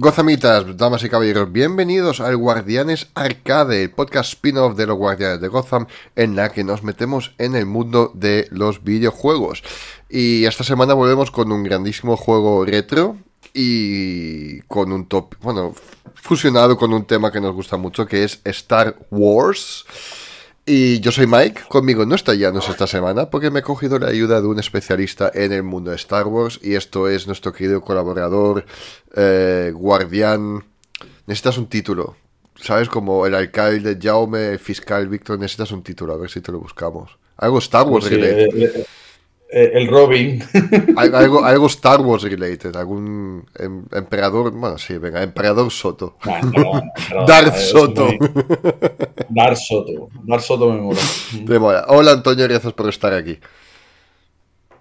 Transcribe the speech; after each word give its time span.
Gozamitas, 0.00 0.76
damas 0.76 1.02
y 1.02 1.08
caballeros, 1.08 1.50
bienvenidos 1.50 2.20
al 2.20 2.36
Guardianes 2.36 3.08
Arcade, 3.16 3.82
el 3.82 3.90
podcast 3.90 4.34
spin-off 4.34 4.76
de 4.76 4.86
los 4.86 4.96
Guardianes 4.96 5.40
de 5.40 5.48
Gotham, 5.48 5.88
en 6.14 6.36
la 6.36 6.52
que 6.52 6.62
nos 6.62 6.84
metemos 6.84 7.34
en 7.36 7.56
el 7.56 7.66
mundo 7.66 8.12
de 8.14 8.46
los 8.52 8.84
videojuegos. 8.84 9.64
Y 10.08 10.44
esta 10.44 10.62
semana 10.62 10.94
volvemos 10.94 11.32
con 11.32 11.50
un 11.50 11.64
grandísimo 11.64 12.16
juego 12.16 12.64
retro 12.64 13.16
y 13.52 14.60
con 14.68 14.92
un 14.92 15.08
top, 15.08 15.34
bueno, 15.40 15.74
fusionado 16.14 16.76
con 16.76 16.92
un 16.92 17.04
tema 17.04 17.32
que 17.32 17.40
nos 17.40 17.52
gusta 17.52 17.76
mucho, 17.76 18.06
que 18.06 18.22
es 18.22 18.40
Star 18.44 18.96
Wars. 19.10 19.84
Y 20.70 21.00
yo 21.00 21.10
soy 21.12 21.26
Mike, 21.26 21.62
conmigo 21.68 22.04
no 22.04 22.14
está 22.14 22.36
Janus 22.38 22.68
esta 22.68 22.86
semana 22.86 23.30
porque 23.30 23.50
me 23.50 23.60
he 23.60 23.62
cogido 23.62 23.98
la 23.98 24.08
ayuda 24.08 24.42
de 24.42 24.48
un 24.48 24.58
especialista 24.58 25.30
en 25.32 25.52
el 25.52 25.62
mundo 25.62 25.90
de 25.90 25.96
Star 25.96 26.26
Wars 26.26 26.60
y 26.62 26.74
esto 26.74 27.08
es 27.08 27.26
nuestro 27.26 27.54
querido 27.54 27.80
colaborador, 27.80 28.66
eh, 29.16 29.72
guardián. 29.74 30.64
Necesitas 31.26 31.56
un 31.56 31.68
título, 31.68 32.16
¿sabes? 32.60 32.88
Como 32.90 33.24
el 33.24 33.34
alcalde 33.34 33.98
Jaume, 34.00 34.48
el 34.48 34.58
fiscal 34.58 35.08
Víctor, 35.08 35.38
necesitas 35.38 35.72
un 35.72 35.82
título, 35.82 36.12
a 36.12 36.18
ver 36.18 36.28
si 36.28 36.42
te 36.42 36.52
lo 36.52 36.58
buscamos. 36.60 37.16
Algo 37.38 37.58
Star 37.60 37.86
Wars 37.86 38.04
Sí, 38.04 38.14
related. 38.16 38.48
eh, 38.54 38.72
eh, 38.76 38.86
eh, 39.50 39.70
el 39.72 39.88
Robin. 39.88 40.44
Al- 40.96 41.14
Algo, 41.14 41.44
algo 41.44 41.66
Star 41.68 42.00
Wars 42.02 42.24
related, 42.24 42.76
algún 42.76 43.46
em- 43.58 43.84
emperador, 43.92 44.50
bueno, 44.50 44.76
sí, 44.76 44.98
venga, 44.98 45.22
emperador 45.22 45.70
Soto. 45.70 46.18
Pero 46.22 46.82
Darth 47.26 47.56
Soto. 47.56 48.04
muy- 48.06 48.18
Darth 49.28 49.58
Soto. 49.58 50.08
Darth 50.24 50.42
Soto 50.42 50.70
me 50.72 50.80
mola. 50.80 51.00
De 51.32 51.58
mola. 51.58 51.84
Hola 51.88 52.12
Antonio, 52.12 52.46
gracias 52.48 52.72
por 52.72 52.88
estar 52.88 53.12
aquí. 53.12 53.38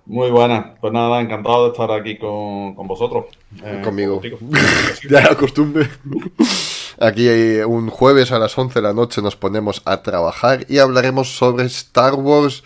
Muy 0.05 0.29
buena. 0.31 0.75
Pues 0.79 0.93
nada, 0.93 1.19
encantado 1.19 1.65
de 1.65 1.71
estar 1.71 1.91
aquí 1.91 2.17
con, 2.17 2.75
con 2.75 2.87
vosotros. 2.87 3.25
eh, 3.63 3.81
Conmigo. 3.83 4.21
Ya 5.09 5.21
la 5.21 5.35
costumbre. 5.35 5.89
Aquí 6.99 7.27
eh, 7.27 7.65
un 7.65 7.89
jueves 7.89 8.31
a 8.31 8.39
las 8.39 8.57
11 8.57 8.79
de 8.79 8.83
la 8.83 8.93
noche 8.93 9.21
nos 9.21 9.35
ponemos 9.35 9.81
a 9.85 10.01
trabajar 10.01 10.65
y 10.69 10.79
hablaremos 10.79 11.35
sobre 11.35 11.65
Star 11.65 12.15
Wars 12.15 12.63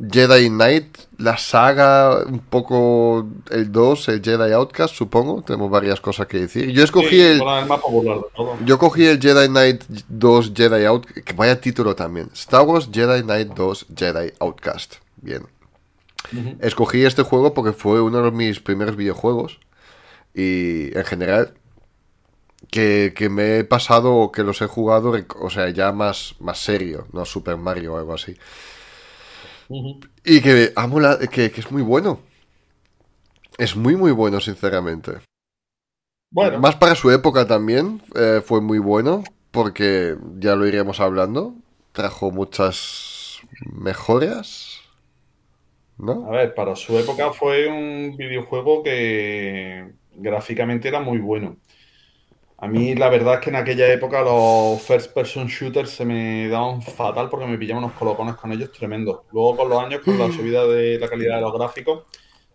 Jedi 0.00 0.48
Knight, 0.48 0.98
la 1.18 1.36
saga, 1.36 2.24
un 2.24 2.38
poco 2.38 3.28
el 3.50 3.70
2, 3.70 4.08
el 4.08 4.22
Jedi 4.22 4.52
Outcast, 4.52 4.94
supongo. 4.94 5.42
Tenemos 5.42 5.70
varias 5.70 6.00
cosas 6.00 6.26
que 6.26 6.40
decir. 6.40 6.70
Yo 6.70 6.82
escogí 6.82 7.08
Sí, 7.10 7.20
el... 7.20 7.42
Yo 8.64 8.78
cogí 8.78 9.04
el 9.06 9.20
Jedi 9.20 9.48
Knight 9.48 9.84
2 10.08 10.52
Jedi 10.54 10.84
Out, 10.86 11.06
que 11.06 11.32
vaya 11.34 11.60
título 11.60 11.94
también. 11.94 12.30
Star 12.32 12.62
Wars 12.62 12.88
Jedi 12.90 13.22
Knight 13.22 13.48
2 13.54 13.86
Jedi 13.94 14.32
Outcast. 14.38 14.96
Bien. 15.16 15.46
Escogí 16.60 17.04
este 17.04 17.22
juego 17.22 17.52
porque 17.52 17.72
fue 17.72 18.00
uno 18.00 18.22
de 18.22 18.30
mis 18.30 18.60
primeros 18.60 18.96
videojuegos. 18.96 19.60
Y 20.34 20.96
en 20.96 21.04
general, 21.04 21.54
que, 22.70 23.12
que 23.14 23.28
me 23.28 23.58
he 23.58 23.64
pasado 23.64 24.14
o 24.14 24.32
que 24.32 24.44
los 24.44 24.62
he 24.62 24.66
jugado, 24.66 25.12
o 25.40 25.50
sea, 25.50 25.68
ya 25.70 25.92
más, 25.92 26.36
más 26.38 26.58
serio, 26.58 27.06
no 27.12 27.24
Super 27.24 27.56
Mario 27.56 27.94
o 27.94 27.98
algo 27.98 28.14
así. 28.14 28.36
Y 30.24 30.40
que 30.42 30.72
amo 30.76 31.00
la, 31.00 31.18
que, 31.18 31.50
que 31.50 31.60
es 31.60 31.70
muy 31.70 31.82
bueno. 31.82 32.20
Es 33.58 33.76
muy, 33.76 33.94
muy 33.94 34.10
bueno, 34.10 34.40
sinceramente. 34.40 35.20
Bueno, 36.30 36.60
Más 36.60 36.76
para 36.76 36.94
su 36.94 37.10
época 37.10 37.46
también 37.46 38.02
eh, 38.14 38.40
fue 38.44 38.60
muy 38.60 38.78
bueno, 38.78 39.24
porque 39.50 40.16
ya 40.38 40.56
lo 40.56 40.66
iremos 40.66 41.00
hablando. 41.00 41.54
Trajo 41.92 42.30
muchas 42.30 43.40
mejoras, 43.72 44.80
a 46.22 46.30
¿no? 46.30 46.30
ver, 46.30 46.54
para 46.54 46.76
su 46.76 46.98
época 46.98 47.32
fue 47.32 47.66
un 47.68 48.16
videojuego 48.16 48.82
que 48.82 49.92
gráficamente 50.14 50.88
era 50.88 51.00
muy 51.00 51.18
bueno. 51.18 51.56
A 52.62 52.68
mí 52.68 52.94
la 52.94 53.08
verdad 53.08 53.34
es 53.34 53.40
que 53.40 53.50
en 53.50 53.56
aquella 53.56 53.90
época 53.90 54.20
los 54.22 54.82
first 54.82 55.14
person 55.14 55.46
shooters 55.46 55.90
se 55.90 56.04
me 56.04 56.46
daban 56.48 56.82
fatal 56.82 57.30
porque 57.30 57.46
me 57.46 57.56
pillaban 57.56 57.84
unos 57.84 57.96
colocones 57.96 58.34
con 58.36 58.52
ellos 58.52 58.70
tremendos. 58.70 59.20
Luego 59.32 59.56
con 59.56 59.68
los 59.70 59.82
años, 59.82 60.02
con 60.04 60.18
la 60.18 60.30
subida 60.30 60.66
de 60.66 60.98
la 60.98 61.08
calidad 61.08 61.36
de 61.36 61.40
los 61.40 61.54
gráficos, 61.54 62.04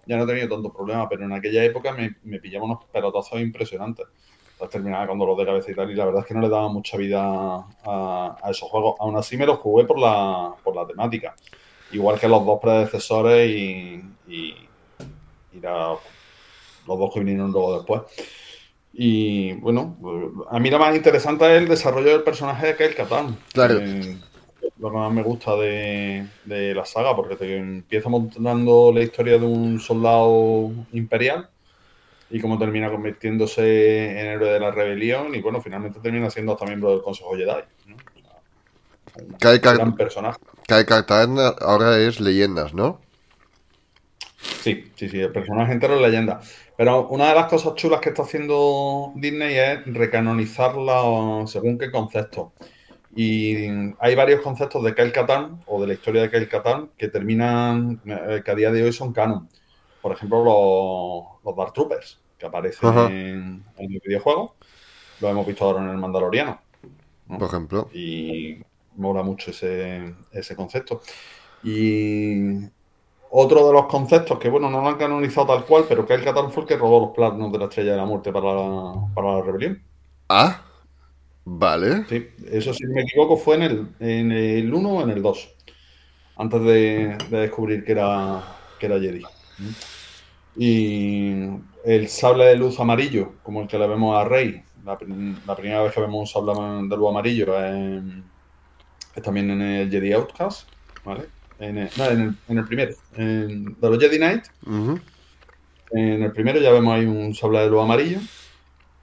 ya 0.05 0.17
no 0.17 0.23
he 0.25 0.27
tenido 0.27 0.47
tantos 0.49 0.71
problemas, 0.71 1.07
pero 1.09 1.25
en 1.25 1.33
aquella 1.33 1.63
época 1.63 1.91
me, 1.93 2.17
me 2.23 2.39
pillaban 2.39 2.69
unos 2.69 2.85
pelotazos 2.85 3.39
impresionantes. 3.41 4.05
Entonces 4.51 4.71
terminaba 4.73 5.07
con 5.07 5.17
dolor 5.17 5.37
de 5.37 5.45
cabeza 5.45 5.71
y 5.71 5.75
tal, 5.75 5.89
y 5.91 5.95
la 5.95 6.05
verdad 6.05 6.21
es 6.21 6.27
que 6.27 6.33
no 6.35 6.41
le 6.41 6.49
daba 6.49 6.69
mucha 6.69 6.97
vida 6.97 7.21
a, 7.83 8.37
a 8.43 8.51
esos 8.51 8.69
juegos. 8.69 8.95
Aún 8.99 9.17
así 9.17 9.37
me 9.37 9.45
los 9.47 9.57
jugué 9.57 9.85
por 9.85 9.97
la, 9.99 10.53
por 10.63 10.75
la 10.75 10.85
temática. 10.85 11.35
Igual 11.91 12.19
que 12.19 12.27
los 12.27 12.45
dos 12.45 12.59
predecesores 12.61 13.49
y, 13.49 14.01
y, 14.27 14.69
y 15.51 15.59
la- 15.61 15.97
los 16.87 16.99
dos 16.99 17.13
que 17.13 17.19
vinieron 17.21 17.51
luego 17.51 17.77
después. 17.77 18.01
Y 18.97 19.53
bueno, 19.55 19.97
a 20.49 20.57
mí 20.59 20.69
lo 20.69 20.79
más 20.79 20.95
interesante 20.95 21.45
es 21.53 21.61
el 21.61 21.67
desarrollo 21.67 22.11
del 22.11 22.23
personaje 22.23 22.67
de 22.67 22.75
Kyle 22.77 22.95
Katarn. 22.95 23.37
Claro. 23.53 23.77
Eh, 23.81 24.17
lo 24.79 24.89
que 24.89 24.97
más 24.97 25.11
me 25.11 25.21
gusta 25.23 25.55
de, 25.57 26.25
de 26.45 26.73
la 26.73 26.85
saga, 26.85 27.15
porque 27.15 27.35
te 27.35 27.57
empieza 27.57 28.07
montando 28.09 28.91
la 28.93 29.01
historia 29.01 29.37
de 29.37 29.45
un 29.45 29.79
soldado 29.79 30.71
imperial 30.93 31.49
y 32.29 32.39
cómo 32.39 32.57
termina 32.57 32.89
convirtiéndose 32.89 34.11
en 34.19 34.27
héroe 34.27 34.49
de 34.49 34.59
la 34.59 34.71
rebelión 34.71 35.35
y 35.35 35.41
bueno, 35.41 35.61
finalmente 35.61 35.99
termina 35.99 36.29
siendo 36.29 36.53
hasta 36.53 36.65
miembro 36.65 36.91
del 36.91 37.01
Consejo 37.01 37.35
Jedi. 37.35 37.51
¿no? 37.87 37.95
Un 39.21 39.33
Kat- 39.37 39.61
gran 39.61 39.95
personaje. 39.95 40.39
Kyle 40.67 40.85
Katarn 40.85 41.37
ahora 41.61 41.99
es 41.99 42.19
leyendas, 42.19 42.73
¿no? 42.73 42.99
Sí, 44.61 44.91
sí, 44.95 45.09
sí, 45.09 45.19
el 45.19 45.31
personaje 45.31 45.73
entero 45.73 45.95
es 45.95 46.01
leyenda. 46.01 46.41
Pero 46.77 47.07
una 47.07 47.29
de 47.29 47.35
las 47.35 47.47
cosas 47.47 47.75
chulas 47.75 48.01
que 48.01 48.09
está 48.09 48.23
haciendo 48.23 49.13
Disney 49.15 49.55
es 49.55 49.85
recanonizarla 49.85 51.45
según 51.47 51.77
qué 51.77 51.89
concepto. 51.91 52.53
Y 53.15 53.55
hay 53.99 54.13
varios 54.15 54.41
conceptos 54.41 54.83
de 54.83 54.93
Kyle 54.93 55.13
Katarn 55.13 55.61
o 55.67 55.79
de 55.79 55.87
la 55.87 55.93
historia 55.93 56.23
de 56.23 56.29
Kyle 56.29 56.49
Katarn 56.49 56.91
que 56.97 57.07
terminan, 57.07 58.01
eh, 58.05 58.41
que 58.43 58.51
a 58.51 58.55
día 58.55 58.71
de 58.71 58.83
hoy 58.83 58.91
son 58.91 59.13
canon. 59.13 59.47
Por 60.01 60.11
ejemplo, 60.11 60.43
los, 60.43 61.43
los 61.45 61.55
Dark 61.55 61.71
Troopers, 61.73 62.19
que 62.37 62.45
aparecen 62.45 62.89
en, 62.89 63.63
en 63.77 63.93
el 63.93 64.01
videojuego. 64.05 64.55
Lo 65.21 65.29
hemos 65.29 65.47
visto 65.47 65.63
ahora 65.63 65.81
en 65.81 65.91
el 65.91 65.97
Mandaloriano. 65.97 66.59
¿no? 67.27 67.37
Por 67.37 67.47
ejemplo. 67.47 67.89
y 67.93 68.57
mola 68.97 69.23
mucho 69.23 69.51
ese, 69.51 70.13
ese 70.31 70.55
concepto. 70.55 71.01
Y 71.63 72.59
otro 73.31 73.67
de 73.67 73.73
los 73.73 73.85
conceptos 73.87 74.39
que, 74.39 74.49
bueno, 74.49 74.69
no 74.69 74.81
lo 74.81 74.87
han 74.87 74.97
canonizado 74.97 75.47
tal 75.47 75.65
cual, 75.65 75.85
pero 75.87 76.05
que 76.05 76.13
el 76.13 76.23
Catán 76.23 76.51
fue 76.51 76.63
el 76.63 76.69
que 76.69 76.77
robó 76.77 76.99
los 76.99 77.09
planos 77.11 77.51
de 77.51 77.57
la 77.57 77.65
Estrella 77.65 77.91
de 77.91 77.97
la 77.97 78.05
Muerte 78.05 78.31
para 78.31 78.53
la, 78.53 78.93
para 79.13 79.33
la 79.33 79.41
rebelión. 79.41 79.81
Ah, 80.29 80.61
vale. 81.43 82.05
Sí, 82.07 82.27
eso 82.49 82.73
si 82.73 82.85
no 82.85 82.93
me 82.93 83.01
equivoco 83.01 83.37
fue 83.37 83.55
en 83.55 83.63
el, 83.63 83.87
en 83.99 84.31
el 84.31 84.73
1 84.73 84.89
o 84.89 85.01
en 85.01 85.09
el 85.09 85.21
2, 85.21 85.55
antes 86.37 86.61
de, 86.61 87.17
de 87.29 87.37
descubrir 87.37 87.83
que 87.83 87.91
era, 87.91 88.43
que 88.79 88.85
era 88.85 88.99
Jedi. 88.99 89.21
Y 90.57 91.33
el 91.83 92.07
sable 92.07 92.45
de 92.45 92.55
luz 92.55 92.79
amarillo, 92.79 93.33
como 93.43 93.61
el 93.61 93.67
que 93.67 93.77
le 93.77 93.87
vemos 93.87 94.15
a 94.17 94.23
Rey, 94.23 94.63
la 94.85 94.97
primera 94.97 95.81
vez 95.81 95.93
que 95.93 96.01
vemos 96.01 96.19
un 96.19 96.27
sable 96.27 96.53
de 96.87 96.95
luz 96.95 97.09
amarillo 97.09 97.59
es, 97.63 98.03
es 99.15 99.23
también 99.23 99.49
en 99.51 99.61
el 99.61 99.91
Jedi 99.91 100.13
Outcast, 100.13 100.69
¿vale? 101.03 101.34
En 101.59 101.77
el, 101.77 101.89
no, 101.97 102.05
en 102.05 102.21
el, 102.21 102.35
en 102.49 102.57
el 102.57 102.65
primero, 102.65 102.95
en- 103.15 103.75
de 103.79 103.89
los 103.89 103.99
Jedi 103.99 104.17
Knight, 104.17 104.43
en 105.91 106.23
el 106.23 106.31
primero 106.31 106.59
ya 106.59 106.71
vemos 106.71 106.93
ahí 106.95 107.05
un 107.05 107.33
sable 107.33 107.59
de 107.59 107.69
luz 107.69 107.81
amarillo. 107.83 108.19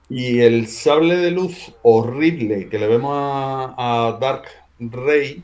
Y 0.09 0.39
el 0.41 0.67
sable 0.67 1.15
de 1.15 1.31
luz 1.31 1.71
horrible 1.81 2.67
que 2.69 2.77
le 2.77 2.87
vemos 2.87 3.13
a, 3.15 3.73
a 4.07 4.17
Dark 4.19 4.43
Rey, 4.79 5.41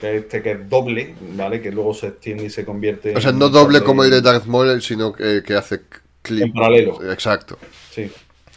que 0.00 0.18
este 0.18 0.42
que 0.42 0.52
es 0.52 0.68
doble, 0.68 1.16
¿vale? 1.34 1.60
Que 1.60 1.72
luego 1.72 1.94
se 1.94 2.08
extiende 2.08 2.44
y 2.44 2.50
se 2.50 2.64
convierte 2.64 3.16
O 3.16 3.20
sea, 3.20 3.32
no 3.32 3.48
doble 3.48 3.82
como 3.82 4.04
el 4.04 4.10
de 4.10 4.20
Darth 4.20 4.44
Maul, 4.44 4.80
sino 4.82 5.12
que, 5.12 5.42
que 5.44 5.54
hace 5.54 5.80
clip. 6.22 6.44
En 6.44 6.52
paralelo. 6.52 7.10
Exacto. 7.10 7.58
Sí. 7.90 8.10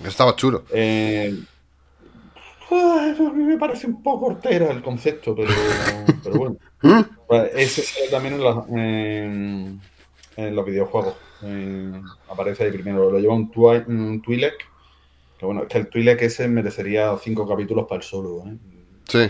Estaba 0.06 0.36
chulo. 0.36 0.66
Eh, 0.72 1.34
a 2.72 3.32
mí 3.34 3.44
me 3.44 3.58
parece 3.58 3.88
un 3.88 4.02
poco 4.04 4.28
hortera 4.28 4.72
el 4.72 4.82
concepto, 4.82 5.36
pero, 5.36 5.50
pero 6.24 6.38
bueno. 6.38 6.56
Pues 7.28 7.52
ese 7.56 7.82
sale 7.84 8.08
también 8.10 8.36
en, 8.36 8.44
la- 8.44 8.66
en- 8.70 9.82
en 10.38 10.56
los 10.56 10.66
videojuegos. 10.66 11.16
Eh, 11.44 12.02
aparece 12.30 12.64
ahí 12.66 12.72
primero. 12.72 13.10
Lo 13.12 13.20
lleva 13.20 13.34
un, 13.34 13.50
Twi- 13.52 13.86
un 13.88 14.22
Twi'lek 14.22 14.56
Que 15.40 15.46
bueno, 15.46 15.62
es 15.64 15.68
que 15.70 15.78
el 15.78 15.88
Twi'lek 15.88 16.22
ese 16.22 16.48
merecería 16.48 17.16
cinco 17.22 17.48
capítulos 17.48 17.86
para 17.88 17.98
el 17.98 18.04
solo. 18.04 18.44
¿eh? 18.48 18.58
Sí. 19.08 19.28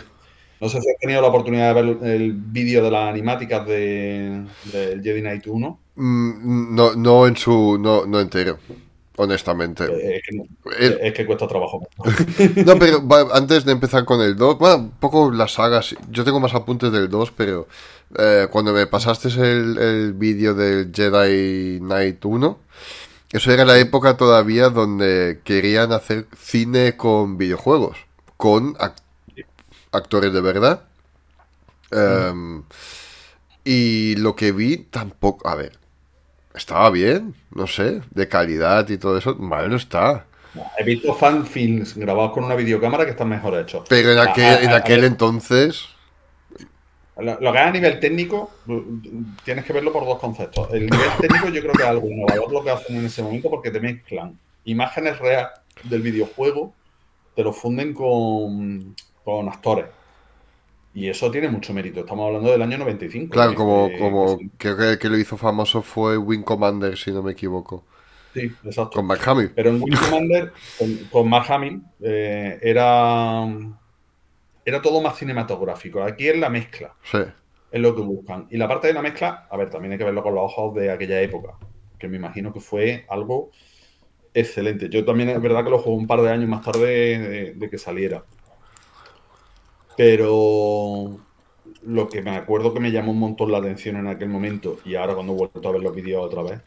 No 0.62 0.68
sé 0.68 0.82
si 0.82 0.90
has 0.90 0.98
tenido 1.00 1.22
la 1.22 1.28
oportunidad 1.30 1.74
de 1.74 1.82
ver 1.82 1.98
el 2.12 2.34
vídeo 2.34 2.84
de 2.84 2.92
las 2.92 3.08
animáticas 3.10 3.66
de, 3.66 4.44
Jedi 4.72 5.22
Knight 5.22 5.48
1. 5.48 5.80
Mm, 5.96 6.76
no, 6.76 6.96
no 6.96 7.28
en 7.28 7.38
su. 7.38 7.78
No, 7.80 8.06
no 8.06 8.20
entero. 8.20 8.58
Honestamente. 9.22 9.84
Eh, 9.84 10.16
Es 10.18 10.24
que, 10.24 10.36
no- 10.38 10.46
El- 10.80 11.00
es 11.02 11.14
que 11.14 11.26
cuesta 11.26 11.46
trabajo. 11.48 11.86
No, 12.66 12.80
pero 12.80 13.06
va, 13.06 13.28
antes 13.36 13.66
de 13.66 13.74
empezar 13.74 14.06
con 14.06 14.22
el 14.22 14.36
2, 14.38 14.58
bueno, 14.58 14.78
un 14.78 14.92
poco 14.92 15.30
las 15.32 15.54
sagas. 15.54 15.94
Yo 16.10 16.24
tengo 16.24 16.40
más 16.40 16.54
apuntes 16.56 16.92
del 16.92 17.10
2, 17.10 17.32
pero 17.32 17.68
eh, 18.18 18.48
cuando 18.50 18.72
me 18.72 18.88
pasaste 18.88 19.28
el, 19.30 19.78
el 19.78 20.14
vídeo 20.14 20.54
del 20.54 20.92
Jedi 20.94 21.80
Knight 21.80 22.24
1, 22.24 22.60
eso 23.34 23.52
era 23.52 23.66
la 23.66 23.78
época 23.78 24.16
todavía 24.16 24.70
donde 24.70 25.42
querían 25.44 25.92
hacer 25.92 26.28
cine 26.38 26.96
con 26.96 27.38
videojuegos, 27.38 27.98
con 28.38 28.76
ac- 28.76 28.94
actores 29.92 30.32
de 30.34 30.42
verdad. 30.42 30.84
Em, 31.92 32.64
y 33.64 34.16
lo 34.16 34.36
que 34.36 34.52
vi 34.52 34.78
tampoco, 34.78 35.48
a 35.48 35.56
ver, 35.56 35.78
estaba 36.54 36.90
bien, 36.90 37.36
no 37.52 37.68
sé, 37.68 38.02
de 38.12 38.28
calidad 38.28 38.88
y 38.90 38.98
todo 38.98 39.18
eso, 39.18 39.36
mal 39.36 39.70
no 39.70 39.76
está. 39.76 40.26
He 40.78 40.84
visto 40.84 41.14
fanfilms 41.14 41.96
grabados 41.96 42.32
con 42.32 42.44
una 42.44 42.56
videocámara 42.56 43.06
que 43.06 43.12
están 43.12 43.30
mejor 43.30 43.58
hechos. 43.60 43.84
Pero 43.88 44.12
en 44.12 44.20
aquel, 44.20 44.46
a- 44.46 44.62
en 44.62 44.72
aquel 44.72 45.04
a 45.04 45.08
entonces, 45.08 45.88
Lo, 47.18 47.40
lo 47.40 47.52
que 47.52 47.58
es 47.60 47.64
a 47.66 47.72
nivel 47.72 48.00
técnico, 48.00 48.50
tienes 49.44 49.66
que 49.66 49.74
verlo 49.74 49.92
por 49.92 50.06
dos 50.06 50.20
conceptos. 50.20 50.70
El 50.74 50.90
nivel 50.90 51.10
técnico 51.20 51.50
yo 51.50 51.62
creo 51.62 51.74
que 51.74 51.84
es 51.84 51.90
algo 51.90 52.08
innovador 52.10 52.52
lo 52.52 52.64
que 52.64 52.72
hacen 52.72 52.96
en 52.98 53.06
ese 53.06 53.22
momento 53.22 53.50
porque 53.50 53.72
te 53.72 53.80
mezclan 53.80 54.40
imágenes 54.66 55.20
reales 55.20 55.50
del 55.84 56.02
videojuego, 56.02 56.74
te 57.36 57.44
lo 57.44 57.52
funden 57.54 57.94
con, 57.94 58.96
con 59.24 59.50
actores. 59.50 59.86
Y 61.00 61.08
eso 61.10 61.32
tiene 61.32 61.48
mucho 61.50 61.74
mérito. 61.74 62.02
Estamos 62.02 62.28
hablando 62.28 62.52
del 62.52 62.62
año 62.62 62.78
95. 62.78 63.30
claro, 63.30 63.56
como, 63.56 63.92
como 63.98 64.38
sí. 64.38 64.52
creo 64.58 64.98
que 65.00 65.10
lo 65.10 65.18
hizo 65.18 65.38
famoso 65.38 65.82
fue 65.82 66.18
Wing 66.18 66.44
Commander, 66.44 66.98
si 66.98 67.12
no 67.12 67.24
me 67.24 67.32
equivoco, 67.34 67.86
Sí, 68.34 68.60
exacto. 68.64 69.00
con 69.00 69.06
Mark 69.08 69.22
Hamill. 69.28 69.52
Pero 69.56 69.70
en 69.72 69.82
Wing 69.82 69.96
Commander, 70.00 70.54
con, 70.78 70.98
con 71.12 71.30
Mark 71.30 71.52
Hamill, 71.52 71.82
eh, 72.02 72.60
era, 72.62 73.46
era 74.66 74.82
todo 74.82 75.02
más 75.02 75.18
cinematográfico. 75.18 76.02
Aquí 76.04 76.28
es 76.28 76.38
la 76.38 76.50
mezcla. 76.50 76.96
Sí. 77.04 77.20
es 77.72 77.82
lo 77.82 77.96
que 77.96 78.02
buscan. 78.02 78.48
Y 78.52 78.58
la 78.58 78.68
parte 78.68 78.88
de 78.88 78.94
la 78.94 79.02
mezcla, 79.02 79.48
a 79.50 79.58
ver, 79.58 79.70
también 79.70 79.94
hay 79.94 79.98
que 79.98 80.04
verlo 80.06 80.24
con 80.24 80.36
los 80.36 80.46
ojos 80.46 80.76
de 80.76 80.92
aquella 80.92 81.22
época, 81.22 81.58
que 82.00 82.08
me 82.08 82.18
imagino 82.18 82.54
que 82.54 82.60
fue 82.62 83.06
algo 83.10 83.52
excelente. 84.34 84.90
Yo 84.90 85.06
también 85.06 85.30
es 85.30 85.42
verdad 85.42 85.64
que 85.64 85.72
lo 85.72 85.80
jugué 85.80 85.98
un 85.98 86.08
par 86.08 86.22
de 86.22 86.32
años 86.32 86.50
más 86.50 86.64
tarde 86.64 87.20
de, 87.20 87.54
de 87.56 87.70
que 87.70 87.78
saliera. 87.78 88.26
Pero 90.00 91.20
lo 91.84 92.08
que 92.08 92.22
me 92.22 92.38
acuerdo 92.38 92.74
que 92.74 92.80
me 92.80 92.90
llamó 92.90 93.12
un 93.12 93.20
montón 93.20 93.52
la 93.52 93.58
atención 93.58 93.98
en 93.98 94.08
aquel 94.08 94.30
momento, 94.30 94.80
y 94.86 94.96
ahora 94.96 95.14
cuando 95.14 95.34
he 95.34 95.36
vuelto 95.36 95.68
a 95.68 95.74
ver 95.74 95.82
los 95.82 95.94
vídeos 95.94 96.24
otra 96.26 96.42
vez, 96.42 96.62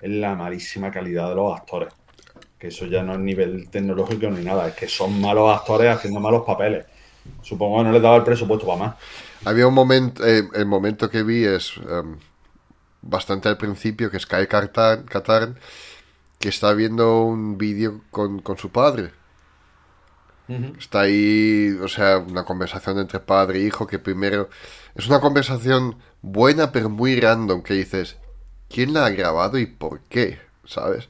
es 0.00 0.10
la 0.10 0.34
malísima 0.34 0.90
calidad 0.90 1.28
de 1.28 1.34
los 1.34 1.54
actores. 1.54 1.92
Que 2.58 2.68
eso 2.68 2.86
ya 2.86 3.02
no 3.02 3.12
es 3.12 3.18
nivel 3.18 3.68
tecnológico 3.68 4.30
ni 4.30 4.42
nada, 4.42 4.68
es 4.68 4.74
que 4.74 4.88
son 4.88 5.20
malos 5.20 5.54
actores 5.54 5.94
haciendo 5.94 6.18
malos 6.18 6.46
papeles. 6.46 6.86
Supongo 7.42 7.76
que 7.76 7.84
no 7.84 7.92
les 7.92 8.00
daba 8.00 8.16
el 8.16 8.24
presupuesto 8.24 8.66
para 8.66 8.78
más. 8.78 8.94
Había 9.44 9.66
un 9.66 9.74
momento, 9.74 10.26
eh, 10.26 10.48
el 10.54 10.64
momento 10.64 11.10
que 11.10 11.22
vi 11.22 11.44
es 11.44 11.74
em, 11.76 12.16
bastante 13.02 13.50
al 13.50 13.58
principio, 13.58 14.10
que 14.10 14.16
es 14.16 14.24
Katarn, 14.24 15.04
Katarn, 15.04 15.58
que 16.38 16.48
está 16.48 16.72
viendo 16.72 17.22
un 17.22 17.58
vídeo 17.58 18.00
con, 18.10 18.40
con 18.40 18.56
su 18.56 18.70
padre. 18.70 19.10
Está 20.78 21.00
ahí, 21.02 21.76
o 21.82 21.88
sea, 21.88 22.18
una 22.18 22.44
conversación 22.44 22.98
entre 22.98 23.20
padre 23.20 23.60
e 23.60 23.64
hijo 23.66 23.86
que 23.86 23.98
primero 23.98 24.48
es 24.94 25.06
una 25.08 25.20
conversación 25.20 25.98
buena 26.22 26.72
pero 26.72 26.88
muy 26.88 27.18
random 27.20 27.62
que 27.62 27.74
dices, 27.74 28.16
¿quién 28.68 28.92
la 28.94 29.06
ha 29.06 29.10
grabado 29.10 29.58
y 29.58 29.66
por 29.66 30.00
qué? 30.08 30.40
¿Sabes? 30.64 31.08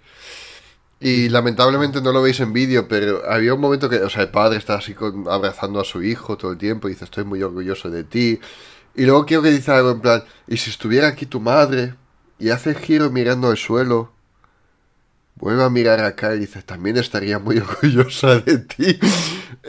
Y 1.01 1.29
lamentablemente 1.29 2.01
no 2.01 2.13
lo 2.13 2.23
veis 2.23 2.41
en 2.41 2.53
vídeo, 2.53 2.89
pero 2.89 3.23
había 3.31 3.55
un 3.55 3.61
momento 3.61 3.89
que, 3.89 3.97
o 3.99 4.11
sea, 4.11 4.23
el 4.23 4.31
padre 4.31 4.59
está 4.59 4.75
así 4.77 4.95
con- 4.95 5.29
abrazando 5.29 5.81
a 5.81 5.85
su 5.85 6.03
hijo 6.03 6.37
todo 6.37 6.53
el 6.53 6.59
tiempo 6.59 6.89
y 6.89 6.93
dice, 6.93 7.05
estoy 7.05 7.25
muy 7.25 7.43
orgulloso 7.43 7.89
de 7.91 8.03
ti. 8.05 8.41
Y 8.97 9.05
luego 9.07 9.25
quiero 9.27 9.43
que 9.45 9.51
dice 9.51 9.71
algo 9.73 9.93
en 9.93 10.01
plan, 10.01 10.25
¿y 10.49 10.57
si 10.57 10.71
estuviera 10.71 11.09
aquí 11.09 11.27
tu 11.27 11.41
madre? 11.41 11.95
Y 12.39 12.51
hace 12.51 12.71
el 12.71 12.79
giro 12.79 13.11
mirando 13.11 13.49
al 13.49 13.57
suelo. 13.57 14.13
Vuelve 15.39 15.63
a 15.65 15.71
mirar 15.71 16.01
acá 16.01 16.35
y 16.35 16.41
dice, 16.41 16.63
también 16.63 16.97
estaría 16.97 17.39
muy 17.39 17.59
orgullosa 17.69 18.41
de 18.41 18.59
ti. 18.59 18.99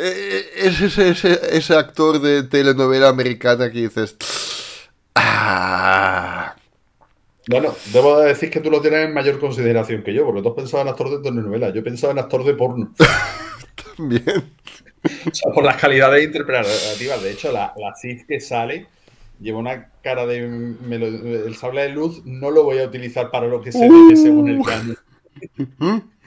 Eh, 0.02 0.46
Es 0.56 0.80
ese, 0.82 1.10
ese, 1.10 1.40
ese 1.58 1.74
actor 1.76 2.22
de 2.22 2.44
telenovela 2.44 3.10
americana 3.10 3.70
que 3.72 3.80
dices, 3.82 4.16
ah, 5.16 6.56
Bueno, 7.48 7.74
debo 7.94 8.20
de 8.20 8.28
decir 8.28 8.50
que 8.52 8.60
tú 8.62 8.70
lo 8.70 8.82
tienes 8.82 9.06
en 9.08 9.14
mayor 9.14 9.40
consideración 9.40 10.04
que 10.04 10.14
yo, 10.14 10.26
porque 10.26 10.42
tú 10.42 10.50
has 10.50 10.56
pensado 10.56 10.84
en 10.84 10.90
actor 10.90 11.10
de 11.10 11.24
telenovela, 11.24 11.70
yo 11.72 11.80
he 11.80 11.84
pensado 11.84 12.12
en 12.12 12.20
actor 12.20 12.44
de 12.46 12.54
porno. 12.54 12.94
también. 13.98 14.52
O 15.32 15.34
sea, 15.36 15.52
por 15.54 15.64
las 15.64 15.78
calidades 15.78 16.26
interpretativas. 16.26 17.22
De 17.24 17.32
hecho, 17.32 17.52
la, 17.52 17.74
la 17.78 17.96
Sith 17.96 18.26
que 18.28 18.40
sale 18.40 18.88
lleva 19.40 19.60
una 19.60 19.92
cara 20.04 20.26
de 20.26 20.48
melo- 20.48 21.46
el 21.48 21.56
sable 21.56 21.84
de 21.84 21.90
luz, 21.90 22.22
no 22.26 22.52
lo 22.52 22.64
voy 22.64 22.80
a 22.80 22.86
utilizar 22.88 23.32
para 23.32 23.48
lo 23.48 23.62
que 23.62 23.72
se 23.72 23.90
debe 23.90 24.16
según 24.18 24.50
el 24.50 24.64
canon. 24.64 24.98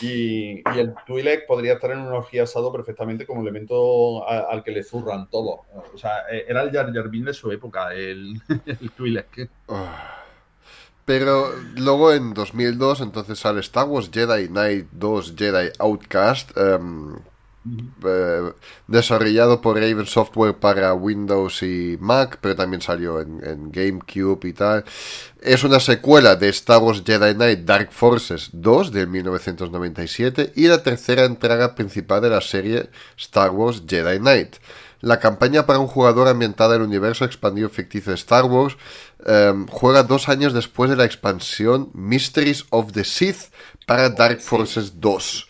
Y, 0.00 0.62
el 0.78 0.94
Twi'lek 1.06 1.46
podría 1.46 1.74
estar 1.74 1.90
en 1.90 1.98
una 1.98 2.14
orgía 2.16 2.44
asado 2.44 2.72
perfectamente 2.72 3.26
como 3.26 3.42
elemento 3.42 4.26
al 4.26 4.64
que 4.64 4.70
le 4.70 4.82
zurran 4.82 5.28
todo. 5.28 5.64
O 5.92 5.98
sea, 5.98 6.20
eh, 6.30 6.46
era 6.48 6.62
el 6.62 6.72
Jar 6.72 6.92
Jar 6.92 7.10
de 7.10 7.34
su 7.34 7.52
época, 7.52 7.92
el, 7.92 8.40
el 8.66 8.90
Twi'lek. 8.92 9.50
Ah. 9.68 10.22
Pero 11.04 11.52
luego 11.76 12.12
en 12.12 12.32
2002 12.32 13.00
entonces 13.00 13.38
sale 13.38 13.60
Star 13.60 13.86
Wars 13.88 14.10
Jedi 14.12 14.48
Knight 14.48 14.86
2 14.92 15.34
Jedi 15.36 15.70
Outcast, 15.78 16.56
em, 16.56 17.16
eh, 18.04 18.52
desarrollado 18.88 19.60
por 19.60 19.76
Raven 19.76 20.06
Software 20.06 20.54
para 20.58 20.94
Windows 20.94 21.62
y 21.62 21.96
Mac, 22.00 22.38
pero 22.40 22.56
también 22.56 22.82
salió 22.82 23.20
en, 23.20 23.40
en 23.44 23.70
GameCube 23.70 24.48
y 24.48 24.52
tal. 24.52 24.84
Es 25.40 25.64
una 25.64 25.80
secuela 25.80 26.36
de 26.36 26.48
Star 26.48 26.82
Wars 26.82 27.02
Jedi 27.04 27.34
Knight 27.34 27.60
Dark 27.60 27.92
Forces 27.92 28.50
2 28.52 28.92
del 28.92 29.08
1997 29.08 30.52
y 30.56 30.68
la 30.68 30.82
tercera 30.82 31.24
entrega 31.24 31.74
principal 31.74 32.20
de 32.22 32.30
la 32.30 32.40
serie 32.40 32.90
Star 33.16 33.50
Wars 33.50 33.82
Jedi 33.86 34.18
Knight. 34.18 34.56
La 35.02 35.18
campaña 35.18 35.66
para 35.66 35.80
un 35.80 35.88
jugador 35.88 36.28
ambientada 36.28 36.76
en 36.76 36.82
el 36.82 36.86
universo 36.86 37.24
expandido 37.24 37.68
ficticio 37.68 38.12
de 38.12 38.16
Star 38.16 38.44
Wars 38.44 38.76
em, 39.26 39.66
juega 39.66 40.04
dos 40.04 40.28
años 40.28 40.52
después 40.52 40.88
de 40.90 40.96
la 40.96 41.04
expansión 41.04 41.90
Mysteries 41.92 42.66
of 42.70 42.92
the 42.92 43.02
Sith 43.02 43.52
para 43.84 44.10
Dark 44.10 44.40
Forces 44.40 45.00
2. 45.00 45.48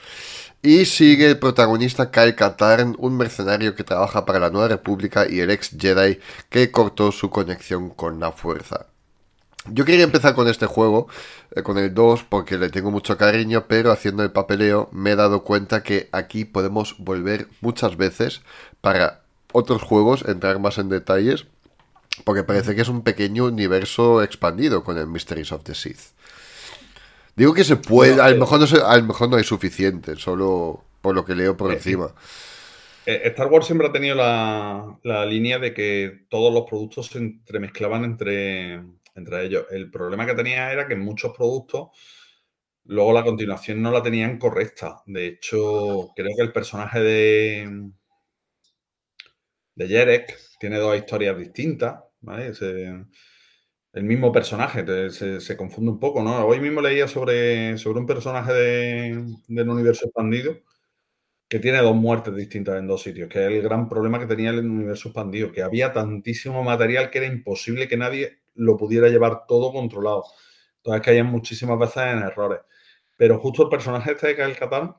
Y 0.65 0.85
sigue 0.85 1.27
el 1.27 1.41
protagonista 1.41 2.13
Kyle 2.13 2.37
Katarn, 2.37 2.95
un 3.01 3.17
mercenario 3.17 3.75
que 3.75 3.83
trabaja 3.83 4.25
para 4.25 4.39
la 4.39 4.51
Nueva 4.51 4.69
República 4.69 5.29
y 5.29 5.41
el 5.41 5.51
ex 5.51 5.77
Jedi 5.77 6.21
que 6.49 6.71
cortó 6.71 7.11
su 7.11 7.31
conexión 7.31 7.91
con 7.91 8.21
la 8.21 8.31
fuerza. 8.31 8.87
Yo 9.67 9.85
quería 9.85 10.05
empezar 10.05 10.37
con 10.37 10.47
este 10.47 10.67
juego, 10.67 11.09
eh, 11.51 11.65
con 11.65 11.79
el 11.79 11.93
2, 11.93 12.25
porque 12.29 12.59
le 12.59 12.71
tengo 12.71 12.93
mucho 12.93 13.19
cariño, 13.19 13.65
pero 13.67 13.91
haciendo 13.91 14.23
el 14.23 14.31
papeleo 14.31 14.89
me 14.93 15.11
he 15.11 15.17
dado 15.17 15.43
cuenta 15.43 15.83
que 15.83 16.09
aquí 16.13 16.45
podemos 16.45 16.95
volver 16.99 17.49
muchas 17.61 17.97
veces 17.97 18.43
para 18.81 19.23
otros 19.53 19.83
juegos, 19.83 20.25
entrar 20.29 20.61
más 20.61 20.79
en 20.79 20.89
detalles, 20.89 21.47
porque 22.25 22.45
parece 22.45 22.77
que 22.77 22.83
es 22.83 22.89
un 22.89 23.03
pequeño 23.03 23.47
universo 23.47 24.23
expandido 24.23 24.85
con 24.85 24.97
el 24.97 25.09
Mysteries 25.09 25.51
of 25.51 25.65
the 25.65 25.75
Sith. 25.75 26.13
Digo 27.37 27.55
que 27.55 27.65
se 27.65 27.77
puede, 27.77 28.21
Bueno, 28.21 28.23
a 28.23 28.31
lo 28.31 28.37
eh, 28.37 28.39
mejor 28.39 28.61
no, 28.61 28.67
se- 28.67 28.83
a 28.83 28.97
lo 28.97 29.05
mejor 29.05 29.29
no 29.31 29.37
hay 29.37 29.45
suficiente, 29.45 30.17
solo 30.17 30.85
por 31.01 31.15
lo 31.15 31.25
que 31.25 31.35
leo 31.35 31.57
por 31.57 31.71
Eh, 31.71 31.73
encima. 31.73 32.13
Eh, 33.05 33.23
Star 33.31 33.49
Wars 33.49 33.67
siempre 33.67 33.89
ha 33.89 33.93
tenido 33.93 34.15
la, 34.15 34.99
la 35.03 35.27
línea 35.27 35.59
de 35.59 35.75
que 35.75 36.27
todos 36.29 36.53
los 36.55 36.65
productos 36.69 37.07
se 37.09 37.19
entremezclaban 37.19 38.05
entre, 38.05 38.75
entre 39.15 39.45
ellos. 39.45 39.67
El 39.71 39.91
problema 39.91 40.25
que 40.27 40.35
tenía 40.35 40.73
era 40.73 40.87
que 40.87 40.95
muchos 40.97 41.37
productos, 41.37 41.89
luego 42.85 43.13
la 43.13 43.25
continuación 43.25 43.83
no 43.83 43.91
la 43.93 44.03
tenían 44.03 44.39
correcta. 44.39 45.03
De 45.07 45.27
hecho, 45.29 46.11
creo 46.17 46.31
que 46.37 46.43
el 46.45 46.53
personaje 46.53 47.01
de, 47.01 47.91
de 49.75 49.87
Jerek 49.89 50.39
tiene 50.59 50.79
dos 50.79 50.97
historias 50.97 51.37
distintas, 51.39 52.03
¿vale? 52.21 52.53
El 53.93 54.05
mismo 54.05 54.33
personaje 54.33 54.85
se, 55.11 55.57
confunde 55.57 55.91
un 55.91 56.01
poco, 56.01 56.23
¿no? 56.23 56.47
Hoy 56.47 56.61
mismo 56.61 56.81
leía 56.81 57.07
sobre, 57.09 57.77
sobre 57.79 58.01
un 58.01 58.07
personaje 58.07 58.53
de- 58.53 59.25
del 59.49 59.69
universo 59.69 60.07
expandido 60.07 60.57
que 61.49 61.59
tiene 61.59 61.79
dos 61.83 61.95
muertes 61.97 62.35
distintas 62.35 62.79
en 62.79 62.87
dos 62.87 63.03
sitios, 63.03 63.29
que 63.29 63.41
es 63.45 63.53
el 63.53 63.63
gran 63.63 63.89
problema 63.89 64.19
que 64.19 64.27
tenía 64.27 64.51
el 64.51 64.61
universo 64.61 65.09
expandido, 65.09 65.53
que 65.53 65.63
había 65.63 65.93
tantísimo 65.93 66.63
material 66.65 67.11
que 67.11 67.19
era 67.19 67.27
imposible 67.27 67.89
que 67.89 67.97
nadie 67.99 68.39
lo 68.55 68.77
pudiera 68.77 69.09
llevar 69.09 69.47
todo 69.47 69.73
controlado. 69.73 70.25
Entonces 70.79 71.03
caían 71.03 71.27
muchísimas 71.27 71.79
veces 71.79 71.99
en 72.05 72.21
errores. 72.21 72.61
Pero 73.19 73.39
justo 73.39 73.65
el 73.65 73.69
personaje 73.69 74.13
este 74.13 74.29
de 74.29 74.37
Kyle 74.37 74.57
Katarn 74.57 74.97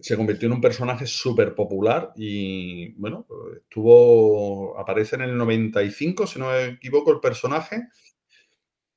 se 0.00 0.16
convirtió 0.16 0.46
en 0.46 0.54
un 0.54 0.60
personaje 0.60 1.06
súper 1.06 1.54
popular 1.54 2.12
y, 2.16 2.92
bueno, 2.92 3.26
estuvo, 3.56 4.78
aparece 4.78 5.16
en 5.16 5.22
el 5.22 5.36
95, 5.36 6.26
si 6.26 6.38
no 6.38 6.50
me 6.50 6.66
equivoco, 6.66 7.12
el 7.12 7.20
personaje 7.20 7.88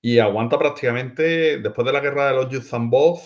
y 0.02 0.20
aguanta 0.20 0.58
prácticamente, 0.60 1.60
después 1.60 1.86
de 1.86 1.94
la 1.94 2.00
guerra 2.02 2.28
de 2.30 2.36
los 2.36 2.50
Yuzambov, 2.50 3.20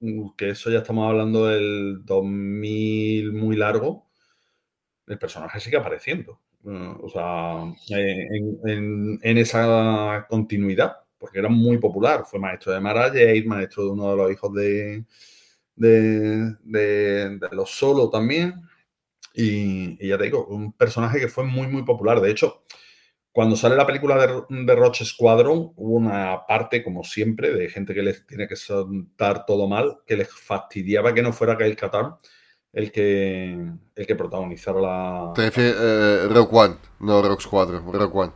mm, 0.00 0.30
que 0.36 0.50
eso 0.50 0.70
ya 0.70 0.78
estamos 0.78 1.08
hablando 1.08 1.46
del 1.46 2.04
2000 2.04 3.32
muy 3.32 3.56
largo, 3.56 4.08
el 5.06 5.18
personaje 5.18 5.60
sigue 5.60 5.76
apareciendo. 5.78 6.40
eh, 6.66 6.94
O 7.00 7.08
sea, 7.08 7.64
eh, 7.98 8.26
en, 8.64 9.38
esa 9.38 10.26
continuidad, 10.28 10.96
porque 11.18 11.38
era 11.40 11.48
muy 11.48 11.78
popular. 11.78 12.24
Fue 12.26 12.38
maestro 12.40 12.72
de 12.72 12.80
Mara 12.80 13.04
Jade, 13.08 13.44
maestro 13.46 13.84
de 13.84 13.90
uno 13.90 14.10
de 14.10 14.16
los 14.16 14.32
hijos 14.32 14.52
de, 14.54 15.04
de, 15.76 17.48
los 17.52 17.70
Solo 17.70 18.10
también. 18.10 18.54
Y 19.34 20.06
ya 20.08 20.18
te 20.18 20.24
digo, 20.24 20.46
un 20.46 20.72
personaje 20.72 21.20
que 21.20 21.28
fue 21.28 21.44
muy, 21.44 21.68
muy 21.68 21.84
popular. 21.84 22.20
De 22.20 22.30
hecho, 22.30 22.64
cuando 23.32 23.56
sale 23.56 23.76
la 23.76 23.86
película 23.86 24.16
de, 24.16 24.42
de 24.48 24.74
Roche 24.74 25.04
Squadron, 25.04 25.72
hubo 25.76 25.96
una 25.96 26.46
parte, 26.46 26.82
como 26.82 27.04
siempre, 27.04 27.52
de 27.52 27.68
gente 27.68 27.94
que 27.94 28.02
les 28.02 28.26
tiene 28.26 28.48
que 28.48 28.56
soltar 28.56 29.46
todo 29.46 29.68
mal, 29.68 29.98
que 30.06 30.16
les 30.16 30.28
fastidiaba 30.28 31.14
que 31.14 31.22
no 31.22 31.32
fuera 31.32 31.54
Gail 31.54 31.76
Katar 31.76 32.16
el 32.72 32.92
que, 32.92 33.72
el 33.94 34.06
que 34.06 34.14
protagonizara 34.14 34.80
la. 34.80 35.32
Te 35.34 35.42
refieres 35.46 35.76
eh, 35.78 36.28
Rogue 36.28 36.48
One, 36.52 36.74
no 37.00 37.22
Rogue 37.22 37.40
Squadron, 37.40 37.92
Rogue 37.92 38.12
One. 38.12 38.32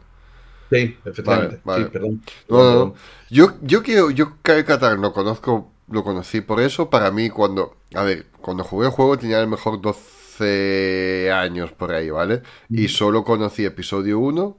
Sí, 0.70 0.96
efectivamente. 1.04 1.60
Vale, 1.64 1.84
vale. 1.84 1.84
Sí, 1.84 1.90
perdón. 1.90 2.22
No, 2.48 2.56
no, 2.56 2.64
no. 2.64 2.70
Perdón. 2.70 2.94
Yo, 3.30 3.52
yo 3.62 3.82
quiero, 3.82 4.10
yo 4.10 4.38
Kyle 4.42 4.64
Katarn 4.64 5.02
lo 5.02 5.12
conozco, 5.12 5.70
lo 5.88 6.02
conocí 6.02 6.40
por 6.40 6.60
eso. 6.60 6.88
Para 6.88 7.10
mí, 7.10 7.28
cuando, 7.28 7.76
a 7.94 8.02
ver, 8.02 8.26
cuando 8.40 8.64
jugué 8.64 8.86
el 8.86 8.92
juego 8.92 9.18
tenía 9.18 9.40
lo 9.40 9.48
mejor 9.48 9.80
12 9.80 11.30
años 11.30 11.72
por 11.72 11.92
ahí, 11.92 12.10
¿vale? 12.10 12.42
Y 12.70 12.88
solo 12.88 13.22
conocí 13.22 13.64
episodio 13.64 14.18
1 14.18 14.56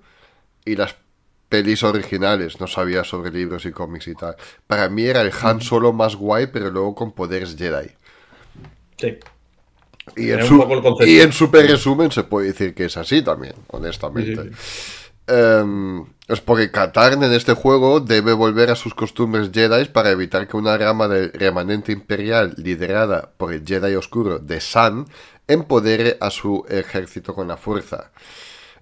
y 0.66 0.76
las 0.76 0.96
pelis 1.50 1.84
originales, 1.84 2.60
no 2.60 2.68
sabía 2.68 3.04
sobre 3.04 3.32
libros 3.32 3.66
y 3.66 3.72
cómics 3.72 4.08
y 4.08 4.16
tal. 4.16 4.36
Para 4.68 4.90
mí 4.90 5.04
era 5.06 5.22
el 5.22 5.32
Han 5.42 5.62
Solo 5.62 5.94
más 5.94 6.16
guay, 6.16 6.48
pero 6.48 6.70
luego 6.72 6.96
con 6.96 7.14
poderes 7.14 7.56
Jedi. 7.58 7.92
Sí. 8.98 9.20
Y 10.16 10.32
en, 10.32 10.42
su- 10.42 10.70
y 11.00 11.20
en 11.22 11.32
super 11.32 11.66
resumen 11.66 12.12
se 12.12 12.24
puede 12.24 12.48
decir 12.48 12.76
que 12.76 12.86
es 12.86 12.98
así 12.98 13.22
también, 13.22 13.56
honestamente. 13.68 14.42
Sí, 14.44 14.52
sí, 14.54 14.58
Em, 15.28 16.06
es 16.28 16.42
porque 16.42 16.72
Katarn 16.72 17.24
en 17.24 17.34
este 17.34 17.54
juego 17.54 18.02
debe 18.02 18.34
volver 18.34 18.72
a 18.72 18.76
sus 18.76 18.94
costumbres 18.96 19.52
Jedi 19.54 19.86
para 19.86 20.12
evitar 20.12 20.48
que 20.48 20.58
una 20.58 20.78
rama 20.78 21.08
del 21.08 21.32
remanente 21.34 21.92
imperial 21.94 22.54
liderada 22.58 23.32
por 23.38 23.54
el 23.54 23.66
Jedi 23.66 23.96
oscuro 23.96 24.40
de 24.40 24.62
San 24.62 25.06
empodere 25.48 26.18
a 26.22 26.30
su 26.32 26.66
ejército 26.70 27.34
con 27.36 27.48
la 27.48 27.58
fuerza. 27.58 28.12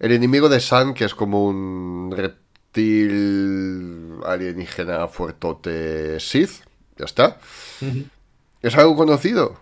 El 0.01 0.13
enemigo 0.13 0.49
de 0.49 0.59
San, 0.59 0.95
que 0.95 1.05
es 1.05 1.13
como 1.13 1.45
un 1.45 2.11
reptil 2.11 4.17
alienígena 4.25 5.07
fuertote 5.07 6.19
Sith, 6.19 6.63
ya 6.97 7.05
está. 7.05 7.37
¿Es 8.63 8.75
algo 8.75 8.95
conocido? 8.95 9.61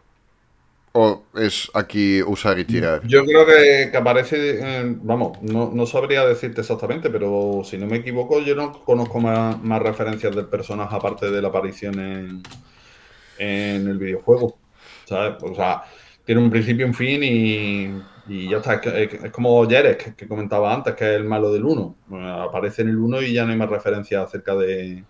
¿O 0.94 1.24
es 1.36 1.70
aquí 1.74 2.24
usar 2.24 2.58
y 2.58 2.64
tirar? 2.64 3.06
Yo 3.06 3.26
creo 3.26 3.46
que, 3.46 3.90
que 3.92 3.98
aparece, 3.98 4.60
eh, 4.62 4.96
vamos, 5.04 5.42
no, 5.42 5.72
no 5.74 5.86
sabría 5.86 6.26
decirte 6.26 6.62
exactamente, 6.62 7.10
pero 7.10 7.62
si 7.66 7.78
no 7.78 7.86
me 7.86 7.98
equivoco, 7.98 8.40
yo 8.40 8.56
no 8.56 8.86
conozco 8.86 9.20
más, 9.20 9.62
más 9.62 9.82
referencias 9.82 10.34
del 10.34 10.46
personaje 10.46 10.96
aparte 10.96 11.30
de 11.30 11.42
la 11.42 11.50
aparición 11.50 12.00
en, 12.00 12.44
en 13.38 13.88
el 13.90 13.98
videojuego. 13.98 14.58
¿sabes? 15.04 15.44
O 15.44 15.54
sea, 15.54 15.84
tiene 16.24 16.40
un 16.40 16.50
principio 16.50 16.86
y 16.86 16.90
un 16.90 16.96
fin 16.96 17.24
y, 17.24 18.19
y 18.30 18.50
ya 18.50 18.58
está. 18.58 18.76
Es, 18.76 19.32
como 19.32 19.68
Jerez, 19.68 19.98
que, 19.98 20.16
que 20.16 20.28
comentaba 20.28 20.74
antes, 20.74 20.96
que 20.96 21.04
es 21.04 21.18
el 21.18 21.26
malo 21.26 21.52
del 21.52 21.66
1. 21.66 21.96
aparece 22.48 22.84
en 22.84 22.90
el 22.90 22.98
1 22.98 23.22
y 23.24 23.34
ya 23.34 23.46
no 23.46 23.52
hay 23.52 23.58
más 23.58 23.70
referencias 23.70 24.24
acerca 24.24 24.56
de 24.56 25.04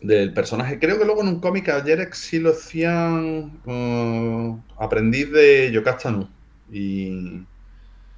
del 0.00 0.32
personaje. 0.32 0.78
Creo 0.78 0.98
que 0.98 1.04
luego 1.04 1.22
en 1.22 1.28
un 1.28 1.40
cómic 1.40 1.68
a 1.68 1.82
Jerex 1.82 2.18
sí 2.18 2.38
lo 2.38 2.50
hacían 2.50 3.60
eh, 3.66 4.56
aprendiz 4.78 5.30
de 5.32 5.70
Yocasta 5.72 6.10
Nu. 6.10 6.28
Y, 6.70 7.42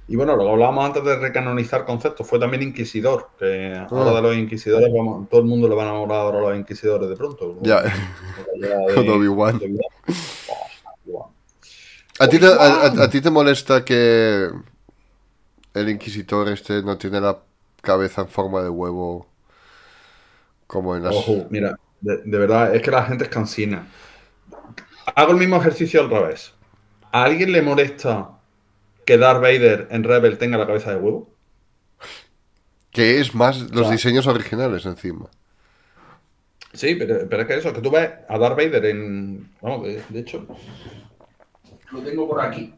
y 0.07 0.15
bueno, 0.15 0.35
lo 0.35 0.43
que 0.43 0.51
hablábamos 0.51 0.85
antes 0.85 1.03
de 1.03 1.17
recanonizar 1.17 1.85
conceptos, 1.85 2.27
fue 2.27 2.39
también 2.39 2.63
Inquisidor. 2.63 3.29
Que 3.37 3.75
ahora 3.89 4.13
de 4.13 4.21
los 4.21 4.37
Inquisidores, 4.37 4.89
vamos, 4.93 5.29
todo 5.29 5.41
el 5.41 5.47
mundo 5.47 5.67
le 5.67 5.75
van 5.75 5.87
a 5.87 5.89
enamorar 5.91 6.19
ahora 6.19 6.39
a 6.39 6.41
los 6.49 6.57
Inquisidores 6.57 7.09
de 7.09 7.15
pronto. 7.15 7.59
Ya. 7.61 7.83
Obi-Wan. 8.97 9.59
de 9.59 9.65
Obi-Wan. 9.65 9.89
¿A 12.23 12.25
ti, 12.29 12.37
te, 12.39 12.47
a, 12.47 12.67
a- 12.85 13.03
a 13.05 13.09
ti 13.09 13.19
te 13.21 13.31
molesta 13.31 13.83
que 13.85 14.49
el 15.73 15.89
inquisidor 15.89 16.49
este 16.49 16.83
no 16.83 16.97
tiene 16.99 17.19
la 17.21 17.39
cabeza 17.81 18.21
en 18.21 18.27
forma 18.29 18.61
de 18.61 18.69
huevo 18.69 19.27
como 20.67 20.95
en 20.95 21.03
las... 21.03 21.15
Ojo, 21.15 21.47
mira, 21.49 21.75
de, 22.01 22.17
de 22.23 22.37
verdad, 22.37 22.73
es 22.75 22.81
que 22.81 22.91
la 22.91 23.03
gente 23.03 23.25
es 23.25 23.29
cansina. 23.29 23.87
Hago 25.15 25.31
el 25.33 25.37
mismo 25.37 25.57
ejercicio 25.57 26.01
al 26.01 26.09
revés. 26.09 26.53
¿A 27.11 27.23
alguien 27.23 27.51
le 27.51 27.61
molesta 27.61 28.39
que 29.05 29.17
Darth 29.17 29.41
Vader 29.41 29.87
en 29.91 30.03
Rebel 30.03 30.37
tenga 30.37 30.57
la 30.57 30.67
cabeza 30.67 30.91
de 30.91 30.97
huevo? 30.97 31.29
Que 32.91 33.19
es 33.19 33.33
más 33.33 33.71
los 33.71 33.89
sea- 33.89 33.89
diseños 33.89 34.27
originales 34.27 34.85
encima. 34.85 35.31
Sí, 36.73 36.95
pero, 36.95 37.27
pero 37.29 37.41
es 37.41 37.47
que 37.47 37.55
eso, 37.57 37.73
que 37.73 37.81
tú 37.81 37.89
ves 37.91 38.11
a 38.27 38.37
Darth 38.37 38.57
Vader 38.57 38.85
en. 38.85 39.51
Vamos, 39.61 39.87
de, 39.87 40.03
de 40.09 40.19
hecho. 40.19 40.47
Lo 41.91 42.01
tengo 42.01 42.27
por 42.27 42.41
aquí. 42.41 42.73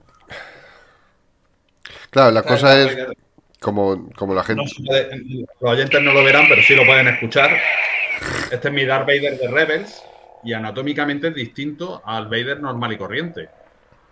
Claro, 2.09 2.31
la 2.31 2.43
cosa 2.43 2.81
es 2.81 2.97
como, 3.59 4.09
como 4.13 4.33
la 4.33 4.43
gente... 4.43 4.63
No 4.63 4.85
puede- 4.85 5.45
los 5.59 5.71
oyentes 5.71 6.01
no 6.01 6.13
lo 6.13 6.23
verán, 6.23 6.45
pero 6.49 6.61
sí 6.61 6.75
lo 6.75 6.85
pueden 6.85 7.07
escuchar. 7.07 7.57
Este 8.51 8.67
es 8.67 8.73
mi 8.73 8.85
Darth 8.85 9.07
Vader 9.07 9.37
de 9.37 9.47
Rebels 9.49 10.03
y 10.43 10.53
anatómicamente 10.53 11.29
es 11.29 11.35
distinto 11.35 12.01
al 12.05 12.25
Vader 12.25 12.59
normal 12.59 12.91
y 12.93 12.97
corriente. 12.97 13.49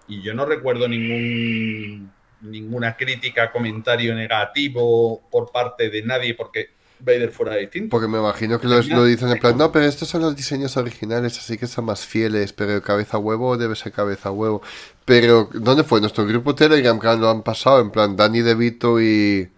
Y 0.08 0.22
yo 0.22 0.34
no 0.34 0.46
recuerdo 0.46 0.88
ningún 0.88 2.12
ninguna 2.42 2.96
crítica, 2.96 3.52
comentario 3.52 4.16
negativo 4.16 5.22
por 5.30 5.52
parte 5.52 5.90
de 5.90 6.02
nadie 6.04 6.36
porque 6.36 6.70
Vader 7.00 7.32
fuera 7.32 7.56
distinto. 7.56 7.90
Porque 7.90 8.08
me 8.08 8.18
imagino 8.20 8.60
que 8.60 8.68
lo, 8.68 8.82
lo 8.82 9.06
dicen 9.06 9.30
en 9.30 9.40
plan, 9.40 9.58
no, 9.58 9.72
pero 9.72 9.86
estos 9.86 10.08
son 10.10 10.22
los 10.22 10.36
diseños 10.36 10.76
originales, 10.78 11.38
así 11.38 11.58
que 11.58 11.68
son 11.68 11.86
más 11.86 12.06
fieles, 12.06 12.52
pero 12.54 12.82
cabeza 12.82 13.18
huevo 13.18 13.58
debe 13.58 13.76
ser 13.76 13.92
cabeza 13.92 14.32
huevo. 14.32 14.62
Pero, 15.06 15.50
¿dónde 15.54 15.84
fue? 15.84 16.02
Nuestro 16.02 16.26
grupo 16.26 16.56
Telegram 16.56 17.00
que 17.00 17.08
lo 17.16 17.30
han 17.30 17.42
pasado, 17.44 17.80
en 17.82 17.90
plan, 17.92 18.16
Dani 18.16 18.42
DeVito 18.42 19.02
y... 19.02 19.50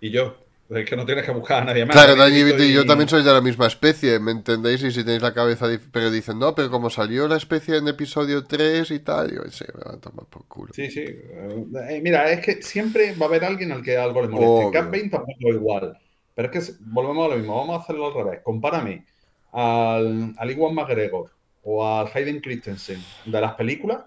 Y 0.00 0.10
yo, 0.10 0.36
es 0.68 0.84
que 0.88 0.96
no 0.96 1.06
tienes 1.06 1.24
que 1.24 1.30
buscar 1.30 1.62
a 1.62 1.64
nadie 1.66 1.86
más. 1.86 1.94
Claro, 1.94 2.14
Dani 2.16 2.36
DeVito 2.36 2.62
y 2.62 2.72
yo 2.72 2.82
y- 2.82 2.86
también 2.86 3.08
sois 3.08 3.24
de 3.24 3.32
la 3.32 3.40
misma 3.40 3.66
especie, 3.66 4.18
¿me 4.18 4.32
entendéis? 4.32 4.82
Y 4.82 4.90
si 4.90 5.02
tenéis 5.04 5.22
la 5.22 5.32
cabeza... 5.32 5.66
Pero 5.92 6.10
dicen, 6.10 6.38
no, 6.38 6.54
pero 6.54 6.70
como 6.70 6.90
salió 6.90 7.26
la 7.28 7.36
especie 7.36 7.76
en 7.78 7.88
episodio 7.88 8.44
3 8.44 8.90
y 8.90 8.98
tal, 9.00 9.32
yo 9.34 9.42
sé, 9.50 9.66
me 9.74 9.80
van 9.84 9.94
a 9.96 10.00
tomar 10.00 10.26
por 10.26 10.44
culo. 10.46 10.72
Sí, 10.74 10.90
sí. 10.90 11.00
Eh, 11.06 12.00
mira, 12.02 12.30
es 12.30 12.44
que 12.44 12.62
siempre 12.62 13.14
va 13.14 13.26
a 13.26 13.28
haber 13.30 13.44
alguien 13.44 13.72
al 13.72 13.82
que 13.82 13.96
algo 13.96 14.20
le 14.22 14.28
moleste. 14.28 14.46
Obvio. 14.66 14.90
Bane 14.90 15.08
tampoco 15.08 15.48
igual. 15.48 15.98
Pero 16.34 16.50
es 16.50 16.66
que 16.68 16.72
volvemos 16.80 17.26
a 17.26 17.28
lo 17.34 17.36
mismo. 17.38 17.56
Vamos 17.56 17.78
a 17.78 17.82
hacerlo 17.82 18.06
al 18.08 18.14
revés. 18.14 18.40
Compárame 18.42 19.04
al, 19.52 20.34
al 20.36 20.50
Iwan 20.50 20.74
McGregor 20.74 21.30
o 21.62 21.86
al 21.86 22.08
Hayden 22.12 22.40
Christensen 22.40 23.00
de 23.24 23.40
las 23.40 23.54
películas 23.54 24.04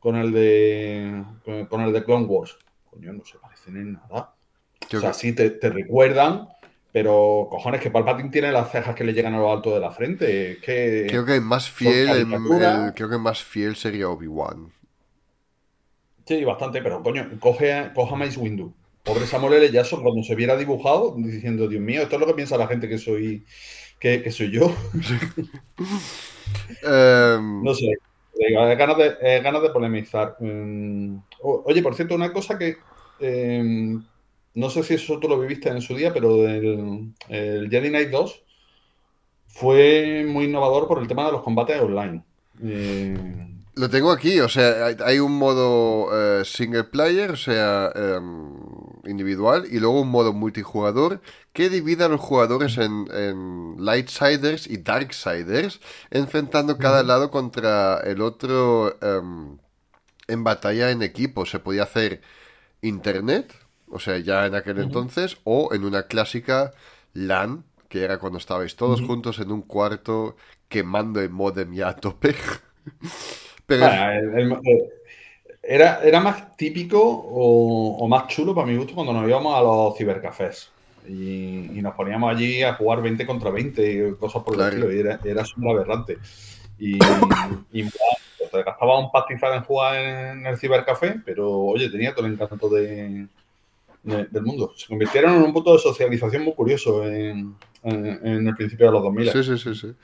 con 0.00 0.16
el 0.16 0.32
de 0.32 1.22
con, 1.44 1.66
con 1.66 1.80
el 1.82 1.92
de 1.92 2.04
Clone 2.04 2.26
Wars. 2.26 2.56
Coño, 2.90 3.12
no 3.12 3.24
se 3.24 3.38
parecen 3.38 3.76
en 3.76 3.92
nada. 3.94 4.34
O 4.84 5.00
sea, 5.00 5.10
que- 5.12 5.14
sí 5.14 5.32
te, 5.34 5.50
te 5.50 5.70
recuerdan, 5.70 6.48
pero 6.90 7.46
cojones 7.50 7.80
que 7.80 7.90
Palpatine 7.90 8.28
tiene 8.30 8.50
las 8.52 8.70
cejas 8.72 8.94
que 8.96 9.04
le 9.04 9.12
llegan 9.14 9.34
a 9.34 9.38
lo 9.38 9.50
alto 9.52 9.72
de 9.72 9.80
la 9.80 9.92
frente. 9.92 10.58
Que 10.60 11.06
Creo 11.08 11.24
que 11.24 11.40
más 11.40 11.70
fiel, 11.70 12.08
el- 12.08 12.28
caricatura. 12.30 12.86
el- 12.88 12.94
creo 12.94 13.08
que 13.08 13.18
más 13.18 13.42
fiel 13.42 13.76
sería 13.76 14.08
Obi-Wan. 14.08 14.72
Sí, 16.26 16.44
bastante, 16.44 16.82
pero 16.82 17.02
coño, 17.02 17.28
coge, 17.40 17.72
a- 17.72 17.92
coge 17.94 18.14
a 18.14 18.16
Mace 18.18 18.38
Windu. 18.38 18.72
Pobre 19.04 19.26
Samuel 19.26 19.54
L. 19.54 19.70
Jackson 19.72 20.02
cuando 20.02 20.22
se 20.22 20.34
viera 20.34 20.56
dibujado, 20.56 21.14
diciendo, 21.18 21.68
Dios 21.68 21.82
mío, 21.82 22.02
esto 22.02 22.16
es 22.16 22.20
lo 22.20 22.26
que 22.26 22.34
piensa 22.34 22.56
la 22.56 22.68
gente 22.68 22.88
que 22.88 22.98
soy, 22.98 23.44
que, 23.98 24.22
que 24.22 24.30
soy 24.30 24.50
yo. 24.50 24.74
Em, 26.82 27.62
No 27.62 27.74
sé. 27.74 27.86
Eh, 28.38 28.52
ganas 28.76 28.96
de, 28.96 29.14
eh, 29.20 29.40
ganas 29.42 29.62
de 29.62 29.70
polemizar. 29.70 30.36
O- 31.40 31.62
oye, 31.66 31.82
por 31.82 31.94
cierto, 31.94 32.14
una 32.14 32.32
cosa 32.32 32.58
que 32.58 32.76
em, 33.20 34.02
no 34.54 34.70
sé 34.70 34.82
si 34.82 34.94
eso 34.94 35.18
tú 35.20 35.28
lo 35.28 35.38
viviste 35.38 35.68
en 35.68 35.80
su 35.82 35.94
día, 35.94 36.12
pero 36.12 36.46
el, 36.48 37.12
el 37.28 37.70
Jedi 37.70 37.88
Knight 37.90 38.10
2 38.10 38.42
fue 39.48 40.24
muy 40.26 40.46
innovador 40.46 40.88
por 40.88 41.00
el 41.00 41.08
tema 41.08 41.26
de 41.26 41.32
los 41.32 41.42
combates 41.42 41.80
online. 41.80 42.22
Eh, 42.64 43.14
Lo 43.74 43.88
tengo 43.88 44.10
aquí, 44.10 44.40
o 44.40 44.48
sea, 44.48 44.86
hay, 44.86 44.96
hay 45.04 45.18
un 45.18 45.32
modo 45.38 46.08
eh, 46.40 46.44
single 46.44 46.84
player, 46.84 47.30
o 47.32 47.36
sea, 47.36 47.90
em, 47.94 48.54
individual 49.06 49.64
y 49.70 49.78
luego 49.80 50.00
un 50.00 50.08
modo 50.08 50.32
multijugador 50.32 51.20
que 51.52 51.68
divide 51.68 52.04
a 52.04 52.08
los 52.08 52.20
jugadores 52.20 52.78
en, 52.78 53.06
en 53.12 53.76
Lightsiders 53.78 54.66
y 54.66 54.78
Darksiders, 54.78 55.80
enfrentando 56.10 56.78
cada 56.78 57.02
lado 57.02 57.30
contra 57.30 57.98
el 58.00 58.20
otro 58.22 58.96
em, 59.02 59.58
en 60.28 60.44
batalla 60.44 60.90
en 60.90 61.02
equipo. 61.02 61.44
Se 61.46 61.58
podía 61.58 61.82
hacer 61.84 62.22
internet, 62.80 63.52
o 63.88 63.98
sea, 63.98 64.18
ya 64.18 64.46
en 64.46 64.54
aquel 64.54 64.78
entonces, 64.78 65.36
o 65.44 65.74
en 65.74 65.84
una 65.84 66.04
clásica 66.04 66.72
LAN, 67.12 67.64
que 67.88 68.04
era 68.04 68.18
cuando 68.18 68.38
estabais 68.38 68.76
todos 68.76 69.02
juntos 69.02 69.38
en 69.38 69.52
un 69.52 69.60
cuarto 69.62 70.36
quemando 70.68 71.20
el 71.20 71.28
modem 71.30 71.74
ya 71.74 71.88
a 71.90 71.96
tope. 71.96 72.34
Pero 73.66 73.86
Bueno, 73.86 74.10
el- 74.12 74.38
el- 74.38 74.52
el- 74.52 74.88
era, 75.62 76.00
era 76.02 76.20
más 76.20 76.56
típico 76.56 77.00
o, 77.02 77.96
o 77.98 78.08
más 78.08 78.26
chulo 78.28 78.54
para 78.54 78.66
mi 78.66 78.76
gusto 78.76 78.94
cuando 78.94 79.12
nos 79.12 79.28
íbamos 79.28 79.56
a 79.56 79.62
los 79.62 79.96
cibercafés 79.96 80.70
y, 81.08 81.78
y 81.78 81.82
nos 81.82 81.94
poníamos 81.94 82.34
allí 82.34 82.62
a 82.62 82.74
jugar 82.74 83.02
20 83.02 83.26
contra 83.26 83.50
20 83.50 83.92
y 83.92 84.14
cosas 84.16 84.42
por 84.42 84.54
el 84.54 84.60
estilo. 84.68 84.92
Y 84.92 85.00
era, 85.00 85.20
era 85.24 85.44
súper 85.44 85.70
aberrante. 85.70 86.18
Y, 86.78 86.94
y 87.72 87.82
pues 87.84 88.50
te 88.50 88.62
gastaba 88.62 88.98
un 88.98 89.10
pastizal 89.10 89.54
en 89.54 89.62
jugar 89.64 89.94
en 89.96 90.46
el 90.46 90.58
cibercafé, 90.58 91.20
pero 91.24 91.50
oye, 91.50 91.88
tenía 91.90 92.14
todo 92.14 92.26
el 92.26 92.32
encanto 92.34 92.68
de, 92.68 93.26
de- 94.02 94.24
del 94.26 94.42
mundo. 94.42 94.72
Se 94.76 94.86
convirtieron 94.88 95.36
en 95.36 95.42
un 95.42 95.52
punto 95.52 95.72
de 95.72 95.78
socialización 95.78 96.42
muy 96.44 96.54
curioso 96.54 97.06
en, 97.06 97.54
en- 97.84 98.20
en 98.26 98.46
el 98.48 98.54
principio 98.56 98.86
de 98.86 98.92
los 98.92 99.02
2000. 99.04 99.30
Sí, 99.30 99.42
sí, 99.44 99.58
sí, 99.58 99.74
sí. 99.74 99.94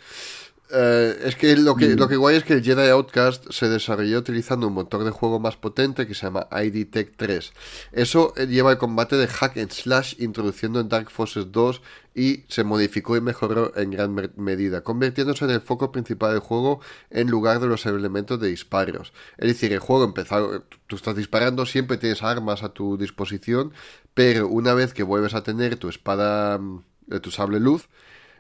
Eh, 0.71 1.19
es 1.25 1.37
que 1.37 1.57
lo 1.57 1.77
que 1.77 1.97
lo 1.97 2.09
que 2.09 2.17
guay 2.17 2.37
es 2.37 2.45
que 2.45 2.53
el 2.53 2.63
Jedi 2.63 2.89
Outcast 2.91 3.51
se 3.51 3.71
desarrolló 3.71 4.19
utilizando 4.19 4.67
un 4.67 4.75
motor 4.75 5.03
de 5.03 5.11
juego 5.11 5.41
más 5.41 5.57
potente 5.57 6.07
que 6.07 6.15
se 6.15 6.27
llama 6.27 6.47
ID 6.51 6.91
Tech 6.91 7.15
3. 7.17 7.53
Eso 7.93 8.35
eh, 8.37 8.47
lleva 8.47 8.73
el 8.73 8.79
combate 8.79 9.17
de 9.17 9.29
hack 9.29 9.57
and 9.57 9.71
slash 9.71 10.17
introduciendo 10.19 10.81
en 10.81 10.91
Dark 10.91 11.11
Forces 11.11 11.51
2 11.53 11.81
y 12.15 12.45
se 12.49 12.65
modificó 12.65 13.17
y 13.17 13.23
mejoró 13.23 13.75
en 13.77 13.93
gran 13.93 14.15
medida, 14.37 14.83
convirtiéndose 14.83 15.47
en 15.47 15.53
el 15.53 15.61
foco 15.63 15.91
principal 15.91 16.33
del 16.33 16.41
juego 16.41 16.81
en 17.11 17.31
lugar 17.31 17.61
de 17.61 17.67
los 17.69 17.87
elementos 17.87 18.39
de 18.39 18.49
disparos. 18.49 19.15
Es 19.39 19.49
decir, 19.49 19.73
el 19.73 19.79
juego 19.79 20.05
empezó, 20.05 20.65
tú 20.87 20.97
estás 20.97 21.17
disparando, 21.17 21.65
siempre 21.65 21.97
tienes 21.97 22.23
armas 22.23 22.63
a 22.63 22.71
tu 22.71 22.99
disposición, 22.99 23.73
pero 24.13 24.49
una 24.49 24.75
vez 24.75 24.93
que 24.93 25.03
vuelves 25.03 25.35
a 25.35 25.45
tener 25.45 25.77
tu 25.77 25.89
espada, 25.89 26.59
mm, 26.59 26.83
tu 27.23 27.31
sable 27.31 27.61
luz, 27.61 27.89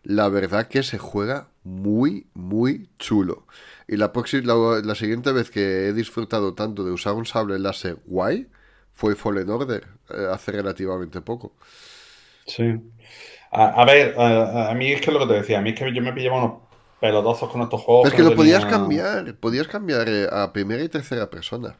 la 0.08 0.28
verdad 0.30 0.68
que 0.68 0.82
se 0.82 0.98
juega 0.98 1.48
muy, 1.64 2.26
muy 2.34 2.88
chulo. 2.98 3.46
Y 3.86 3.96
la, 3.96 4.12
próxima, 4.12 4.42
la, 4.46 4.80
la 4.82 4.94
siguiente 4.94 5.32
vez 5.32 5.50
que 5.50 5.88
he 5.88 5.92
disfrutado 5.92 6.54
tanto 6.54 6.82
de 6.84 6.92
usar 6.92 7.12
un 7.14 7.26
sable 7.26 7.58
láser 7.58 7.98
guay 8.06 8.48
fue 8.94 9.14
Fallen 9.16 9.50
Order, 9.50 9.86
eh, 10.10 10.26
hace 10.32 10.52
relativamente 10.52 11.20
poco. 11.20 11.52
Sí. 12.46 12.80
A, 13.50 13.82
a 13.82 13.84
ver, 13.84 14.14
a, 14.18 14.70
a 14.70 14.74
mí 14.74 14.92
es 14.92 15.00
que 15.00 15.08
es 15.10 15.12
lo 15.14 15.20
que 15.20 15.26
te 15.32 15.40
decía, 15.40 15.58
a 15.58 15.62
mí 15.62 15.70
es 15.70 15.78
que 15.78 15.92
yo 15.94 16.02
me 16.02 16.12
pillaba 16.12 16.38
unos 16.38 16.52
pelotazos 17.00 17.50
con 17.50 17.62
estos 17.62 17.80
juegos. 17.82 18.04
Pero 18.04 18.14
es 18.14 18.16
que 18.16 18.24
no 18.24 18.30
lo 18.30 18.36
podías 18.36 18.60
tenía- 18.64 18.76
cambiar, 18.78 19.34
podías 19.36 19.68
cambiar 19.68 20.08
eh, 20.08 20.26
a 20.30 20.52
primera 20.52 20.82
y 20.82 20.88
tercera 20.88 21.30
persona. 21.30 21.76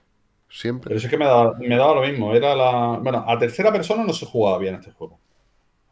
Siempre. 0.51 0.89
Pero 0.91 1.01
sí 1.01 1.09
que 1.09 1.19
me 1.19 1.27
daba, 1.27 1.55
me 1.59 1.77
daba 1.77 1.95
lo 1.97 2.03
mismo. 2.03 2.35
Era 2.35 2.55
la. 2.55 2.99
Bueno, 3.03 3.25
a 3.27 3.39
tercera 3.39 3.71
persona 3.73 4.05
no 4.05 4.13
se 4.15 4.25
jugaba 4.27 4.59
bien 4.59 4.77
este 4.77 4.93
juego. 4.93 5.19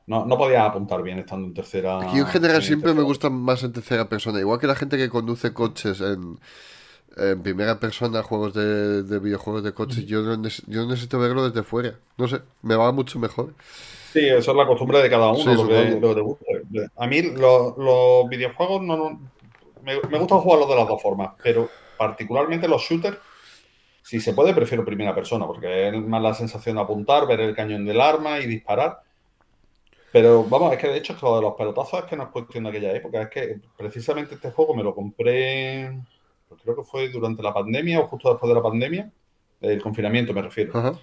No, 0.07 0.25
no 0.25 0.39
podía 0.39 0.65
apuntar 0.65 1.03
bien 1.03 1.19
estando 1.19 1.49
en 1.49 1.55
tercera. 1.55 2.01
Aquí 2.01 2.19
en 2.19 2.27
general 2.27 2.57
en 2.57 2.63
siempre 2.63 2.91
me 2.91 2.97
tercera. 2.97 3.07
gusta 3.09 3.31
más 3.31 3.63
en 3.65 3.73
tercera 3.73 4.09
persona. 4.09 4.39
Igual 4.41 4.61
que 4.61 4.67
la 4.69 4.77
gente 4.77 4.97
que 4.97 5.09
conduce 5.09 5.53
coches 5.53 6.01
en, 6.01 6.39
en 7.17 7.43
primera 7.43 7.81
persona, 7.81 8.23
juegos 8.23 8.55
de, 8.55 9.03
de 9.03 9.19
videojuegos 9.19 9.65
de 9.65 9.73
coches, 9.75 10.07
yo, 10.07 10.23
no 10.23 10.37
neces- 10.37 10.63
yo 10.69 10.87
necesito 10.87 11.19
verlo 11.19 11.49
desde 11.49 11.65
fuera. 11.65 11.95
No 12.19 12.29
sé, 12.29 12.41
me 12.63 12.77
va 12.77 12.93
mucho 12.93 13.19
mejor. 13.19 13.55
Sí, 14.13 14.21
eso 14.29 14.53
es 14.53 14.57
la 14.57 14.67
costumbre 14.67 15.03
de 15.03 15.11
cada 15.11 15.29
uno, 15.31 15.39
Sí, 15.41 15.47
lo, 15.55 15.67
que, 15.69 15.91
supongo. 15.91 16.01
lo 16.01 16.09
que 16.09 16.15
te 16.15 16.21
guste. 16.21 16.91
A 16.97 17.07
mí 17.09 17.23
lo- 17.23 17.75
los 17.77 18.29
videojuegos 18.31 18.83
no, 18.83 18.97
no- 18.97 19.21
me, 19.83 20.01
me 20.09 20.19
gusta 20.19 20.37
jugarlos 20.37 20.69
de 20.69 20.77
las 20.77 20.89
dos 20.89 21.03
formas, 21.03 21.31
pero 21.43 21.69
particularmente 21.99 22.69
los 22.69 22.83
shooters, 22.83 23.19
si 24.03 24.21
se 24.21 24.35
puede, 24.35 24.55
prefiero 24.55 24.85
primera 24.85 25.15
persona, 25.15 25.47
porque 25.47 25.89
es 25.89 25.95
más 25.95 26.23
la 26.23 26.33
sensación 26.35 26.77
de 26.77 26.83
apuntar, 26.83 27.27
ver 27.27 27.41
el 27.41 27.57
cañón 27.57 27.85
del 27.85 28.01
arma 28.01 28.39
y 28.39 28.47
disparar. 28.47 29.01
Pero 30.13 30.45
vamos, 30.45 30.73
es 30.73 30.79
que 30.79 30.89
de 30.89 30.99
hecho 30.99 31.13
es 31.13 31.19
que 31.19 31.27
lo 31.27 31.37
de 31.37 31.43
los 31.43 31.55
pelotazos 31.55 32.01
es 32.01 32.05
que 32.07 32.17
no 32.17 32.25
es 32.25 32.29
cuestión 32.31 32.65
de 32.65 32.71
aquella 32.71 32.95
época, 32.95 33.23
es 33.23 33.29
que 33.29 33.61
precisamente 33.77 34.37
este 34.37 34.51
juego 34.51 34.75
me 34.75 34.83
lo 34.83 34.95
compré, 34.95 36.01
pues 36.49 36.61
creo 36.63 36.77
que 36.77 36.85
fue 36.85 37.09
durante 37.11 37.43
la 37.43 37.53
pandemia 37.53 38.01
o 38.01 38.07
justo 38.07 38.31
después 38.31 38.49
de 38.49 38.55
la 38.55 38.63
pandemia, 38.63 39.13
del 39.61 39.83
confinamiento 39.83 40.33
me 40.33 40.43
refiero, 40.43 40.73
Ajá, 40.79 40.99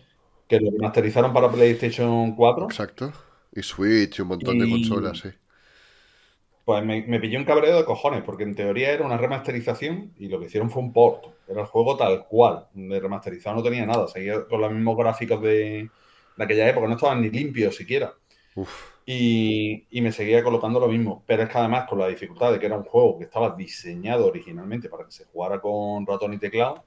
que 0.48 0.60
lo 0.60 0.72
remasterizaron 0.72 1.34
para 1.34 1.52
PlayStation 1.52 2.36
4. 2.36 2.66
exacto. 2.66 3.12
Y 3.56 3.62
Switch 3.62 4.18
y 4.18 4.22
un 4.24 4.30
montón 4.30 4.58
de 4.58 4.68
consolas, 4.70 5.20
sí. 5.20 5.30
Pues 6.66 6.84
me, 6.86 7.02
me 7.06 7.20
pilló 7.20 7.38
un 7.40 7.46
cabreo 7.46 7.78
de 7.78 7.84
cojones, 7.86 8.24
porque 8.24 8.44
en 8.44 8.56
teoría 8.56 8.92
era 8.92 9.06
una 9.06 9.18
remasterización 9.18 10.14
y 10.18 10.30
lo 10.30 10.40
que 10.40 10.46
hicieron 10.46 10.70
fue 10.70 10.82
un 10.82 10.94
port. 10.94 11.26
Era 11.48 11.62
el 11.62 11.68
juego 11.68 11.98
tal 11.98 12.26
cual. 12.28 12.68
De 12.74 13.00
remasterizado 13.02 13.58
no 13.58 13.64
tenía 13.64 13.86
nada. 13.86 14.08
Seguía 14.08 14.46
con 14.48 14.62
los 14.62 14.72
mismos 14.72 14.98
gráficos 14.98 15.42
de, 15.42 15.90
de 16.38 16.44
aquella 16.44 16.70
época. 16.70 16.88
No 16.88 16.96
estaban 16.96 17.22
ni 17.22 17.30
limpios 17.30 17.76
siquiera. 17.76 18.14
Uf, 18.56 18.94
Y, 19.06 19.86
y 19.92 20.02
me 20.02 20.12
seguía 20.14 20.44
colocando 20.44 20.80
lo 20.80 20.88
mismo. 20.88 21.24
Pero 21.28 21.44
es 21.44 21.50
que 21.50 21.58
además, 21.58 21.88
con 21.90 22.00
la 22.00 22.08
dificultad 22.08 22.52
de 22.54 22.60
que 22.60 22.68
era 22.68 22.78
un 22.78 22.86
juego 22.86 23.18
que 23.18 23.26
estaba 23.26 23.56
diseñado 23.56 24.28
originalmente 24.28 24.90
para 24.90 25.06
que 25.06 25.12
se 25.12 25.26
jugara 25.26 25.60
con 25.62 26.06
ratón 26.08 26.34
y 26.34 26.40
teclado, 26.40 26.86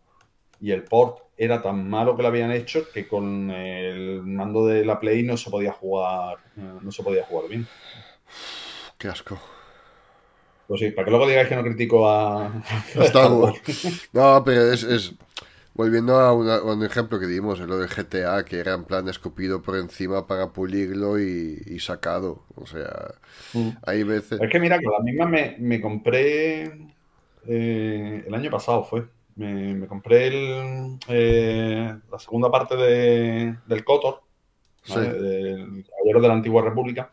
y 0.60 0.72
el 0.72 0.84
port 0.88 1.20
era 1.36 1.62
tan 1.62 1.88
malo 1.88 2.16
que 2.16 2.22
lo 2.22 2.28
habían 2.28 2.52
hecho 2.52 2.90
que 2.92 3.08
con 3.08 3.50
el 3.50 4.22
mando 4.24 4.66
de 4.66 4.84
la 4.86 5.00
Play 5.00 5.22
no 5.24 5.36
se 5.36 5.50
podía 5.50 5.72
jugar, 5.72 6.38
eh, 6.56 6.78
no 6.82 6.92
se 6.92 7.02
podía 7.04 7.24
jugar 7.26 7.48
bien. 7.48 7.70
qué 8.98 9.08
asco. 9.08 9.38
Pues 10.66 10.80
sí, 10.80 10.90
para 10.90 11.04
que 11.04 11.10
luego 11.10 11.26
digáis 11.28 11.48
que 11.48 11.56
no 11.56 11.62
critico 11.62 12.08
a, 12.08 12.46
a 12.96 13.02
Star 13.04 13.32
Wars. 13.32 13.60
No, 14.12 14.42
pero 14.44 14.72
es, 14.72 14.82
es- 14.82 15.12
Volviendo 15.76 16.18
a, 16.20 16.32
una- 16.32 16.56
a 16.56 16.62
un 16.74 16.82
ejemplo 16.84 17.20
que 17.20 17.26
dimos, 17.26 17.60
lo 17.60 17.78
de 17.78 17.88
GTA, 17.88 18.44
que 18.44 18.58
era 18.60 18.72
en 18.74 18.84
plan 18.84 19.08
escupido 19.08 19.62
por 19.62 19.76
encima 19.76 20.26
para 20.26 20.52
pulirlo 20.52 21.18
y, 21.20 21.62
y 21.66 21.80
sacado. 21.80 22.46
O 22.54 22.66
sea, 22.66 23.14
Mm. 23.52 23.76
hay 23.82 24.02
veces... 24.04 24.42
Es 24.42 24.50
que 24.50 24.60
mira, 24.60 24.80
con 24.82 24.92
la 24.92 25.00
misma 25.00 25.26
me, 25.26 25.56
me 25.58 25.80
compré 25.80 26.64
eh, 27.46 28.24
el 28.26 28.34
año 28.34 28.50
pasado 28.50 28.84
fue. 28.84 29.06
Me, 29.36 29.74
me 29.74 29.86
compré 29.86 30.28
el, 30.28 30.98
eh, 31.08 31.94
la 32.10 32.18
segunda 32.18 32.50
parte 32.50 32.76
de- 32.76 33.56
del 33.66 33.84
KOTOR, 33.84 34.22
¿vale? 34.86 35.08
Sí. 35.08 35.10
del 35.12 35.84
Caballero 35.86 36.20
de 36.22 36.28
la 36.28 36.34
Antigua 36.34 36.62
República. 36.62 37.12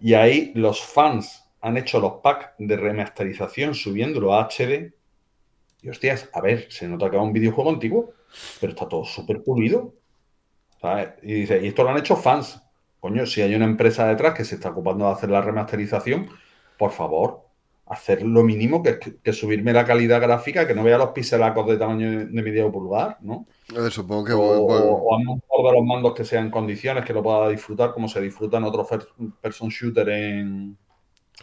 Y 0.00 0.14
ahí 0.14 0.52
los 0.54 0.82
fans 0.82 1.44
han 1.60 1.76
hecho 1.78 2.00
los 2.00 2.14
packs 2.22 2.50
de 2.58 2.76
remasterización 2.76 3.74
subiéndolo 3.74 4.34
a 4.34 4.42
HD. 4.42 4.94
Y 5.84 5.90
hostias, 5.90 6.28
a 6.32 6.40
ver, 6.40 6.66
se 6.70 6.88
nota 6.88 7.10
que 7.10 7.16
es 7.16 7.22
un 7.22 7.32
videojuego 7.32 7.68
antiguo, 7.70 8.12
pero 8.60 8.72
está 8.72 8.88
todo 8.88 9.04
súper 9.04 9.42
pulido. 9.42 9.92
¿sabes? 10.80 11.10
Y 11.22 11.32
dice, 11.34 11.60
y 11.62 11.68
esto 11.68 11.84
lo 11.84 11.90
han 11.90 11.98
hecho 11.98 12.16
fans. 12.16 12.60
Coño, 13.00 13.26
si 13.26 13.42
hay 13.42 13.54
una 13.54 13.66
empresa 13.66 14.08
detrás 14.08 14.34
que 14.34 14.44
se 14.44 14.54
está 14.54 14.70
ocupando 14.70 15.06
de 15.06 15.12
hacer 15.12 15.30
la 15.30 15.42
remasterización, 15.42 16.28
por 16.78 16.90
favor, 16.90 17.42
hacer 17.86 18.22
lo 18.22 18.42
mínimo 18.42 18.82
que, 18.82 18.98
que 18.98 19.32
subirme 19.34 19.74
la 19.74 19.84
calidad 19.84 20.22
gráfica, 20.22 20.66
que 20.66 20.74
no 20.74 20.82
vea 20.82 20.96
los 20.96 21.10
pixelacos 21.10 21.66
de 21.66 21.76
tamaño 21.76 22.10
de, 22.10 22.26
de 22.26 22.42
medio 22.42 22.72
pulgar, 22.72 23.18
¿no? 23.20 23.46
Eh, 23.76 23.90
supongo 23.90 24.24
que... 24.24 24.32
O, 24.32 24.66
vol- 24.66 24.82
o 24.82 25.16
un 25.16 25.66
de 25.66 25.72
los 25.72 25.84
mandos 25.84 26.14
que 26.14 26.24
sean 26.24 26.50
condiciones, 26.50 27.04
que 27.04 27.12
lo 27.12 27.22
pueda 27.22 27.48
disfrutar 27.50 27.92
como 27.92 28.08
se 28.08 28.22
disfruta 28.22 28.56
en 28.56 28.64
otros 28.64 28.88
person 29.42 29.68
shooter 29.68 30.08
en, 30.08 30.78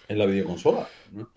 en 0.08 0.17
la 0.17 0.25
videoconsola. 0.25 0.88
¿no? 1.12 1.30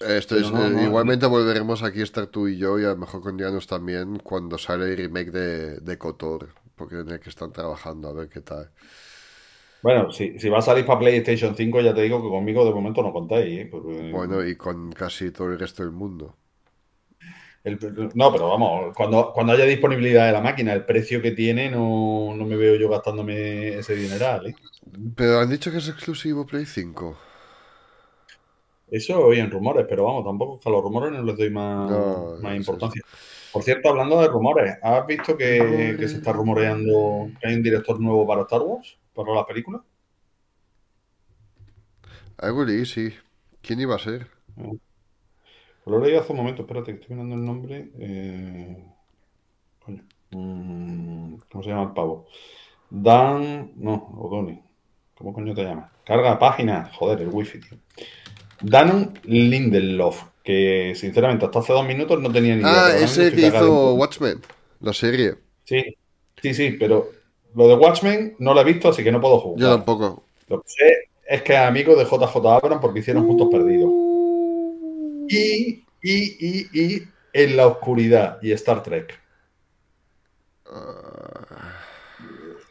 Esto 0.00 0.36
es, 0.36 0.52
no, 0.52 0.64
eh, 0.66 0.70
no, 0.70 0.82
igualmente 0.82 1.26
volveremos 1.26 1.82
aquí 1.82 2.00
a 2.00 2.04
estar 2.04 2.26
tú 2.26 2.48
y 2.48 2.58
yo 2.58 2.78
y 2.78 2.84
a 2.84 2.88
lo 2.88 2.96
mejor 2.96 3.22
con 3.22 3.38
Janus 3.38 3.66
también 3.66 4.18
cuando 4.18 4.58
sale 4.58 4.86
el 4.90 4.96
remake 4.96 5.30
de, 5.30 5.76
de 5.80 5.98
KOTOR, 5.98 6.48
porque 6.76 7.00
en 7.00 7.10
el 7.10 7.20
que 7.20 7.30
están 7.30 7.52
trabajando, 7.52 8.08
a 8.08 8.12
ver 8.12 8.28
qué 8.28 8.40
tal. 8.40 8.70
Bueno, 9.82 10.10
si, 10.10 10.38
si 10.38 10.48
va 10.48 10.58
a 10.58 10.62
salir 10.62 10.86
para 10.86 10.98
PlayStation 10.98 11.54
5, 11.54 11.80
ya 11.80 11.94
te 11.94 12.02
digo 12.02 12.22
que 12.22 12.28
conmigo 12.28 12.64
de 12.64 12.72
momento 12.72 13.02
no 13.02 13.12
contáis. 13.12 13.60
¿eh? 13.60 13.68
Porque- 13.70 14.10
Bueno, 14.12 14.44
y 14.44 14.56
con 14.56 14.90
casi 14.92 15.30
todo 15.30 15.48
el 15.52 15.58
resto 15.58 15.82
del 15.82 15.92
mundo. 15.92 16.36
El- 17.62 17.78
no, 18.14 18.30
pero 18.32 18.48
vamos, 18.50 18.94
cuando, 18.94 19.32
cuando 19.32 19.52
haya 19.54 19.64
disponibilidad 19.64 20.26
de 20.26 20.32
la 20.32 20.40
máquina, 20.42 20.72
el 20.74 20.84
precio 20.84 21.22
que 21.22 21.30
tiene, 21.32 21.70
no, 21.70 22.34
no 22.36 22.44
me 22.44 22.56
veo 22.56 22.76
yo 22.76 22.88
gastándome 22.90 23.78
ese 23.78 23.94
dineral. 23.94 24.46
¿eh? 24.48 24.54
Pero 25.16 25.40
han 25.40 25.50
dicho 25.50 25.70
que 25.70 25.78
es 25.78 25.88
exclusivo 25.88 26.46
Play 26.46 26.66
5. 26.66 27.16
Eso 28.94 29.18
oyen 29.26 29.50
rumores, 29.50 29.86
pero 29.88 30.04
vamos, 30.04 30.24
tampoco 30.24 30.60
que 30.60 30.68
a 30.68 30.72
los 30.72 30.80
rumores 30.80 31.10
no 31.10 31.20
les 31.24 31.36
doy 31.36 31.50
más, 31.50 31.90
No, 31.90 32.36
más 32.40 32.52
es 32.52 32.58
importancia. 32.58 33.02
Por 33.52 33.64
cierto, 33.64 33.88
hablando 33.88 34.20
de 34.20 34.28
rumores, 34.28 34.78
¿has 34.80 35.04
visto 35.04 35.36
que, 35.36 35.96
se 35.98 36.18
está 36.18 36.32
rumoreando 36.32 37.28
que 37.40 37.48
hay 37.48 37.56
un 37.56 37.62
director 37.64 37.98
nuevo 37.98 38.24
para 38.24 38.42
Star 38.42 38.62
Wars? 38.62 38.96
¿Para 39.12 39.34
la 39.34 39.44
película? 39.44 39.82
Algo 42.38 42.64
leí, 42.64 42.86
sí. 42.86 43.12
¿Quién 43.62 43.80
iba 43.80 43.96
a 43.96 43.98
ser? 43.98 44.28
Pues 44.54 44.78
lo 45.86 45.98
leí 45.98 46.14
hace 46.14 46.30
un 46.30 46.38
momento, 46.38 46.62
espérate, 46.62 46.92
que 46.92 47.00
estoy 47.00 47.16
mirando 47.16 47.34
el 47.34 47.44
nombre. 47.44 47.90
eh, 47.98 48.84
coño, 49.84 50.04
mm, 50.30 51.34
¿cómo 51.50 51.64
se 51.64 51.70
llama 51.70 51.82
el 51.82 51.92
pavo? 51.94 52.28
Dan. 52.90 53.72
No, 53.74 53.94
O'Donnell. 54.18 54.62
¿Cómo 55.16 55.32
coño 55.32 55.52
te 55.52 55.64
llamas? 55.64 55.90
Carga 56.04 56.38
página. 56.38 56.92
Joder, 56.94 57.22
el 57.22 57.30
wifi, 57.30 57.58
tío. 57.58 57.76
Danon 58.66 59.18
Lindelof, 59.24 60.22
que 60.42 60.94
sinceramente 60.96 61.44
hasta 61.44 61.58
hace 61.58 61.72
dos 61.72 61.86
minutos 61.86 62.20
no 62.20 62.32
tenía 62.32 62.54
ni 62.56 62.62
idea. 62.62 62.86
Ah, 62.86 62.96
ese 62.96 63.30
que 63.32 63.46
hizo 63.46 63.92
en- 63.92 63.98
Watchmen, 63.98 64.40
la 64.80 64.92
serie. 64.92 65.34
Sí, 65.64 65.82
sí, 66.40 66.54
sí, 66.54 66.76
pero 66.78 67.10
lo 67.54 67.68
de 67.68 67.74
Watchmen 67.74 68.36
no 68.38 68.54
lo 68.54 68.60
he 68.60 68.64
visto, 68.64 68.88
así 68.88 69.04
que 69.04 69.12
no 69.12 69.20
puedo 69.20 69.38
jugar. 69.40 69.60
Yo 69.60 69.70
tampoco. 69.76 70.24
Lo 70.48 70.60
que 70.62 70.68
sé 70.68 71.08
es 71.26 71.42
que 71.42 71.52
es 71.54 71.58
amigo 71.58 71.94
de 71.96 72.04
JJ 72.04 72.36
Abrams 72.36 72.80
porque 72.80 73.00
hicieron 73.00 73.26
Juntos 73.26 73.48
Perdidos. 73.50 73.90
Y, 75.28 75.84
y, 76.02 76.14
y, 76.38 76.68
y 76.72 77.02
En 77.32 77.56
la 77.56 77.66
Oscuridad 77.66 78.38
y 78.42 78.52
Star 78.52 78.82
Trek. 78.82 79.18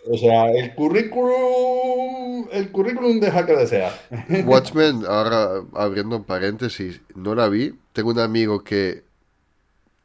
O 0.05 0.17
sea, 0.17 0.51
el 0.51 0.75
currículum, 0.75 2.47
el 2.51 2.71
currículum 2.71 3.19
deja 3.19 3.45
que 3.45 3.55
desear. 3.55 3.93
Watchmen, 4.45 5.05
ahora 5.07 5.63
abriendo 5.73 6.17
un 6.17 6.25
paréntesis, 6.25 6.99
no 7.15 7.35
la 7.35 7.47
vi. 7.47 7.73
Tengo 7.93 8.09
un 8.09 8.19
amigo 8.19 8.63
que 8.63 9.03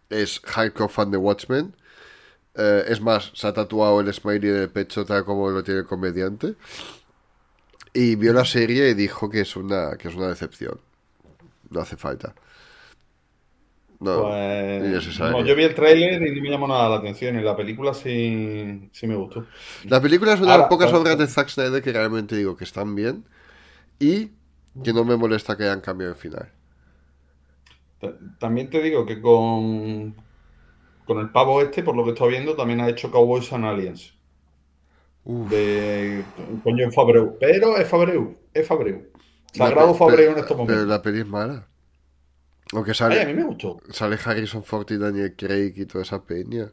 es 0.09 0.41
hardcore 0.41 0.93
fan 0.93 1.11
de 1.11 1.17
Watchmen. 1.17 1.75
Eh, 2.55 2.85
es 2.89 3.01
más, 3.01 3.33
se 3.35 3.47
ha 3.47 3.53
tatuado 3.53 4.01
el 4.01 4.13
smiley 4.13 4.51
en 4.51 4.57
el 4.57 4.71
pecho 4.71 5.05
tal 5.05 5.25
como 5.25 5.51
lo 5.51 5.63
tiene 5.65 5.81
el 5.81 5.87
comediante. 5.87 6.55
Y 7.93 8.15
vio 8.15 8.33
la 8.33 8.45
serie 8.45 8.91
y 8.91 8.95
dijo 8.95 9.29
que 9.29 9.41
es 9.41 9.57
una, 9.57 9.97
que 9.97 10.09
es 10.09 10.15
una 10.15 10.29
decepción. 10.29 10.81
No 11.71 11.81
hace 11.81 11.97
falta. 11.97 12.35
No, 14.01 14.23
Pues, 14.23 14.93
ya 14.93 15.01
se 15.01 15.13
sabe. 15.13 15.33
no, 15.33 15.45
yo 15.45 15.57
vi 15.57 15.65
el 15.65 15.75
tráiler 15.75 16.23
y 16.23 16.35
no 16.37 16.43
me 16.43 16.51
llamó 16.51 16.69
nada 16.69 16.89
la 16.89 16.97
atención. 16.97 17.39
Y 17.39 17.43
la 17.43 17.57
película 17.57 17.95
sí, 17.95 18.89
sí 18.93 19.07
me 19.07 19.17
gustó. 19.17 19.47
La 19.85 20.01
película 20.01 20.35
es 20.35 20.41
una 20.41 20.53
de 20.53 20.59
las 20.59 20.69
pocas 20.69 20.93
obras 20.93 21.19
de 21.19 21.27
Zack 21.27 21.49
Snyder 21.49 21.83
que 21.83 21.93
realmente 21.93 22.37
digo 22.37 22.57
que 22.57 22.65
están 22.65 22.95
bien. 22.95 23.25
Y 23.99 24.33
que 24.85 24.93
no 24.93 25.05
me 25.05 25.17
molesta 25.17 25.57
que 25.57 25.65
hayan 25.65 25.81
cambiado 25.81 26.13
el 26.13 26.19
final. 26.19 26.53
Ta- 28.01 28.15
También 28.39 28.71
te 28.71 28.81
digo 28.83 29.05
que 29.07 29.21
con, 29.21 30.15
con 31.07 31.19
el 31.21 31.31
pavo 31.31 31.61
este, 31.63 31.83
por 31.83 31.97
lo 31.97 32.05
que 32.05 32.11
estoy 32.11 32.31
viendo, 32.31 32.57
también 32.57 32.81
ha 32.81 32.89
hecho 32.89 33.11
Cowboys 33.11 33.53
and 33.53 33.65
Aliens. 33.65 34.15
Uf. 35.25 35.51
De 35.51 36.25
coño 36.65 36.85
en 36.85 36.93
Fabreu. 36.93 37.37
Pero 37.39 37.77
es 37.77 37.89
Fabreu, 37.89 38.37
es 38.55 38.67
Fabreu. 38.67 39.03
Sagrado 39.53 39.95
Fabreu 39.95 40.33
en 40.33 40.39
estos 40.39 40.49
Pero 40.49 40.59
momentos. 40.59 40.87
la 40.89 41.03
peli 41.03 41.21
es 41.21 41.27
mala. 41.27 41.67
Aunque 42.73 42.93
Ay, 42.93 42.95
sale, 42.95 43.23
a 43.23 43.27
mí 43.27 43.35
me 43.35 43.45
gustó. 43.45 43.81
sale 43.91 44.19
Harrison 44.23 44.63
Ford 44.63 44.87
y 44.91 44.99
Daniel 44.99 45.35
Craig 45.37 45.73
y 45.77 45.87
toda 45.87 46.03
esa 46.05 46.23
peña. 46.23 46.71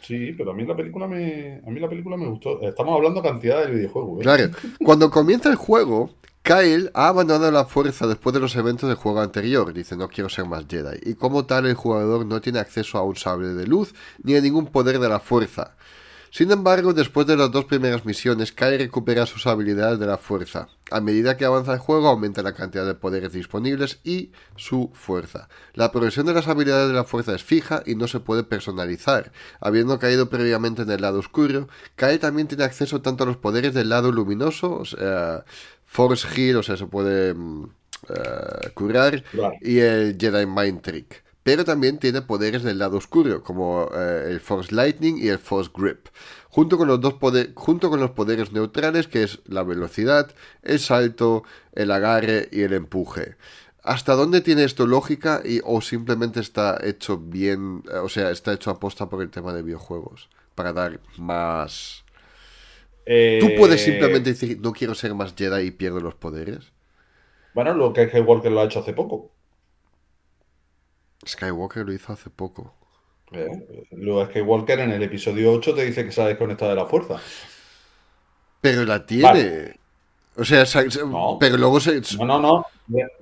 Sí, 0.00 0.32
pero 0.38 0.52
a 0.52 0.54
mí 0.54 0.64
la 0.64 0.76
película 0.76 1.08
me, 1.08 1.60
a 1.66 1.70
mí 1.70 1.80
la 1.80 1.88
película 1.88 2.16
me 2.16 2.28
gustó. 2.28 2.60
Estamos 2.62 2.94
hablando 2.94 3.22
cantidad 3.22 3.64
de 3.64 3.72
videojuegos, 3.72 4.20
¿eh? 4.20 4.22
Claro, 4.22 4.50
cuando 4.84 5.10
comienza 5.10 5.48
el 5.48 5.56
juego, 5.56 6.10
Kyle 6.42 6.92
ha 6.94 7.08
abandonado 7.08 7.50
la 7.50 7.64
fuerza 7.64 8.06
después 8.06 8.32
de 8.32 8.38
los 8.38 8.54
eventos 8.54 8.88
del 8.88 8.96
juego 8.96 9.20
anterior. 9.20 9.72
Dice, 9.72 9.96
no 9.96 10.08
quiero 10.08 10.28
ser 10.28 10.44
más 10.44 10.64
Jedi. 10.68 11.00
Y 11.10 11.14
como 11.14 11.44
tal, 11.44 11.66
el 11.66 11.74
jugador 11.74 12.24
no 12.24 12.40
tiene 12.40 12.60
acceso 12.60 12.98
a 12.98 13.02
un 13.02 13.16
sable 13.16 13.48
de 13.48 13.66
luz 13.66 13.94
ni 14.22 14.36
a 14.36 14.40
ningún 14.40 14.66
poder 14.66 15.00
de 15.00 15.08
la 15.08 15.18
fuerza. 15.18 15.74
Sin 16.36 16.50
embargo, 16.50 16.92
después 16.92 17.26
de 17.26 17.34
las 17.34 17.50
dos 17.50 17.64
primeras 17.64 18.04
misiones, 18.04 18.52
Kyle 18.52 18.76
recupera 18.76 19.24
sus 19.24 19.46
habilidades 19.46 19.98
de 19.98 20.04
la 20.04 20.18
fuerza. 20.18 20.68
A 20.90 21.00
medida 21.00 21.38
que 21.38 21.46
avanza 21.46 21.72
el 21.72 21.78
juego, 21.78 22.08
aumenta 22.08 22.42
la 22.42 22.52
cantidad 22.52 22.84
de 22.84 22.94
poderes 22.94 23.32
disponibles 23.32 24.00
y 24.04 24.32
su 24.54 24.90
fuerza. 24.92 25.48
La 25.72 25.92
progresión 25.92 26.26
de 26.26 26.34
las 26.34 26.46
habilidades 26.46 26.88
de 26.88 26.94
la 26.94 27.04
fuerza 27.04 27.34
es 27.34 27.42
fija 27.42 27.82
y 27.86 27.94
no 27.94 28.06
se 28.06 28.20
puede 28.20 28.44
personalizar. 28.44 29.32
Habiendo 29.60 29.98
caído 29.98 30.28
previamente 30.28 30.82
en 30.82 30.90
el 30.90 31.00
lado 31.00 31.20
oscuro, 31.20 31.70
Kyle 31.94 32.18
también 32.18 32.48
tiene 32.48 32.64
acceso 32.64 33.00
tanto 33.00 33.24
a 33.24 33.26
los 33.26 33.38
poderes 33.38 33.72
del 33.72 33.88
lado 33.88 34.12
luminoso, 34.12 34.74
o 34.74 34.84
sea, 34.84 35.42
Force 35.86 36.28
Heal, 36.28 36.56
o 36.56 36.62
sea, 36.62 36.76
se 36.76 36.84
puede 36.84 37.32
mm, 37.32 37.64
eh, 38.10 38.70
curar, 38.74 39.24
y 39.62 39.78
el 39.78 40.18
Jedi 40.20 40.44
Mind 40.44 40.82
Trick. 40.82 41.24
Pero 41.46 41.64
también 41.64 41.98
tiene 41.98 42.22
poderes 42.22 42.62
del 42.64 42.78
lado 42.82 42.96
oscuro, 42.96 43.42
como 43.48 43.88
eh, 43.94 44.24
el 44.32 44.40
Force 44.40 44.74
Lightning 44.74 45.16
y 45.18 45.28
el 45.28 45.38
Force 45.38 45.70
Grip. 45.72 46.08
Junto 46.48 46.76
con, 46.78 46.88
los 46.88 47.00
dos 47.00 47.14
poder- 47.14 47.52
junto 47.54 47.88
con 47.90 48.00
los 48.00 48.10
poderes 48.10 48.52
neutrales, 48.52 49.06
que 49.06 49.22
es 49.22 49.40
la 49.46 49.62
velocidad, 49.62 50.24
el 50.62 50.80
salto, 50.80 51.44
el 51.72 51.90
agarre 51.92 52.48
y 52.50 52.62
el 52.62 52.72
empuje. 52.72 53.36
¿Hasta 53.84 54.14
dónde 54.14 54.40
tiene 54.40 54.64
esto 54.64 54.86
lógica 54.88 55.42
y, 55.44 55.60
o 55.64 55.80
simplemente 55.80 56.40
está 56.40 56.78
hecho 56.82 57.18
bien, 57.18 57.84
eh, 57.92 57.98
o 57.98 58.08
sea, 58.08 58.30
está 58.32 58.52
hecho 58.52 58.70
aposta 58.72 59.08
por 59.08 59.22
el 59.22 59.30
tema 59.30 59.52
de 59.54 59.62
videojuegos? 59.62 60.28
Para 60.56 60.72
dar 60.72 61.00
más... 61.16 62.04
¿Tú 63.38 63.54
puedes 63.54 63.80
Eh, 63.80 63.84
simplemente 63.84 64.30
decir, 64.30 64.60
no 64.60 64.72
quiero 64.72 64.94
ser 64.94 65.14
más 65.14 65.34
Jedi 65.36 65.66
y 65.68 65.70
pierdo 65.70 66.00
los 66.00 66.14
poderes? 66.14 66.72
Bueno, 67.52 67.74
lo 67.74 67.92
que 67.92 68.02
es 68.04 68.12
que 68.12 68.20
Walker 68.20 68.52
lo 68.52 68.60
ha 68.60 68.64
hecho 68.66 68.78
hace 68.80 68.92
poco. 68.92 69.35
Skywalker 71.26 71.84
lo 71.84 71.92
hizo 71.92 72.12
hace 72.12 72.30
poco. 72.30 72.72
Eh, 73.32 73.86
Lo 73.92 74.28
que 74.28 74.40
Walker 74.40 74.78
en 74.80 74.92
el 74.92 75.02
episodio 75.02 75.52
8 75.52 75.74
te 75.74 75.84
dice 75.84 76.04
que 76.04 76.12
se 76.12 76.22
ha 76.22 76.26
desconectado 76.26 76.70
de 76.70 76.76
la 76.76 76.86
fuerza. 76.86 77.20
Pero 78.60 78.84
la 78.84 79.04
tiene. 79.04 79.22
Vale. 79.24 79.76
O 80.38 80.44
sea, 80.44 80.64
No. 81.06 81.38
pero 81.40 81.56
luego 81.56 81.80
se... 81.80 82.00
No, 82.18 82.26
no, 82.26 82.38
no. 82.40 82.66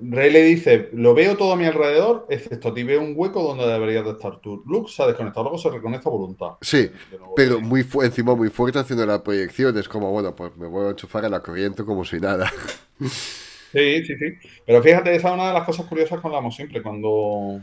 Rey 0.00 0.30
le 0.32 0.42
dice, 0.42 0.90
lo 0.92 1.14
veo 1.14 1.36
todo 1.36 1.52
a 1.52 1.56
mi 1.56 1.64
alrededor, 1.64 2.26
excepto 2.28 2.68
a 2.68 2.74
ti 2.74 2.82
veo 2.82 3.00
un 3.00 3.14
hueco 3.16 3.42
donde 3.42 3.66
deberías 3.66 4.04
de 4.04 4.10
estar 4.10 4.40
tú. 4.40 4.62
Luke 4.66 4.90
se 4.92 5.02
ha 5.02 5.06
desconectado, 5.06 5.44
luego 5.44 5.58
se 5.58 5.70
reconecta 5.70 6.08
a 6.08 6.12
voluntad. 6.12 6.48
Sí, 6.60 6.90
pero 7.36 7.60
muy 7.60 7.86
encima 8.02 8.34
muy 8.34 8.50
fuerte 8.50 8.80
haciendo 8.80 9.06
la 9.06 9.22
proyección. 9.22 9.78
Es 9.78 9.88
como, 9.88 10.10
bueno, 10.10 10.34
pues 10.34 10.54
me 10.56 10.66
voy 10.66 10.88
a 10.88 10.90
enchufar 10.90 11.24
a 11.24 11.28
la 11.28 11.40
corriente 11.40 11.84
como 11.84 12.04
si 12.04 12.18
nada. 12.20 12.52
Sí, 13.74 14.04
sí, 14.04 14.14
sí. 14.16 14.26
Pero 14.64 14.80
fíjate, 14.80 15.16
esa 15.16 15.28
es 15.30 15.34
una 15.34 15.48
de 15.48 15.52
las 15.54 15.64
cosas 15.64 15.86
curiosas 15.86 16.20
que 16.20 16.26
hablamos 16.28 16.54
siempre, 16.54 16.80
cuando 16.80 17.60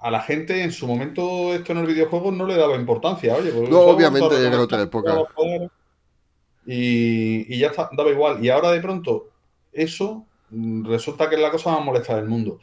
a 0.00 0.10
la 0.10 0.20
gente 0.20 0.62
en 0.62 0.72
su 0.72 0.86
momento 0.86 1.52
esto 1.52 1.72
en 1.72 1.78
el 1.78 1.86
videojuego 1.86 2.32
no 2.32 2.46
le 2.46 2.56
daba 2.56 2.74
importancia, 2.76 3.34
oye, 3.36 3.52
pues, 3.52 3.68
No, 3.68 3.80
obviamente 3.80 4.28
vamos 4.28 4.38
a 4.38 4.48
era 4.48 4.60
otra 4.60 4.82
época. 4.82 5.14
Y, 6.66 7.54
y 7.54 7.58
ya 7.58 7.68
está, 7.68 7.90
daba 7.92 8.10
igual. 8.10 8.44
Y 8.44 8.48
ahora 8.48 8.70
de 8.70 8.80
pronto, 8.80 9.28
eso 9.72 10.26
mm, 10.50 10.86
resulta 10.86 11.28
que 11.28 11.34
es 11.36 11.40
la 11.40 11.50
cosa 11.50 11.72
más 11.72 11.84
molesta 11.84 12.16
del 12.16 12.26
mundo. 12.26 12.60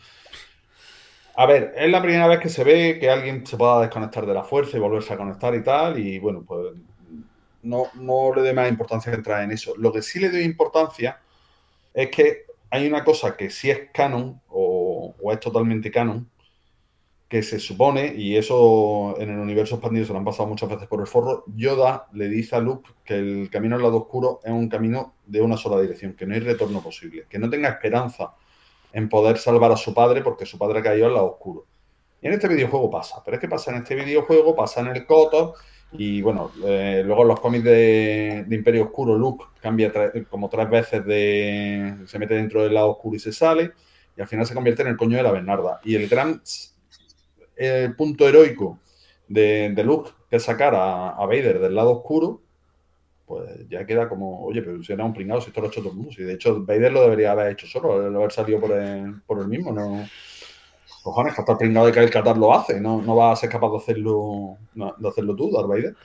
A 1.35 1.45
ver, 1.45 1.73
es 1.77 1.91
la 1.91 2.01
primera 2.01 2.27
vez 2.27 2.39
que 2.39 2.49
se 2.49 2.63
ve 2.63 2.97
que 2.99 3.11
alguien 3.11 3.45
se 3.45 3.57
pueda 3.57 3.81
desconectar 3.81 4.25
de 4.25 4.33
la 4.33 4.43
fuerza 4.43 4.75
y 4.75 4.79
volverse 4.79 5.13
a 5.13 5.17
conectar 5.17 5.53
y 5.53 5.63
tal, 5.63 5.99
y 5.99 6.17
bueno, 6.17 6.43
pues 6.47 6.73
no, 7.61 7.83
no 7.93 8.33
le 8.33 8.41
doy 8.41 8.53
más 8.53 8.69
importancia 8.69 9.11
que 9.11 9.17
entrar 9.17 9.43
en 9.43 9.51
eso. 9.51 9.75
Lo 9.77 9.91
que 9.91 10.01
sí 10.01 10.19
le 10.19 10.31
doy 10.31 10.41
importancia 10.41 11.19
es 11.93 12.09
que 12.09 12.45
hay 12.71 12.87
una 12.87 13.03
cosa 13.03 13.37
que 13.37 13.51
sí 13.51 13.69
es 13.69 13.91
canon 13.93 14.41
o, 14.49 15.13
o 15.21 15.31
es 15.31 15.39
totalmente 15.39 15.91
canon, 15.91 16.27
que 17.27 17.43
se 17.43 17.59
supone, 17.59 18.13
y 18.15 18.37
eso 18.37 19.15
en 19.19 19.29
el 19.29 19.39
universo 19.39 19.75
expandido 19.75 20.05
se 20.05 20.13
lo 20.13 20.19
han 20.19 20.25
pasado 20.25 20.47
muchas 20.47 20.69
veces 20.69 20.87
por 20.87 21.01
el 21.01 21.07
forro, 21.07 21.43
Yoda 21.55 22.07
le 22.13 22.29
dice 22.29 22.55
a 22.55 22.61
Luke 22.61 22.89
que 23.03 23.15
el 23.15 23.49
camino 23.49 23.75
al 23.75 23.81
lado 23.81 23.97
oscuro 23.97 24.39
es 24.43 24.51
un 24.51 24.69
camino 24.69 25.15
de 25.25 25.41
una 25.41 25.57
sola 25.57 25.81
dirección, 25.81 26.13
que 26.13 26.25
no 26.25 26.35
hay 26.35 26.39
retorno 26.39 26.81
posible, 26.81 27.25
que 27.29 27.37
no 27.37 27.49
tenga 27.49 27.69
esperanza 27.69 28.33
en 28.93 29.09
poder 29.09 29.37
salvar 29.37 29.71
a 29.73 29.77
su 29.77 29.93
padre 29.93 30.21
porque 30.21 30.45
su 30.45 30.57
padre 30.57 30.81
cayó 30.81 31.05
al 31.05 31.13
lado 31.15 31.31
oscuro. 31.31 31.65
Y 32.21 32.27
en 32.27 32.33
este 32.33 32.47
videojuego 32.47 32.89
pasa, 32.89 33.21
pero 33.23 33.35
es 33.35 33.41
que 33.41 33.49
pasa 33.49 33.71
en 33.71 33.77
este 33.77 33.95
videojuego, 33.95 34.55
pasa 34.55 34.79
en 34.79 34.87
el 34.87 35.05
Kotor, 35.05 35.53
y 35.91 36.21
bueno, 36.21 36.51
eh, 36.65 37.01
luego 37.05 37.21
en 37.21 37.27
los 37.29 37.39
cómics 37.39 37.63
de, 37.63 38.45
Imperio 38.49 38.85
Oscuro, 38.85 39.17
Luke 39.17 39.45
cambia 39.61 39.91
como 40.29 40.49
tres 40.49 40.69
veces 40.69 41.05
de. 41.05 41.95
se 42.05 42.19
mete 42.19 42.33
dentro 42.33 42.63
del 42.63 42.73
lado 42.73 42.89
oscuro 42.89 43.15
y 43.15 43.19
se 43.19 43.31
sale, 43.31 43.71
y 44.15 44.21
al 44.21 44.27
final 44.27 44.45
se 44.45 44.53
convierte 44.53 44.81
en 44.81 44.89
el 44.89 44.97
coño 44.97 45.15
de 45.15 45.23
la 45.23 45.31
Bernarda. 45.31 45.79
Y 45.83 45.95
el 45.95 46.09
gran 46.09 46.41
eh, 47.57 47.91
punto 47.97 48.27
heroico 48.27 48.79
de, 49.27 49.71
de 49.73 49.83
Luke, 49.83 50.11
que 50.29 50.37
es 50.37 50.43
sacar 50.43 50.73
a, 50.75 51.25
Vader 51.25 51.59
del 51.59 51.75
lado 51.75 51.91
oscuro, 51.91 52.41
pues 53.25 53.67
ya 53.69 53.85
queda 53.85 54.07
como, 54.07 54.45
oye, 54.45 54.61
pero 54.61 54.81
si 54.81 54.93
era 54.93 55.03
un 55.03 55.13
pringado, 55.13 55.41
si 55.41 55.49
esto 55.49 55.59
lo 55.59 55.67
ha 55.67 55.69
hecho 55.69 55.81
todo 55.81 55.91
el 55.91 55.97
mundo. 55.97 56.11
Si 56.11 56.23
de 56.23 56.33
hecho 56.33 56.63
Vader 56.63 56.91
lo 56.93 57.01
debería 57.01 57.31
haber 57.31 57.51
hecho 57.51 57.67
solo, 57.67 58.07
el 58.07 58.15
haber 58.15 58.31
salido 58.31 58.59
por 58.59 58.71
el, 58.71 59.21
por 59.23 59.39
el 59.39 59.47
mismo, 59.47 59.71
no. 59.71 60.05
Cojones, 61.03 61.33
que 61.33 61.41
hasta 61.41 61.53
el 61.53 61.57
pringado 61.57 61.85
de 61.87 61.91
que 61.91 61.99
el 61.99 62.09
Qatar 62.09 62.37
lo 62.37 62.53
hace, 62.53 62.79
no, 62.79 63.01
no 63.01 63.15
vas 63.15 63.37
a 63.37 63.41
ser 63.41 63.49
capaz 63.49 63.71
de 63.71 63.77
hacerlo, 63.77 64.57
de 64.73 65.07
hacerlo 65.07 65.35
tú, 65.35 65.51
Darth 65.51 65.67
Vader. 65.67 65.95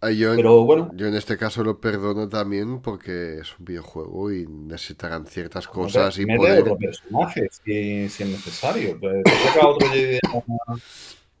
Ah, 0.00 0.10
Yo, 0.12 0.36
Pero 0.36 0.64
bueno, 0.64 0.90
yo 0.94 1.06
en 1.08 1.14
este 1.14 1.36
caso 1.36 1.64
lo 1.64 1.80
perdono 1.80 2.28
también 2.28 2.80
porque 2.80 3.38
es 3.40 3.58
un 3.58 3.64
videojuego 3.64 4.32
y 4.32 4.46
necesitarán 4.46 5.26
ciertas 5.26 5.66
cosas 5.66 6.16
y 6.18 6.26
poder... 6.26 6.60
otro 6.62 6.76
personaje 6.78 7.48
si, 7.50 8.08
si 8.08 8.22
es 8.22 8.28
necesario. 8.28 8.96
Te 9.00 9.22
saca 9.30 9.66
otro 9.66 9.88
Jedi 9.88 10.12
de, 10.12 10.20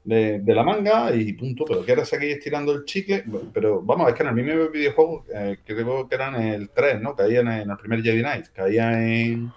de- 0.04 0.40
de 0.40 0.54
la 0.54 0.62
manga 0.62 1.14
y 1.14 1.32
punto. 1.34 1.64
Pero 1.66 1.84
quieres 1.84 2.08
seguir 2.08 2.32
estirando 2.32 2.72
el 2.72 2.84
chicle. 2.84 3.24
Pero 3.52 3.82
vamos, 3.82 4.08
es 4.08 4.14
que 4.14 4.22
en 4.22 4.28
el 4.30 4.34
mismo 4.34 4.68
videojuego, 4.70 5.24
eh, 5.32 5.58
creo 5.64 6.08
que 6.08 6.14
era 6.14 6.28
en 6.28 6.34
el 6.42 6.70
3, 6.70 7.00
¿no? 7.00 7.14
Caía 7.14 7.40
en 7.40 7.48
el, 7.48 7.62
en 7.62 7.70
el 7.70 7.76
primer 7.76 8.02
Jedi 8.02 8.20
Knight, 8.20 8.46
caía 8.48 8.92
en, 9.04 9.52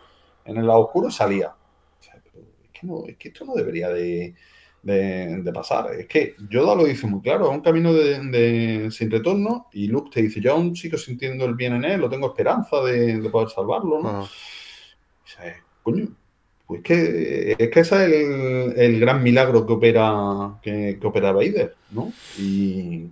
en 0.46 0.58
el 0.58 0.68
lado 0.68 0.82
oscuro 0.86 1.08
y 1.10 1.12
salía. 1.12 1.50
O 1.50 2.04
sea, 2.04 2.16
pero 2.24 2.46
es, 2.64 2.70
que 2.80 2.88
no- 2.88 3.06
es 3.08 3.18
que 3.18 3.30
esto 3.30 3.46
no 3.46 3.54
debería 3.56 3.90
de, 3.90 4.36
de, 4.84 5.42
de 5.44 5.52
pasar. 5.54 5.94
Es 5.94 6.08
que 6.08 6.36
Yoda 6.50 6.76
lo 6.76 6.86
dice 6.86 7.08
muy 7.08 7.22
claro, 7.22 7.46
es 7.50 7.52
un 7.58 7.62
camino 7.62 7.94
de, 7.94 8.20
de- 8.20 8.92
sin 8.92 9.12
retorno 9.12 9.68
y 9.74 9.88
Luke 9.88 10.10
te 10.14 10.22
dice, 10.24 10.42
yo 10.42 10.54
aún 10.54 10.76
sigo 10.76 10.98
sintiendo 10.98 11.46
el 11.46 11.56
bien 11.56 11.74
en 11.74 11.86
él, 11.86 12.04
o 12.04 12.10
tengo 12.10 12.28
esperanza 12.28 12.82
de, 12.84 13.20
de 13.22 13.30
poder 13.30 13.50
salvarlo, 13.50 14.02
¿no? 14.02 14.10
O 15.24 15.28
sea, 15.28 15.56
coño, 15.84 16.08
pues 16.68 16.82
que 16.84 17.56
es 17.58 17.70
que 17.70 17.80
ese 17.82 17.96
es 18.06 18.12
el, 18.12 18.74
el 18.80 19.00
gran 19.00 19.22
milagro 19.24 19.66
que 19.66 19.74
opera, 19.74 20.60
que, 20.62 20.98
que 21.00 21.08
opera 21.08 21.32
Vader, 21.32 21.76
¿no? 21.92 22.12
Y 22.38 23.04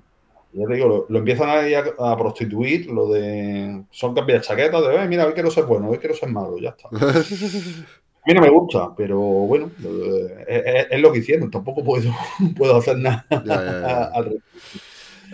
ya 0.54 0.66
te 0.68 0.74
digo, 0.76 0.88
lo, 0.88 1.06
lo 1.10 1.20
empiezan 1.20 1.50
a, 1.50 2.12
a 2.12 2.18
prostituir, 2.18 2.88
lo 2.88 3.08
de 3.12 3.84
son 3.92 4.16
cambiar 4.16 4.42
chaquetas, 4.42 4.82
de 4.82 4.96
"Eh, 4.96 5.08
mira, 5.08 5.28
hoy 5.28 5.34
quiero 5.34 5.52
ser 5.52 5.66
bueno, 5.66 5.90
hoy 5.90 5.98
quiero 6.00 6.16
ser 6.16 6.30
malo, 6.30 6.58
ya 6.58 6.70
está. 6.70 6.90
Mí 8.30 8.36
no 8.36 8.42
me 8.42 8.50
gusta, 8.50 8.94
pero 8.96 9.20
bueno, 9.20 9.72
eh, 9.84 10.46
es, 10.48 10.88
es 10.92 11.02
lo 11.02 11.12
que 11.12 11.18
hicieron, 11.18 11.50
tampoco 11.50 11.84
puedo, 11.84 12.12
puedo 12.56 12.76
hacer 12.76 13.00
nada 13.00 13.26
Ya, 13.32 13.44
ya, 13.44 13.82
ya. 13.82 14.04
al 14.14 14.24
respecto. 14.26 14.50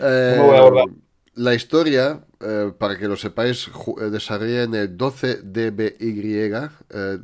Eh, 0.02 0.38
voy 0.40 0.80
a 0.80 0.86
la 1.34 1.54
historia, 1.54 2.22
eh, 2.40 2.72
para 2.78 2.98
que 2.98 3.10
lo 3.10 3.18
sepáis, 3.18 3.68
eh, 3.68 4.06
desarrolla 4.06 4.64
en 4.64 4.76
el 4.76 4.96
12 4.96 5.42
DBY, 5.44 6.70
eh, 6.90 7.20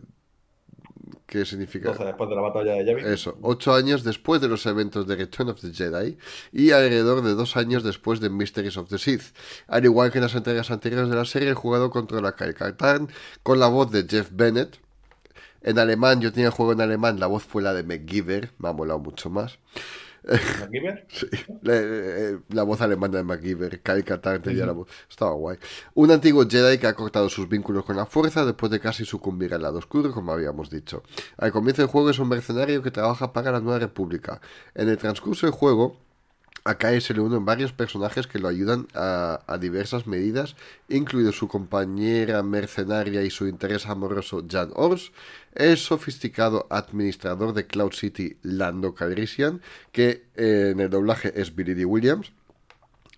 que 1.26 1.46
significa... 1.46 1.92
Entonces, 1.92 2.08
después 2.08 2.30
de 2.30 2.36
la 2.36 2.42
batalla 2.42 2.74
de 2.74 2.86
Yavin, 2.86 3.06
Eso, 3.06 3.38
ocho 3.42 3.74
años 3.74 4.04
después 4.04 4.42
de 4.42 4.50
los 4.50 4.66
eventos 4.66 5.08
de 5.08 5.16
Return 5.16 5.52
of 5.52 5.62
the 5.62 5.72
Jedi 5.72 6.18
y 6.52 6.72
alrededor 6.72 7.22
de 7.22 7.34
dos 7.34 7.56
años 7.56 7.84
después 7.84 8.20
de 8.20 8.30
Mysteries 8.30 8.76
of 8.76 8.90
the 8.90 8.98
Sith. 8.98 9.34
Al 9.68 9.86
igual 9.86 10.12
que 10.12 10.18
en 10.18 10.26
las 10.26 10.36
entregas 10.36 10.70
anteriores 10.70 11.10
de 11.10 11.16
la 11.16 11.24
serie, 11.24 11.48
el 11.48 11.56
jugador 11.56 11.90
controla 11.92 12.36
Kyle 12.36 12.54
Katarn 12.54 13.08
con 13.42 13.62
la 13.62 13.70
voz 13.70 13.90
de 13.92 14.06
Jeff 14.06 14.28
Bennett. 14.34 14.78
En 15.62 15.80
alemán, 15.80 16.22
yo 16.22 16.32
tenía 16.32 16.48
el 16.48 16.54
juego 16.54 16.74
en 16.74 16.82
alemán, 16.82 17.20
la 17.20 17.28
voz 17.28 17.44
fue 17.44 17.62
la 17.62 17.74
de 17.74 17.84
McGiver, 17.84 18.52
me 18.58 18.70
ha 18.70 18.74
molado 18.74 19.00
mucho 19.00 19.30
más. 19.30 19.60
MacGyver, 20.60 21.06
Sí, 21.10 21.28
la, 21.62 21.74
eh, 21.76 22.40
la 22.50 22.64
voz 22.64 22.82
alemana 22.82 23.18
de 23.18 23.24
MacGyver, 23.24 23.82
Kyle 23.82 24.04
Katarn 24.04 24.42
tenía 24.42 24.66
la 24.66 24.74
voz, 24.74 24.88
estaba 25.10 25.32
guay. 25.32 25.58
Un 25.96 26.12
antiguo 26.12 26.46
Jedi 26.48 26.78
que 26.78 26.88
ha 26.88 26.94
cortado 26.94 27.30
sus 27.30 27.50
vínculos 27.50 27.86
con 27.86 27.96
la 27.96 28.06
fuerza 28.06 28.46
después 28.46 28.72
de 28.72 28.80
casi 28.80 29.06
sucumbir 29.06 29.54
al 29.54 29.64
lado 29.64 29.80
oscuro, 29.80 30.12
como 30.12 30.32
habíamos 30.32 30.70
dicho. 30.70 31.04
Al 31.38 31.52
comienzo 31.52 31.82
del 31.82 31.90
juego 31.90 32.10
es 32.10 32.20
un 32.20 32.30
mercenario 32.30 32.82
que 32.84 32.92
trabaja 32.92 33.34
para 33.34 33.52
la 33.52 33.60
Nueva 33.60 33.80
República. 33.80 34.42
En 34.76 34.90
el 34.90 34.98
transcurso 34.98 35.46
del 35.48 35.54
juego, 35.54 35.98
a 36.64 36.76
Kai 36.76 37.02
se 37.02 37.14
le 37.14 37.22
varios 37.22 37.74
personajes 37.74 38.28
que 38.28 38.38
lo 38.38 38.48
ayudan 38.48 38.88
a, 38.94 39.42
a 39.48 39.58
diversas 39.58 40.06
medidas, 40.06 40.56
incluido 40.90 41.32
su 41.32 41.48
compañera 41.48 42.44
mercenaria 42.44 43.24
y 43.24 43.32
su 43.32 43.48
interés 43.48 43.88
amoroso 43.88 44.46
Jan 44.48 44.72
Ors, 44.76 45.12
el 45.56 45.78
sofisticado 45.78 46.68
administrador 46.70 47.54
de 47.54 47.66
Cloud 47.66 47.94
City 47.94 48.38
Lando 48.44 48.94
Calrissian, 48.94 49.62
que 49.92 50.26
eh, 50.36 50.70
en 50.74 50.80
el 50.80 50.90
doblaje 50.90 51.34
es 51.40 51.56
Billy 51.56 51.74
D. 51.74 51.86
Williams, 51.86 52.32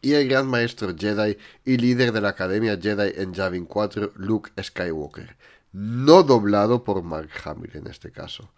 y 0.01 0.13
el 0.13 0.27
gran 0.27 0.47
maestro 0.47 0.93
Jedi 0.97 1.37
y 1.65 1.77
líder 1.77 2.11
de 2.11 2.21
la 2.21 2.29
Academia 2.29 2.77
Jedi 2.81 3.13
en 3.15 3.33
Yavin 3.33 3.65
4, 3.65 4.13
Luke 4.15 4.51
Skywalker. 4.61 5.37
No 5.71 6.23
doblado 6.23 6.83
por 6.83 7.01
Mark 7.03 7.29
Hamill 7.45 7.71
en 7.73 7.87
este 7.87 8.11
caso. 8.11 8.51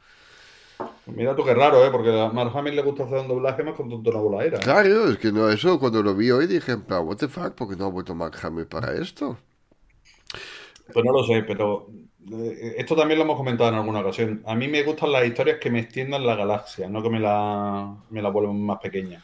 Mira 1.07 1.35
tú 1.35 1.43
qué 1.43 1.53
raro, 1.53 1.85
¿eh? 1.85 1.89
Porque 1.91 2.09
a 2.09 2.29
Mark 2.29 2.51
Hamill 2.55 2.75
le 2.75 2.81
gusta 2.81 3.03
hacer 3.03 3.19
un 3.19 3.27
doblaje 3.27 3.63
más 3.63 3.75
con 3.75 3.89
tonto 3.89 4.09
una 4.09 4.19
voladera. 4.19 4.57
¿eh? 4.57 4.61
Claro, 4.63 5.09
es 5.09 5.17
que 5.17 5.31
no, 5.31 5.49
eso 5.49 5.79
cuando 5.79 6.01
lo 6.01 6.15
vi 6.15 6.31
hoy 6.31 6.47
dije, 6.47 6.73
en 6.73 6.81
plan, 6.83 7.05
what 7.05 7.17
the 7.17 7.27
fuck, 7.27 7.53
¿por 7.53 7.69
qué 7.69 7.75
no 7.75 7.85
ha 7.85 7.89
vuelto 7.89 8.15
Mark 8.15 8.35
Hamill 8.41 8.67
para 8.67 8.93
esto? 8.93 9.37
Pues 10.91 11.05
no 11.05 11.11
lo 11.11 11.23
sé, 11.23 11.43
pero 11.43 11.87
eh, 12.31 12.75
esto 12.77 12.95
también 12.95 13.19
lo 13.19 13.25
hemos 13.25 13.37
comentado 13.37 13.69
en 13.69 13.75
alguna 13.75 13.99
ocasión. 13.99 14.41
A 14.45 14.55
mí 14.55 14.67
me 14.67 14.83
gustan 14.83 15.11
las 15.11 15.25
historias 15.25 15.59
que 15.59 15.69
me 15.69 15.79
extiendan 15.79 16.25
la 16.25 16.35
galaxia, 16.35 16.89
no 16.89 17.03
que 17.03 17.09
me 17.09 17.19
la, 17.19 17.95
me 18.09 18.21
la 18.21 18.29
vuelvan 18.29 18.61
más 18.61 18.79
pequeña. 18.79 19.23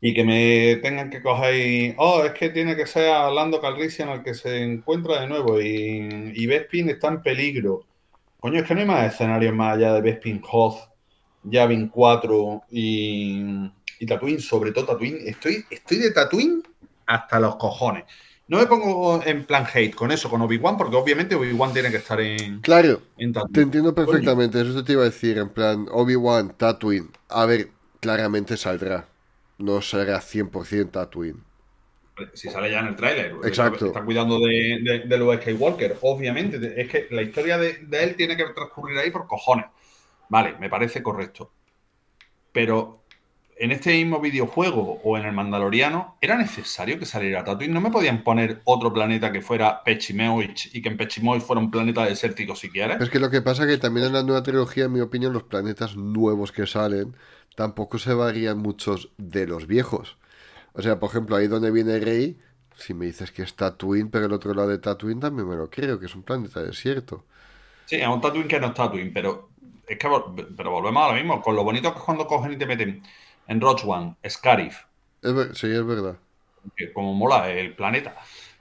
Y 0.00 0.14
que 0.14 0.24
me 0.24 0.76
tengan 0.82 1.10
que 1.10 1.22
coger 1.22 1.54
y, 1.56 1.94
oh, 1.98 2.22
es 2.24 2.32
que 2.32 2.50
tiene 2.50 2.76
que 2.76 2.86
ser 2.86 3.08
a 3.10 3.30
Lando 3.30 3.60
Calrissian 3.60 4.10
al 4.10 4.22
que 4.22 4.34
se 4.34 4.62
encuentra 4.62 5.20
de 5.20 5.26
nuevo 5.26 5.60
y, 5.60 6.32
y 6.34 6.46
Bespin 6.46 6.90
está 6.90 7.08
en 7.08 7.22
peligro. 7.22 7.85
Coño, 8.40 8.60
es 8.60 8.66
que 8.66 8.74
no 8.74 8.80
hay 8.80 8.86
más 8.86 9.12
escenarios 9.12 9.54
más 9.54 9.76
allá 9.76 9.94
de 9.94 10.00
Bespin 10.00 10.42
Hoth, 10.50 10.88
Yavin 11.44 11.88
4 11.88 12.62
y, 12.70 13.42
y 13.98 14.06
Tatooine, 14.06 14.40
sobre 14.40 14.72
todo 14.72 14.86
Tatooine. 14.86 15.18
Estoy, 15.26 15.64
estoy 15.70 15.98
de 15.98 16.10
Tatooine 16.10 16.62
hasta 17.06 17.40
los 17.40 17.56
cojones. 17.56 18.04
No 18.48 18.58
me 18.58 18.66
pongo 18.66 19.22
en 19.24 19.44
plan 19.44 19.66
hate 19.72 19.94
con 19.94 20.12
eso, 20.12 20.30
con 20.30 20.40
Obi-Wan, 20.40 20.76
porque 20.76 20.94
obviamente 20.94 21.34
Obi-Wan 21.34 21.72
tiene 21.72 21.90
que 21.90 21.96
estar 21.96 22.20
en, 22.20 22.60
Claro, 22.60 23.02
en 23.18 23.32
te 23.32 23.60
entiendo 23.60 23.92
perfectamente, 23.92 24.60
eso 24.60 24.84
te 24.84 24.92
iba 24.92 25.02
a 25.02 25.06
decir, 25.06 25.38
en 25.38 25.48
plan, 25.48 25.86
Obi-Wan, 25.90 26.54
Tatooine, 26.56 27.10
a 27.28 27.44
ver, 27.44 27.70
claramente 27.98 28.56
saldrá, 28.56 29.08
no 29.58 29.82
será 29.82 30.20
100% 30.20 30.92
Tatooine. 30.92 31.45
Si 32.34 32.48
sale 32.48 32.70
ya 32.70 32.80
en 32.80 32.86
el 32.88 32.96
tráiler. 32.96 33.34
Exacto. 33.44 33.86
Está 33.86 34.04
cuidando 34.04 34.38
de, 34.40 34.78
de, 34.82 34.98
de 35.00 35.18
Luke 35.18 35.42
Skywalker, 35.42 35.98
obviamente. 36.02 36.80
Es 36.80 36.88
que 36.88 37.08
la 37.10 37.22
historia 37.22 37.58
de, 37.58 37.74
de 37.82 38.04
él 38.04 38.16
tiene 38.16 38.36
que 38.36 38.44
transcurrir 38.54 38.98
ahí 38.98 39.10
por 39.10 39.26
cojones. 39.26 39.66
Vale, 40.28 40.56
me 40.58 40.70
parece 40.70 41.02
correcto. 41.02 41.52
Pero 42.52 43.04
en 43.58 43.72
este 43.72 43.92
mismo 43.92 44.20
videojuego 44.20 45.00
o 45.02 45.16
en 45.16 45.24
el 45.24 45.32
Mandaloriano, 45.32 46.18
¿era 46.20 46.36
necesario 46.36 46.98
que 46.98 47.06
saliera 47.06 47.42
Tatooine? 47.44 47.72
¿No 47.72 47.80
me 47.80 47.90
podían 47.90 48.22
poner 48.22 48.60
otro 48.64 48.92
planeta 48.92 49.32
que 49.32 49.40
fuera 49.40 49.82
Pechimoich 49.82 50.74
y 50.74 50.82
que 50.82 50.88
en 50.90 50.96
Pechimoich 50.96 51.42
fuera 51.42 51.60
un 51.60 51.70
planeta 51.70 52.04
desértico 52.04 52.54
si 52.54 52.70
quieres? 52.70 53.00
Es 53.00 53.08
que 53.08 53.18
lo 53.18 53.30
que 53.30 53.42
pasa 53.42 53.64
es 53.64 53.70
que 53.70 53.78
también 53.78 54.06
en 54.06 54.12
la 54.12 54.22
nueva 54.22 54.42
trilogía, 54.42 54.84
en 54.84 54.92
mi 54.92 55.00
opinión, 55.00 55.32
los 55.32 55.44
planetas 55.44 55.96
nuevos 55.96 56.52
que 56.52 56.66
salen 56.66 57.16
tampoco 57.54 57.98
se 57.98 58.12
varían 58.12 58.58
muchos 58.58 59.10
de 59.16 59.46
los 59.46 59.66
viejos. 59.66 60.18
O 60.76 60.82
sea, 60.82 60.98
por 61.00 61.10
ejemplo, 61.10 61.36
ahí 61.36 61.48
donde 61.48 61.70
viene 61.72 61.98
Rey, 62.00 62.38
si 62.76 62.94
me 62.94 63.06
dices 63.06 63.32
que 63.32 63.42
es 63.42 63.56
Tatooine, 63.56 64.10
pero 64.10 64.26
el 64.26 64.32
otro 64.32 64.54
lado 64.54 64.68
de 64.68 64.78
Tatooine 64.78 65.20
también 65.20 65.48
me 65.48 65.56
lo 65.56 65.70
creo, 65.70 65.98
que 65.98 66.06
es 66.06 66.14
un 66.14 66.22
planeta 66.22 66.62
desierto. 66.62 67.24
Sí, 67.84 67.96
es 67.96 68.06
un 68.08 68.20
Tatooine 68.20 68.48
que 68.48 68.60
no 68.60 68.66
es 68.68 68.74
Tatooine, 68.74 69.12
pero 69.12 69.52
es 69.86 69.98
que 69.98 70.08
pero 70.56 70.70
volvemos 70.70 71.02
a 71.04 71.08
lo 71.08 71.14
mismo. 71.14 71.40
Con 71.40 71.56
lo 71.56 71.64
bonito 71.64 71.92
que 71.92 71.98
es 71.98 72.04
cuando 72.04 72.26
cogen 72.26 72.52
y 72.52 72.58
te 72.58 72.66
meten 72.66 73.02
en 73.46 73.60
Rogue 73.60 73.82
One, 73.86 74.16
Scarif, 74.28 74.76
Es 75.22 75.58
sí, 75.58 75.66
es 75.66 75.84
verdad. 75.84 76.18
como 76.94 77.14
mola 77.14 77.50
el 77.50 77.74
planeta. 77.74 78.16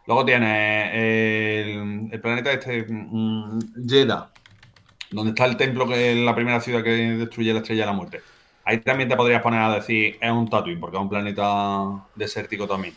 Luego 0.06 0.25
tienes 0.25 0.91
el, 0.93 2.10
el 2.12 2.21
planeta 2.21 2.51
este, 2.51 2.86
mm, 2.88 3.60
Jeddah, 3.88 4.32
donde 5.12 5.32
está 5.32 5.45
el 5.45 5.58
templo 5.58 5.88
que 5.88 6.13
es 6.13 6.17
la 6.25 6.36
primera 6.36 6.62
ciudad 6.62 6.84
que 6.84 6.91
destruye 6.91 7.54
la 7.54 7.60
estrella 7.62 7.84
de 7.84 7.88
la 7.88 7.93
muerte. 7.93 8.23
Ahí 8.65 8.80
también 8.80 9.08
te 9.08 9.15
podrías 9.15 9.41
poner 9.41 9.62
a 9.62 9.75
decir, 9.75 10.17
es 10.19 10.32
un 10.32 10.49
Tatooine, 10.49 10.80
porque 10.80 10.97
es 10.97 11.01
un 11.01 11.10
planeta 11.10 12.06
desértico 12.15 12.67
también. 12.67 12.95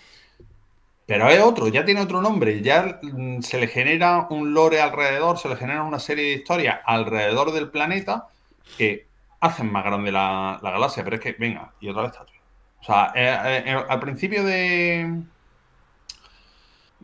Pero 1.06 1.28
es 1.28 1.40
otro, 1.40 1.68
ya 1.68 1.84
tiene 1.84 2.00
otro 2.00 2.20
nombre, 2.20 2.60
ya 2.62 3.00
mm, 3.02 3.40
se 3.40 3.58
le 3.58 3.68
genera 3.68 4.26
un 4.30 4.52
lore 4.52 4.80
alrededor, 4.80 5.38
se 5.38 5.48
le 5.48 5.56
genera 5.56 5.82
una 5.82 5.98
serie 5.98 6.24
de 6.24 6.32
historias 6.32 6.80
alrededor 6.84 7.52
del 7.52 7.70
planeta 7.70 8.28
que 8.76 9.06
hacen 9.40 9.70
más 9.70 9.84
grande 9.84 10.12
la, 10.12 10.58
la 10.62 10.70
galaxia, 10.70 11.04
pero 11.04 11.16
es 11.16 11.22
que, 11.22 11.32
venga, 11.32 11.72
y 11.80 11.88
otra 11.88 12.02
vez 12.02 12.12
Tatooine. 12.12 12.42
O 12.80 12.84
sea, 12.84 13.12
eh, 13.14 13.62
eh, 13.66 13.84
al 13.88 14.00
principio 14.00 14.44
de, 14.44 15.22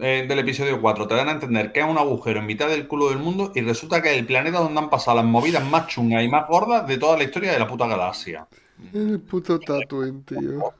eh, 0.00 0.26
del 0.28 0.38
episodio 0.40 0.80
4 0.80 1.06
te 1.06 1.14
dan 1.14 1.28
a 1.28 1.32
entender 1.32 1.72
que 1.72 1.80
es 1.80 1.86
un 1.86 1.98
agujero 1.98 2.40
en 2.40 2.46
mitad 2.46 2.68
del 2.68 2.86
culo 2.86 3.10
del 3.10 3.18
mundo 3.18 3.52
y 3.54 3.60
resulta 3.60 4.02
que 4.02 4.12
es 4.12 4.18
el 4.18 4.26
planeta 4.26 4.58
donde 4.58 4.80
han 4.80 4.90
pasado 4.90 5.16
las 5.16 5.26
movidas 5.26 5.64
más 5.64 5.86
chungas 5.86 6.24
y 6.24 6.28
más 6.28 6.48
gordas 6.48 6.86
de 6.86 6.98
toda 6.98 7.16
la 7.16 7.24
historia 7.24 7.52
de 7.52 7.58
la 7.58 7.66
puta 7.66 7.86
galaxia. 7.86 8.46
El 8.92 9.20
puto 9.20 9.58
Tatooine, 9.58 10.24
tío. 10.24 10.74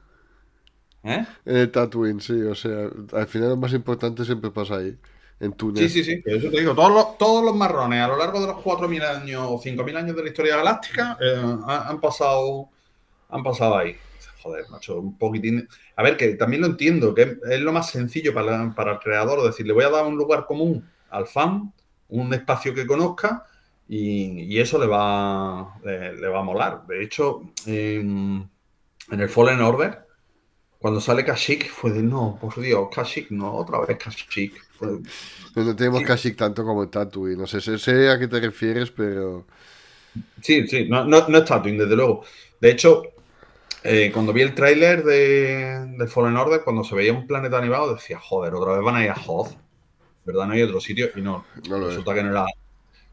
¿Eh? 1.03 1.25
El 1.45 1.71
Tatooine, 1.71 2.19
sí, 2.19 2.41
o 2.41 2.55
sea, 2.55 2.89
al 3.13 3.27
final 3.27 3.49
lo 3.49 3.57
más 3.57 3.73
importante 3.73 4.25
siempre 4.25 4.51
pasa 4.51 4.77
ahí, 4.77 4.97
en 5.39 5.53
Túnez. 5.53 5.91
Sí, 5.91 6.03
sí, 6.03 6.03
sí. 6.03 6.21
Eso 6.25 6.49
te 6.49 6.59
digo, 6.59 6.75
todos 6.75 6.91
los, 6.91 7.17
todos 7.17 7.45
los 7.45 7.55
marrones 7.55 8.01
a 8.01 8.07
lo 8.07 8.17
largo 8.17 8.41
de 8.41 8.47
los 8.47 8.57
4.000 8.57 9.21
años 9.21 9.43
o 9.47 9.61
5.000 9.61 9.97
años 9.97 10.15
de 10.15 10.23
la 10.23 10.29
historia 10.29 10.57
galáctica 10.57 11.17
eh, 11.21 11.41
han, 11.41 11.87
han 11.87 12.01
pasado 12.01 12.69
han 13.29 13.43
pasado 13.43 13.77
ahí. 13.77 13.95
Joder, 14.45 14.65
macho, 14.69 14.99
un 14.99 15.17
poquitín. 15.17 15.67
A 15.95 16.03
ver, 16.03 16.17
que 16.17 16.35
también 16.35 16.61
lo 16.61 16.67
entiendo, 16.67 17.15
que 17.15 17.23
es, 17.23 17.37
es 17.49 17.61
lo 17.61 17.73
más 17.73 17.89
sencillo 17.89 18.31
para, 18.33 18.73
para 18.75 18.93
el 18.93 18.99
creador, 18.99 19.43
decir, 19.43 19.65
le 19.65 19.73
voy 19.73 19.83
a 19.85 19.89
dar 19.89 20.05
un 20.05 20.17
lugar 20.17 20.45
común 20.45 20.87
al 21.09 21.25
fan, 21.27 21.73
un 22.09 22.33
espacio 22.33 22.73
que 22.75 22.85
conozca 22.85 23.45
y, 23.87 24.41
y 24.43 24.59
eso 24.59 24.77
le 24.79 24.85
va, 24.87 25.79
le, 25.83 26.15
le 26.15 26.27
va 26.27 26.39
a 26.41 26.43
molar. 26.43 26.85
De 26.87 27.01
hecho, 27.03 27.41
en, 27.65 28.47
en 29.11 29.19
el 29.21 29.29
Fallen 29.29 29.61
Order, 29.61 30.05
cuando 30.79 31.01
sale 31.01 31.25
Kashyyyk, 31.25 31.69
fue 31.69 31.91
de 31.91 32.03
no, 32.03 32.37
por 32.41 32.59
Dios, 32.61 32.89
Kashyyyk, 32.93 33.31
no, 33.31 33.53
otra 33.53 33.81
vez 33.85 33.97
Kashyyyk. 33.97 34.53
Fue- 34.73 34.99
No 35.55 35.75
tenemos 35.75 36.01
Sí. 36.01 36.03
Kashyyyk 36.03 36.37
tanto 36.37 36.63
como 36.63 36.83
en 36.83 36.89
Tatooine, 36.91 37.37
no 37.37 37.47
sé, 37.47 37.61
sé, 37.61 37.77
sé 37.79 38.09
a 38.09 38.19
qué 38.19 38.27
te 38.27 38.39
refieres, 38.39 38.91
pero... 38.91 39.45
Sí, 40.41 40.67
sí, 40.67 40.85
no, 40.87 41.03
no, 41.05 41.27
no 41.27 41.37
es 41.39 41.45
Tatooine, 41.45 41.77
desde 41.79 41.95
luego. 41.95 42.23
De 42.59 42.71
hecho, 42.71 43.03
eh, 43.85 44.11
cuando 44.13 44.33
vi 44.33 44.41
el 44.41 44.55
tráiler 44.55 45.03
de, 45.03 45.85
de 45.97 46.07
Fallen 46.07 46.37
Order, 46.37 46.61
cuando 46.63 46.83
se 46.83 46.95
veía 46.95 47.13
un 47.13 47.27
planeta 47.27 47.57
animado, 47.57 47.93
decía, 47.95 48.19
joder, 48.19 48.53
otra 48.55 48.73
vez 48.73 48.83
van 48.83 48.95
a 48.97 49.03
ir 49.03 49.11
a 49.11 49.15
Hoth. 49.27 49.53
¿Verdad? 50.25 50.47
No 50.47 50.53
hay 50.53 50.63
otro 50.63 50.81
sitio. 50.81 51.09
Y 51.15 51.21
no, 51.21 51.45
No 51.69 51.77
lo 51.79 51.89
es. 51.89 51.95
resulta 51.95 52.13
que 52.15 52.23
no 52.23 52.31
era, 52.31 52.45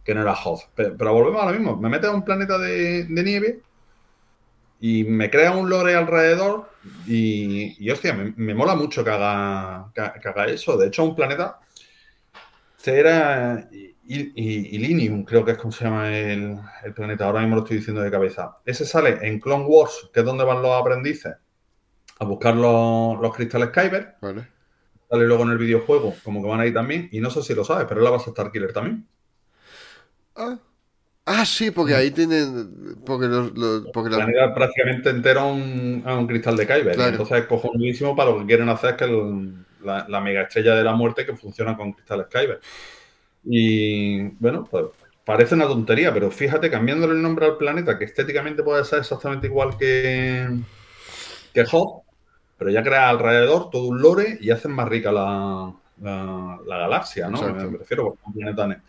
que 0.05 0.15
no 0.15 0.23
era 0.23 0.35
Hoth. 0.35 0.63
Pero, 0.75 0.97
pero 0.97 1.15
volvemos 1.15 1.43
a 1.43 1.47
lo 1.47 1.53
mismo. 1.53 1.77
Me 1.77 1.89
metes 1.91 2.11
a 2.11 2.15
un 2.15 2.25
planeta 2.25 2.59
de, 2.59 3.05
de 3.05 3.23
nieve 3.25 3.61
y 4.81 5.05
me 5.05 5.31
crea 5.31 5.53
un 5.53 5.69
lore 5.71 5.95
alrededor 5.95 6.69
y, 7.07 7.77
y 7.85 7.91
hostia, 7.91 8.15
me, 8.15 8.33
me 8.37 8.55
mola 8.55 8.75
mucho 8.75 9.05
que 9.05 9.11
haga, 9.11 9.93
que, 9.95 10.21
que 10.21 10.29
haga 10.29 10.47
eso. 10.47 10.77
De 10.77 10.89
hecho, 10.89 11.05
un 11.05 11.15
planeta, 11.15 11.61
este 12.77 12.99
era 12.99 13.69
I- 14.07 14.33
Ilinium, 14.77 15.25
creo 15.25 15.45
que 15.45 15.53
es 15.53 15.59
como 15.59 15.73
se 15.73 15.85
llama 15.85 16.09
el, 16.17 16.59
el 16.85 16.93
planeta, 16.95 17.27
ahora 17.27 17.41
mismo 17.41 17.57
lo 17.57 17.63
estoy 17.63 17.79
diciendo 17.79 18.03
de 18.03 18.11
cabeza. 18.11 18.57
Ese 18.65 18.85
sale 18.85 19.19
en 19.23 19.39
Clone 19.41 19.65
Wars, 19.65 20.11
que 20.13 20.21
es 20.21 20.27
donde 20.27 20.45
van 20.45 20.61
los 20.63 20.73
aprendices 20.81 21.35
a 22.19 22.25
buscar 22.25 22.55
los, 22.57 23.21
los 23.21 23.35
cristales 23.35 23.71
Kyber. 23.71 24.17
Vale. 24.21 24.49
Sale 25.11 25.27
luego 25.27 25.43
en 25.45 25.51
el 25.51 25.59
videojuego, 25.59 26.15
como 26.25 26.43
que 26.43 26.49
van 26.49 26.61
ahí 26.61 26.73
también. 26.73 27.09
Y 27.13 27.21
no 27.21 27.31
sé 27.31 27.43
si 27.43 27.55
lo 27.55 27.65
sabes, 27.65 27.87
pero 27.89 28.01
la 28.01 28.11
base 28.11 28.31
Starkiller 28.31 28.73
también. 28.73 29.07
Ah. 30.37 30.59
Ah, 31.25 31.45
sí, 31.47 31.71
porque 31.71 31.95
ahí 31.95 32.11
tienen. 32.11 32.97
Porque 33.07 33.27
los. 33.27 33.57
los- 33.57 33.87
porque 33.93 34.11
las- 34.11 34.19
planeta 34.25 34.53
prácticamente 34.55 35.11
entero 35.11 35.41
a 35.41 35.53
un, 35.53 36.03
a 36.05 36.17
un 36.17 36.27
cristal 36.27 36.57
de 36.57 36.67
Kyber. 36.67 36.95
Claro. 36.97 37.11
Entonces 37.13 37.39
es 37.39 37.47
cojonudísimo 37.47 38.17
para 38.17 38.31
lo 38.31 38.41
que 38.41 38.47
quieren 38.47 38.69
hacer, 38.69 38.97
que 38.97 39.05
el- 39.05 39.65
la, 39.85 40.07
la 40.09 40.21
mega 40.21 40.43
estrella 40.43 40.75
de 40.75 40.83
la 40.83 40.95
muerte 40.95 41.25
que 41.27 41.37
funciona 41.37 41.77
con 41.77 41.93
cristales 41.93 42.27
Kyber. 42.29 42.61
Y 43.45 44.23
bueno, 44.41 44.65
pues 44.71 44.87
parece 45.25 45.55
una 45.55 45.67
tontería, 45.67 46.13
pero 46.13 46.31
fíjate, 46.31 46.71
cambiándole 46.71 47.15
el 47.15 47.23
nombre 47.23 47.47
al 47.47 47.57
planeta, 47.57 47.99
que 47.99 48.05
estéticamente 48.05 48.63
puede 48.63 48.85
ser 48.85 49.01
exactamente 49.01 49.47
igual 49.49 49.77
que, 49.79 50.49
que 51.53 51.65
Hoth, 51.71 52.05
pero 52.59 52.71
ya 52.71 52.83
crea 52.83 53.09
alrededor 53.11 53.71
todo 53.71 53.89
un 53.89 54.01
lore 54.03 54.39
y 54.41 54.51
hacen 54.51 54.73
más 54.73 54.89
rica 54.89 55.13
la, 55.13 55.75
la- 56.01 56.59
la 56.67 56.79
galaxia, 56.79 57.29
¿no? 57.29 57.39
Exacto. 57.39 57.71
Me 57.71 57.79
refiero 57.79 58.19
a 58.25 58.29
un 58.29 58.33
planeta 58.35 58.67
ne- 58.67 58.83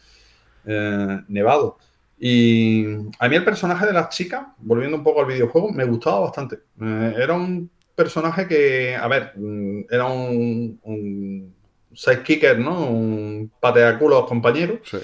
eh, 0.65 1.21
nevado. 1.27 1.77
Y 2.19 2.85
a 3.19 3.29
mí 3.29 3.35
el 3.35 3.43
personaje 3.45 3.85
de 3.87 3.93
las 3.93 4.09
chicas, 4.09 4.47
volviendo 4.59 4.97
un 4.97 5.03
poco 5.03 5.21
al 5.21 5.27
videojuego, 5.27 5.71
me 5.71 5.85
gustaba 5.85 6.21
bastante. 6.21 6.57
Eh, 6.81 7.13
era 7.17 7.33
un 7.33 7.69
personaje 7.95 8.47
que, 8.47 8.95
a 8.95 9.07
ver, 9.07 9.33
mm, 9.37 9.81
era 9.89 10.05
un, 10.05 10.79
un 10.83 11.55
sidekicker, 11.95 12.59
¿no? 12.59 12.87
Un 12.89 13.51
pateaculo 13.59 14.17
a 14.17 14.19
los 14.21 14.29
compañeros, 14.29 14.79
sí. 14.83 14.97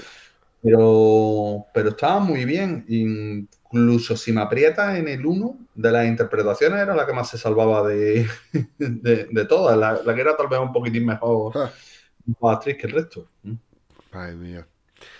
pero, 0.62 1.67
pero 1.73 1.89
estaba 1.89 2.19
muy 2.19 2.45
bien. 2.45 2.86
Incluso 2.88 4.17
si 4.17 4.32
me 4.34 4.41
aprieta 4.41 4.97
en 4.97 5.08
el 5.08 5.25
1 5.25 5.67
de 5.75 5.91
las 5.91 6.08
interpretaciones, 6.08 6.80
era 6.82 6.95
la 6.95 7.06
que 7.06 7.13
más 7.13 7.30
se 7.30 7.38
salvaba 7.38 7.88
de, 7.88 8.28
de, 8.78 9.25
de 9.32 9.45
todas. 9.45 9.78
La, 9.78 10.02
la 10.04 10.15
que 10.15 10.21
era 10.21 10.38
tal 10.38 10.47
vez 10.49 10.60
un 10.60 10.73
poquitín 10.73 11.06
mejor, 11.06 11.54
Ah, 11.54 11.73
mejor 12.25 12.56
actriz 12.56 12.78
que 12.78 12.88
el 12.88 12.93
resto. 12.93 13.30
Madre 14.12 14.36
mía. 14.36 14.67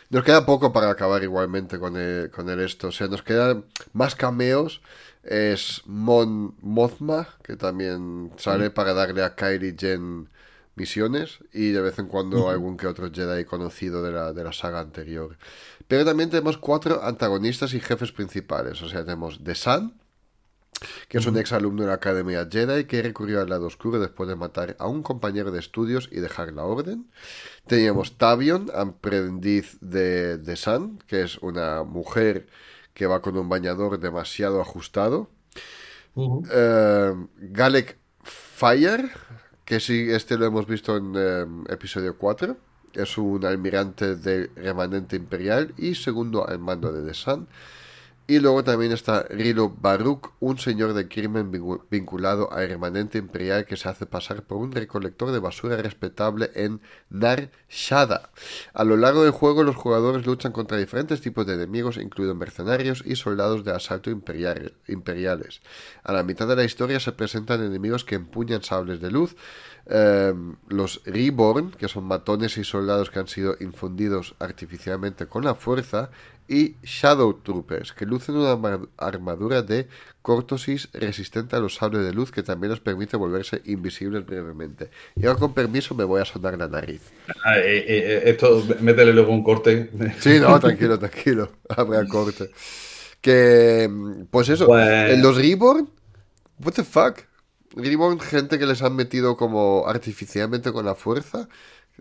Nos 0.10 0.24
queda 0.24 0.46
poco 0.46 0.74
para 0.74 0.90
acabar 0.92 1.24
igualmente 1.24 1.80
con 1.80 1.98
el, 1.98 2.32
con 2.32 2.50
el 2.50 2.60
esto. 2.62 2.88
O 2.90 2.92
sea, 2.92 3.08
nos 3.08 3.24
quedan 3.24 3.66
más 3.94 4.16
cameos. 4.16 4.82
Es 5.24 5.84
Mon 5.86 6.56
Mothma, 6.62 7.28
que 7.44 7.56
también 7.58 8.34
sale 8.38 8.72
para 8.72 8.94
darle 8.94 9.24
a 9.24 9.36
Kylie 9.36 9.76
Jen 9.78 10.30
misiones. 10.80 11.40
Y 11.54 11.70
de 11.72 11.82
vez 11.82 12.00
en 12.00 12.08
cuando 12.08 12.50
algún 12.50 12.78
que 12.78 12.88
otro 12.88 13.12
Jedi 13.12 13.46
conocido 13.46 14.02
de 14.02 14.12
la, 14.12 14.34
de 14.34 14.44
la 14.44 14.54
saga 14.54 14.80
anterior. 14.80 15.38
Pero 15.88 16.06
también 16.06 16.30
tenemos 16.30 16.58
cuatro 16.58 17.04
antagonistas 17.04 17.74
y 17.74 17.80
jefes 17.80 18.12
principales. 18.12 18.82
O 18.82 18.90
sea, 18.90 19.04
tenemos 19.04 19.44
The 19.44 19.56
Sun, 19.56 20.00
que 21.08 21.18
es 21.18 21.26
un 21.26 21.38
ex 21.38 21.52
alumno 21.52 21.82
de 21.84 21.90
la 21.90 21.96
Academia 21.96 22.48
Jedi 22.50 22.86
que 22.86 23.02
recurrió 23.02 23.42
al 23.42 23.50
lado 23.50 23.68
oscuro 23.68 24.00
después 24.00 24.30
de 24.30 24.36
matar 24.36 24.76
a 24.80 24.88
un 24.88 25.04
compañero 25.04 25.52
de 25.52 25.60
estudios 25.60 26.10
y 26.12 26.20
dejar 26.20 26.54
la 26.54 26.64
orden. 26.64 27.12
Teníamos 27.68 28.18
Tavion, 28.18 28.72
aprendiz 28.74 29.78
de, 29.82 30.38
de 30.38 30.56
Sun, 30.56 31.00
que 31.08 31.24
es 31.24 31.38
una 31.40 31.84
mujer 31.84 32.48
que 32.94 33.08
va 33.08 33.22
con 33.22 33.38
un 33.38 33.50
bañador 33.50 34.00
demasiado 34.00 34.62
ajustado. 34.62 35.30
Eh, 36.52 37.14
Galek 37.38 37.98
Fire, 38.24 39.10
que 39.70 39.80
sí, 39.80 40.08
este 40.10 40.36
lo 40.36 40.48
hemos 40.48 40.66
visto 40.66 40.98
en 40.98 41.14
eh, 41.16 41.46
episodio 41.72 42.18
4. 42.18 42.58
Es 42.94 43.20
un 43.20 43.46
almirante 43.46 44.16
del 44.16 44.50
remanente 44.56 45.16
imperial 45.16 45.76
y 45.78 45.94
segundo 45.94 46.48
al 46.48 46.58
mando 46.58 46.92
de 46.92 47.08
The 47.08 47.14
Sun. 47.14 47.48
Y 48.30 48.38
luego 48.38 48.64
también 48.64 48.92
está 48.92 49.24
Rilo 49.24 49.70
Baruch, 49.82 50.34
un 50.40 50.60
señor 50.60 50.94
de 50.94 51.08
crimen 51.08 51.52
vincu- 51.52 51.82
vinculado 51.90 52.54
al 52.54 52.70
remanente 52.70 53.18
imperial 53.18 53.66
que 53.66 53.76
se 53.76 53.90
hace 53.90 54.06
pasar 54.06 54.44
por 54.44 54.60
un 54.60 54.72
recolector 54.72 55.32
de 55.32 55.40
basura 55.40 55.78
respetable 55.78 56.52
en 56.54 56.80
Nar 57.10 57.50
Shaddaa. 57.70 58.30
A 58.76 58.84
lo 58.84 58.98
largo 58.98 59.24
del 59.24 59.32
juego 59.32 59.64
los 59.64 59.76
jugadores 59.76 60.28
luchan 60.28 60.52
contra 60.52 60.78
diferentes 60.78 61.22
tipos 61.22 61.48
de 61.48 61.56
enemigos, 61.56 61.98
incluidos 61.98 62.36
mercenarios 62.38 63.02
y 63.04 63.16
soldados 63.16 63.64
de 63.64 63.72
asalto 63.72 64.12
imperial- 64.12 64.74
imperiales. 64.88 65.62
A 66.04 66.14
la 66.14 66.22
mitad 66.22 66.48
de 66.48 66.56
la 66.56 66.64
historia 66.64 67.00
se 67.00 67.14
presentan 67.14 67.64
enemigos 67.64 68.06
que 68.06 68.14
empuñan 68.14 68.62
sables 68.62 69.02
de 69.02 69.10
luz, 69.10 69.36
eh, 69.88 70.36
los 70.68 71.02
Reborn, 71.04 71.72
que 71.72 71.88
son 71.88 72.04
matones 72.04 72.60
y 72.60 72.64
soldados 72.64 73.10
que 73.10 73.18
han 73.18 73.28
sido 73.28 73.56
infundidos 73.60 74.36
artificialmente 74.38 75.26
con 75.26 75.44
la 75.44 75.56
fuerza, 75.56 76.12
y 76.50 76.76
Shadow 76.84 77.34
Troopers, 77.44 77.94
que 77.94 78.06
lucen 78.06 78.36
una 78.36 78.54
arma- 78.54 78.88
armadura 78.98 79.62
de 79.62 79.88
cortosis 80.24 80.90
resistente 80.94 81.56
a 81.56 81.60
los 81.60 81.76
sables 81.76 82.04
de 82.04 82.12
luz 82.12 82.32
que 82.32 82.44
también 82.44 82.72
les 82.72 82.80
permite 82.80 83.18
volverse 83.18 83.62
invisibles 83.66 84.26
brevemente. 84.26 84.90
Y 85.16 85.26
ahora 85.28 85.40
con 85.40 85.54
permiso 85.54 85.94
me 85.96 86.04
voy 86.04 86.22
a 86.22 86.26
sonar 86.26 86.58
la 86.58 86.68
nariz. 86.68 87.02
Ah, 87.46 87.58
eh, 87.60 87.78
eh, 87.78 87.84
eh, 87.88 88.22
esto, 88.26 88.64
métele 88.82 89.14
luego 89.14 89.32
un 89.32 89.44
corte. 89.44 89.90
Sí, 90.20 90.40
no, 90.40 90.60
tranquilo, 90.60 90.98
tranquilo. 90.98 91.52
Habrá 91.70 92.06
corte. 92.08 92.50
Que, 93.22 93.90
pues 94.32 94.50
eso, 94.50 94.66
Pues- 94.68 95.12
en 95.12 95.22
los 95.22 95.36
Reborn, 95.38 95.90
what 96.64 96.74
the 96.74 96.84
fuck? 96.84 97.20
Reborn, 97.76 98.20
gente 98.20 98.58
que 98.58 98.66
les 98.66 98.82
han 98.82 98.96
metido 98.96 99.38
como 99.38 99.86
artificialmente 99.88 100.72
con 100.72 100.86
la 100.86 100.96
fuerza, 100.96 101.48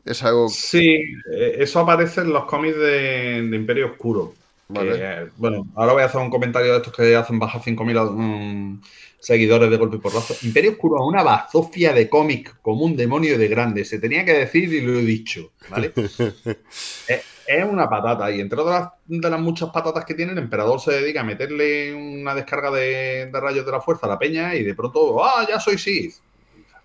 es 0.04 0.22
algo... 0.22 0.48
Sí, 0.48 0.96
eh, 1.32 1.56
eso 1.58 1.80
aparece 1.80 2.22
en 2.22 2.32
los 2.32 2.44
cómics 2.44 2.76
de, 2.76 3.42
de 3.48 3.56
Imperio 3.56 3.92
Oscuro. 3.92 4.34
Vale. 4.68 4.92
eh, 4.98 5.28
bueno, 5.36 5.66
ahora 5.76 5.94
voy 5.94 6.02
a 6.02 6.06
hacer 6.06 6.20
un 6.20 6.30
comentario 6.30 6.72
de 6.72 6.78
estos 6.78 6.92
que 6.94 7.16
hacen 7.16 7.38
bajar 7.38 7.62
5.000 7.62 8.10
mm, 8.12 8.82
seguidores 9.18 9.70
de 9.70 9.76
golpe 9.76 9.96
y 9.96 10.00
porrazo. 10.00 10.34
Imperio 10.42 10.72
Oscuro 10.72 10.96
es 10.96 11.08
una 11.08 11.22
bazofia 11.22 11.92
de 11.92 12.08
cómic 12.08 12.56
como 12.60 12.84
un 12.84 12.96
demonio 12.96 13.38
de 13.38 13.48
grande. 13.48 13.84
Se 13.84 13.98
tenía 13.98 14.24
que 14.24 14.34
decir 14.34 14.72
y 14.72 14.80
lo 14.82 14.98
he 14.98 15.02
dicho, 15.02 15.52
¿vale? 15.70 15.92
es, 17.08 17.24
es 17.46 17.64
una 17.64 17.88
patata 17.88 18.30
y 18.30 18.40
entre 18.40 18.60
otras 18.60 18.90
de 19.06 19.30
las 19.30 19.40
muchas 19.40 19.70
patatas 19.70 20.04
que 20.04 20.14
tiene, 20.14 20.32
el 20.32 20.38
emperador 20.38 20.80
se 20.80 20.92
dedica 20.92 21.22
a 21.22 21.24
meterle 21.24 21.94
una 21.94 22.34
descarga 22.34 22.70
de, 22.70 23.30
de 23.32 23.40
rayos 23.40 23.64
de 23.64 23.72
la 23.72 23.80
fuerza 23.80 24.06
a 24.06 24.10
la 24.10 24.18
peña 24.18 24.54
y 24.54 24.62
de 24.62 24.74
pronto, 24.74 25.24
¡ah, 25.24 25.46
ya 25.48 25.58
soy 25.58 25.78
Sith! 25.78 26.16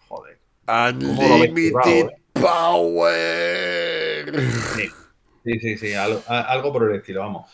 Joder. 0.08 0.40
Unlimited? 0.68 2.08
Power. 2.34 4.26
Sí, 4.76 4.90
sí, 5.44 5.60
sí, 5.60 5.78
sí, 5.78 5.94
algo, 5.94 6.24
algo 6.28 6.74
por 6.74 6.90
el 6.90 6.96
estilo, 6.98 7.20
vamos. 7.22 7.52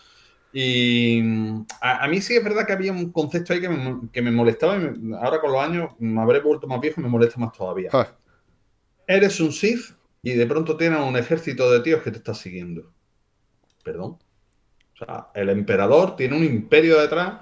Y 0.52 1.22
mm, 1.24 1.66
a, 1.82 2.06
a 2.06 2.08
mí 2.08 2.22
sí 2.22 2.36
es 2.36 2.44
verdad 2.44 2.66
que 2.68 2.74
había 2.74 2.92
un 2.92 3.12
concepto 3.12 3.54
ahí 3.54 3.62
que 3.62 3.70
me, 3.70 4.10
que 4.12 4.22
me 4.22 4.32
molestaba 4.32 4.78
y 4.78 4.80
me- 4.80 5.18
ahora 5.18 5.42
con 5.42 5.52
los 5.52 5.62
años 5.64 5.94
me 6.00 6.22
habré 6.22 6.42
vuelto 6.42 6.68
más 6.68 6.82
viejo 6.82 7.02
y 7.02 7.04
me 7.04 7.10
molesta 7.10 7.40
más 7.40 7.54
todavía. 7.54 7.94
Ah, 7.94 8.18
Eres 9.08 9.40
un 9.42 9.52
Sith 9.52 9.96
y 10.22 10.34
de 10.36 10.46
pronto 10.48 10.78
tienes 10.78 11.00
un 11.02 11.18
ejército 11.18 11.70
de 11.72 11.82
tíos 11.82 12.02
que 12.02 12.12
te 12.12 12.18
está 12.18 12.34
siguiendo. 12.34 12.94
Perdón. 13.84 14.20
O 14.96 15.06
sea, 15.06 15.30
el 15.36 15.50
emperador 15.50 16.16
tiene 16.16 16.38
un 16.38 16.44
imperio 16.46 17.00
detrás 17.02 17.42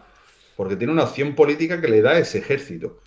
porque 0.55 0.75
tiene 0.77 0.93
una 0.93 1.05
opción 1.05 1.35
política 1.35 1.81
que 1.81 1.87
le 1.89 2.01
da 2.01 2.17
ese 2.19 2.39
ejército. 2.39 3.01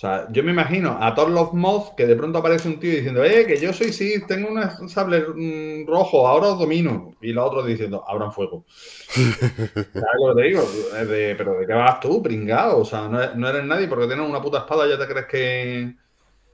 O 0.00 0.02
sea, 0.02 0.26
yo 0.32 0.42
me 0.42 0.52
imagino 0.52 0.96
a 0.98 1.14
todos 1.14 1.28
los 1.28 1.52
mods 1.52 1.90
que 1.94 2.06
de 2.06 2.16
pronto 2.16 2.38
aparece 2.38 2.68
un 2.68 2.80
tío 2.80 2.90
diciendo, 2.90 3.22
eh, 3.22 3.44
que 3.46 3.60
yo 3.60 3.70
soy 3.70 3.92
Sith, 3.92 4.26
tengo 4.26 4.48
un 4.48 4.88
sable 4.88 5.20
mm, 5.20 5.86
rojo, 5.86 6.26
ahora 6.26 6.46
os 6.48 6.58
domino. 6.58 7.12
Y 7.20 7.34
los 7.34 7.46
otros 7.46 7.66
diciendo, 7.66 8.02
abran 8.08 8.32
fuego. 8.32 8.64
¿Sabes 9.14 10.16
lo 10.26 10.34
que 10.34 10.40
te 10.40 10.48
digo? 10.48 10.62
De, 11.06 11.34
pero 11.36 11.58
¿de 11.60 11.66
qué 11.66 11.74
vas 11.74 12.00
tú, 12.00 12.22
pringado? 12.22 12.78
O 12.78 12.84
sea, 12.86 13.08
no, 13.08 13.22
e- 13.22 13.36
no 13.36 13.46
eres 13.46 13.62
nadie 13.66 13.88
porque 13.88 14.06
tienes 14.06 14.26
una 14.26 14.40
puta 14.40 14.60
espada, 14.60 14.88
ya 14.88 14.98
te 14.98 15.06
crees 15.06 15.26
que, 15.26 15.94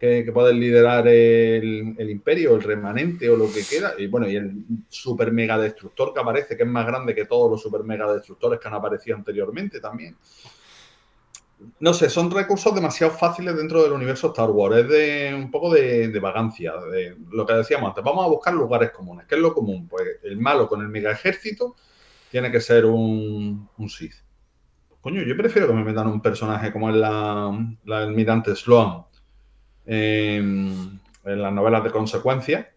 que, 0.01 0.25
que 0.25 0.33
puedes 0.33 0.57
liderar 0.57 1.07
el, 1.07 1.95
el 1.97 2.11
imperio, 2.11 2.57
el 2.57 2.65
remanente 2.65 3.31
o 3.31 3.37
lo 3.37 3.47
que 3.53 3.63
quiera. 3.63 3.93
Y 3.97 4.09
bueno, 4.09 4.29
y 4.29 4.35
el 4.35 4.65
super 4.89 5.31
mega 5.31 5.57
destructor 5.57 6.13
que 6.13 6.19
aparece, 6.19 6.57
que 6.57 6.65
es 6.65 6.69
más 6.69 6.85
grande 6.85 7.15
que 7.15 7.27
todos 7.27 7.49
los 7.49 7.63
super 7.63 7.85
mega 7.85 8.13
destructores 8.13 8.59
que 8.59 8.67
han 8.67 8.75
aparecido 8.75 9.17
anteriormente 9.17 9.79
también. 9.79 10.17
No 11.81 11.95
sé, 11.95 12.11
son 12.11 12.31
recursos 12.31 12.75
demasiado 12.75 13.13
fáciles 13.13 13.57
dentro 13.57 13.83
del 13.83 13.93
universo 13.93 14.29
Star 14.29 14.51
Wars. 14.51 14.77
Es 14.77 14.89
de 14.89 15.35
un 15.35 15.51
poco 15.51 15.73
de, 15.73 16.19
vagancia. 16.21 16.75
De 16.93 17.17
lo 17.31 17.47
que 17.47 17.55
decíamos 17.55 17.89
antes. 17.89 18.05
Vamos 18.05 18.25
a 18.25 18.29
buscar 18.29 18.55
lugares 18.55 18.91
comunes. 18.91 19.27
¿Qué 19.27 19.37
es 19.37 19.41
lo 19.41 19.55
común? 19.55 19.89
Pues 19.89 20.19
el 20.23 20.37
malo 20.39 20.69
con 20.69 20.83
el 20.83 20.89
mega 20.89 21.13
ejército 21.13 21.77
tiene 22.31 22.51
que 22.51 22.61
ser 22.61 22.85
un, 22.85 23.69
un 23.79 23.89
Sith. 23.89 24.27
Coño, 25.07 25.23
yo 25.23 25.37
prefiero 25.37 25.69
que 25.69 25.73
me 25.73 25.85
metan 25.85 26.09
un 26.09 26.21
personaje 26.21 26.73
como 26.73 26.91
es 26.91 26.97
la, 26.97 27.47
almirante 27.91 28.57
Sloan 28.57 29.05
en, 29.85 31.01
las 31.23 31.53
novelas 31.53 31.85
de 31.85 31.93
consecuencia, 31.93 32.73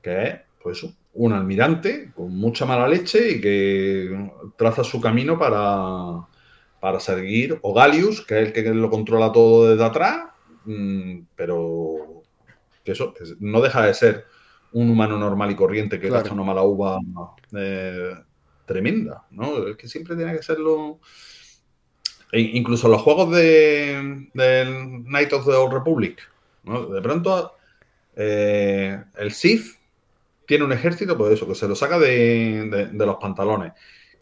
que 0.00 0.22
es, 0.22 0.40
pues 0.62 0.86
un 1.12 1.34
almirante 1.34 2.12
con 2.16 2.34
mucha 2.34 2.64
mala 2.64 2.88
leche 2.88 3.32
y 3.32 3.40
que 3.42 4.30
traza 4.56 4.82
su 4.82 5.02
camino 5.02 5.38
para, 5.38 6.26
para 6.82 6.98
seguir, 6.98 7.60
o 7.62 7.72
Galius, 7.72 8.26
que 8.26 8.40
es 8.42 8.46
el 8.48 8.52
que 8.52 8.62
lo 8.74 8.90
controla 8.90 9.30
todo 9.30 9.70
desde 9.70 9.84
atrás, 9.84 10.24
mm, 10.64 11.20
pero 11.36 12.24
que 12.84 12.90
eso 12.90 13.14
que 13.14 13.22
no 13.38 13.60
deja 13.60 13.86
de 13.86 13.94
ser 13.94 14.24
un 14.72 14.90
humano 14.90 15.16
normal 15.16 15.52
y 15.52 15.54
corriente 15.54 16.00
que 16.00 16.08
Claro. 16.08 16.22
gasta 16.24 16.34
una 16.34 16.42
mala 16.42 16.62
uva 16.64 16.98
eh, 17.56 18.14
tremenda, 18.66 19.24
¿no? 19.30 19.68
Es 19.68 19.76
que 19.76 19.86
siempre 19.86 20.16
tiene 20.16 20.32
que 20.36 20.42
serlo. 20.42 20.98
E 22.32 22.40
incluso 22.40 22.88
los 22.88 23.00
juegos 23.02 23.30
de, 23.30 24.28
del 24.34 25.04
Night 25.04 25.32
of 25.34 25.44
the 25.46 25.52
Old 25.52 25.74
Republic, 25.74 26.18
¿no? 26.64 26.86
De 26.86 27.00
pronto, 27.00 27.52
eh, 28.16 29.04
el 29.18 29.30
Sith 29.30 29.66
tiene 30.48 30.64
un 30.64 30.72
ejército, 30.72 31.16
pues 31.16 31.34
eso, 31.34 31.46
que 31.46 31.54
se 31.54 31.68
lo 31.68 31.76
saca 31.76 32.00
de, 32.00 32.68
de- 32.68 32.86
de 32.86 33.06
los 33.06 33.18
pantalones. 33.18 33.72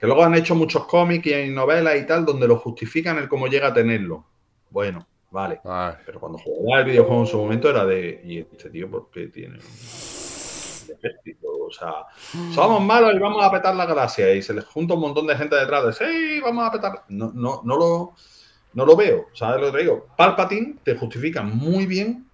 Que 0.00 0.06
luego 0.06 0.24
han 0.24 0.34
hecho 0.34 0.54
muchos 0.54 0.86
cómics 0.86 1.26
y 1.26 1.50
novelas 1.50 1.96
y 1.98 2.06
tal 2.06 2.24
donde 2.24 2.48
lo 2.48 2.56
justifican 2.56 3.18
el 3.18 3.28
cómo 3.28 3.48
llega 3.48 3.68
a 3.68 3.74
tenerlo. 3.74 4.24
Bueno, 4.70 5.06
vale. 5.30 5.60
Ay, 5.62 5.94
Pero 6.06 6.18
cuando 6.18 6.38
jugaba 6.38 6.80
el 6.80 6.86
videojuego 6.86 7.20
en 7.20 7.26
su 7.26 7.36
momento 7.36 7.68
era 7.68 7.84
de. 7.84 8.22
¿Y 8.24 8.38
este 8.38 8.70
tío 8.70 8.90
por 8.90 9.10
qué 9.10 9.26
tiene 9.26 9.56
un 9.56 10.96
ejército? 10.96 11.48
O 11.48 11.70
sea, 11.70 12.06
somos 12.54 12.82
malos 12.82 13.14
y 13.14 13.18
vamos 13.18 13.44
a 13.44 13.50
petar 13.50 13.74
la 13.74 13.84
galaxia. 13.84 14.34
Y 14.34 14.40
se 14.40 14.54
les 14.54 14.64
junta 14.64 14.94
un 14.94 15.00
montón 15.00 15.26
de 15.26 15.36
gente 15.36 15.54
detrás 15.54 15.84
de. 15.84 15.92
Sí, 15.92 16.40
vamos 16.40 16.66
a 16.66 16.72
petar. 16.72 17.04
No, 17.08 17.30
no, 17.34 17.60
no, 17.62 17.76
lo, 17.76 18.14
no 18.72 18.86
lo 18.86 18.96
veo. 18.96 19.26
¿Sabes 19.34 19.60
lo 19.60 19.66
que 19.66 19.72
te 19.72 19.82
digo? 19.82 20.06
Palpatine 20.16 20.76
te 20.82 20.96
justifica 20.96 21.42
muy 21.42 21.84
bien 21.84 22.26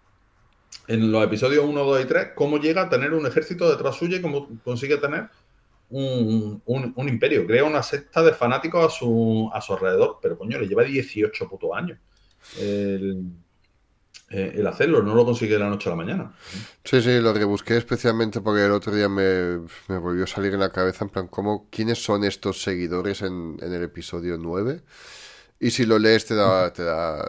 en 0.89 1.11
los 1.11 1.25
episodios 1.25 1.65
1, 1.65 1.85
2 1.85 2.03
y 2.03 2.05
3 2.05 2.29
cómo 2.35 2.59
llega 2.59 2.83
a 2.83 2.89
tener 2.89 3.13
un 3.13 3.27
ejército 3.27 3.69
detrás 3.69 3.97
suyo 3.97 4.17
y 4.17 4.23
cómo 4.23 4.49
consigue 4.63 4.97
tener 4.99 5.29
un, 5.91 6.63
un- 6.67 6.93
un 6.97 7.09
imperio. 7.09 7.47
Crea 7.47 7.65
una 7.65 7.83
secta 7.83 8.23
de 8.23 8.33
fanáticos 8.33 8.85
a 8.87 8.91
su, 8.97 9.51
a 9.53 9.61
su 9.61 9.75
alrededor. 9.75 10.19
Pero 10.23 10.39
coño, 10.39 10.59
le 10.59 10.69
lleva 10.69 10.85
18 10.85 11.49
putos 11.49 11.71
años 11.75 11.99
el, 12.55 13.25
eh, 14.31 14.53
el 14.57 14.67
hacerlo, 14.67 15.03
no 15.03 15.15
lo 15.15 15.25
consigue 15.25 15.55
de 15.55 15.61
la 15.61 15.69
noche 15.71 15.89
a 15.89 15.93
la 15.93 15.97
mañana. 15.97 16.37
Sí, 16.85 17.03
sí, 17.03 17.21
lo 17.21 17.33
rebusqué 17.33 17.77
especialmente 17.77 18.41
porque 18.41 18.65
el 18.65 18.71
otro 18.73 18.95
día 18.95 19.09
me, 19.09 19.59
me 19.89 19.99
volvió 19.99 20.25
a 20.25 20.27
salir 20.27 20.55
en 20.55 20.61
la 20.61 20.73
cabeza 20.73 21.05
en 21.05 21.11
plan, 21.11 21.27
¿cómo, 21.29 21.69
¿quiénes 21.71 22.03
son 22.03 22.25
estos 22.25 22.63
seguidores 22.63 23.23
en, 23.23 23.57
en 23.61 23.73
el 23.73 23.83
episodio 23.83 24.37
9? 24.39 24.83
Y 25.61 25.71
si 25.73 25.87
lo 25.87 25.99
lees 25.99 26.27
te 26.27 26.35
da, 26.37 26.73
te 26.73 26.85
da 26.85 27.25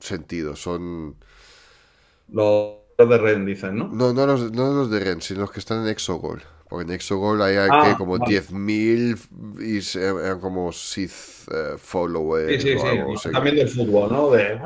sentido, 0.00 0.56
son... 0.56 1.16
Los 2.26 2.80
de 2.98 3.16
Ren 3.18 3.46
dicen, 3.46 3.76
¿no? 3.78 3.96
No, 3.98 4.12
no 4.12 4.26
los, 4.26 4.50
no 4.50 4.72
los 4.72 4.90
de 4.90 4.98
Ren, 4.98 5.20
sino 5.22 5.42
los 5.42 5.52
que 5.52 5.60
están 5.60 5.82
en 5.82 5.88
Exogol. 5.88 6.42
Porque 6.72 6.84
en 6.84 6.92
Exogol 6.94 7.42
hay, 7.42 7.56
hay 7.56 7.68
Ah, 7.70 7.94
como 7.96 8.18
vale. 8.18 8.32
10.000 8.32 9.16
y 9.60 9.82
se- 9.82 10.04
eran 10.06 10.40
como 10.40 10.72
Sith 10.72 11.12
eh, 11.52 11.76
followers 11.78 12.64
Sí, 12.64 12.78
sí, 12.78 12.86
o 13.06 13.16
sí. 13.16 13.28
También 13.30 13.56
del 13.56 13.68
fútbol, 13.68 14.10
¿no? 14.12 14.30
De. 14.30 14.58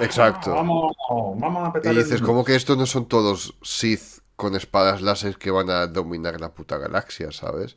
Exacto. 0.00 0.50
Vamos, 0.54 0.92
vamos 1.10 1.68
a 1.68 1.72
petar 1.72 1.92
Y 1.92 1.96
el 1.96 2.04
dices, 2.04 2.20
mundo". 2.20 2.26
¿cómo 2.26 2.44
que 2.44 2.54
estos 2.56 2.76
no 2.76 2.86
son 2.86 3.06
todos 3.08 3.54
Sith 3.62 4.20
con 4.36 4.54
espadas 4.54 5.02
láser 5.02 5.36
que 5.38 5.50
van 5.50 5.70
a 5.70 5.86
dominar 5.86 6.40
la 6.40 6.54
puta 6.54 6.78
galaxia, 6.78 7.32
¿sabes? 7.32 7.76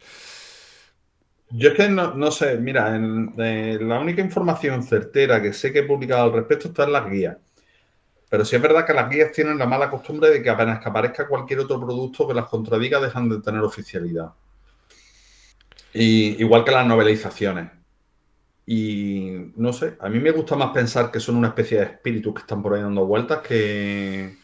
Yo 1.49 1.69
es 1.69 1.75
que 1.75 1.89
no, 1.89 2.13
no 2.15 2.31
sé, 2.31 2.57
mira, 2.57 2.95
en- 2.95 3.33
la 3.87 3.99
única 3.99 4.21
información 4.21 4.83
certera 4.83 5.41
que 5.41 5.53
sé 5.53 5.71
que 5.73 5.79
he 5.79 5.83
publicado 5.83 6.23
al 6.25 6.33
respecto 6.33 6.69
está 6.69 6.85
en 6.85 6.93
las 6.93 7.09
guías. 7.09 7.37
Pero 8.31 8.45
sí 8.45 8.55
es 8.55 8.61
verdad 8.61 8.85
que 8.85 8.93
las 8.93 9.09
guías 9.09 9.33
tienen 9.33 9.57
la 9.57 9.65
mala 9.65 9.89
costumbre 9.89 10.29
de 10.29 10.41
que 10.41 10.49
apenas 10.49 10.79
que 10.79 10.87
aparezca 10.87 11.27
cualquier 11.27 11.59
otro 11.59 11.81
producto 11.81 12.25
que 12.25 12.33
las 12.33 12.45
contradiga 12.45 13.01
dejan 13.01 13.27
de 13.27 13.41
tener 13.41 13.61
oficialidad. 13.61 14.31
Y, 15.93 16.41
igual 16.41 16.63
que 16.63 16.71
las 16.71 16.87
novelizaciones. 16.87 17.69
Y 18.65 19.51
no 19.57 19.73
sé, 19.73 19.97
a 19.99 20.07
mí 20.07 20.17
me 20.21 20.31
gusta 20.31 20.55
más 20.55 20.71
pensar 20.71 21.11
que 21.11 21.19
son 21.19 21.35
una 21.35 21.49
especie 21.49 21.79
de 21.79 21.83
espíritus 21.83 22.33
que 22.35 22.39
están 22.39 22.63
por 22.63 22.73
ahí 22.73 22.81
dando 22.81 23.05
vueltas 23.05 23.39
que 23.39 24.37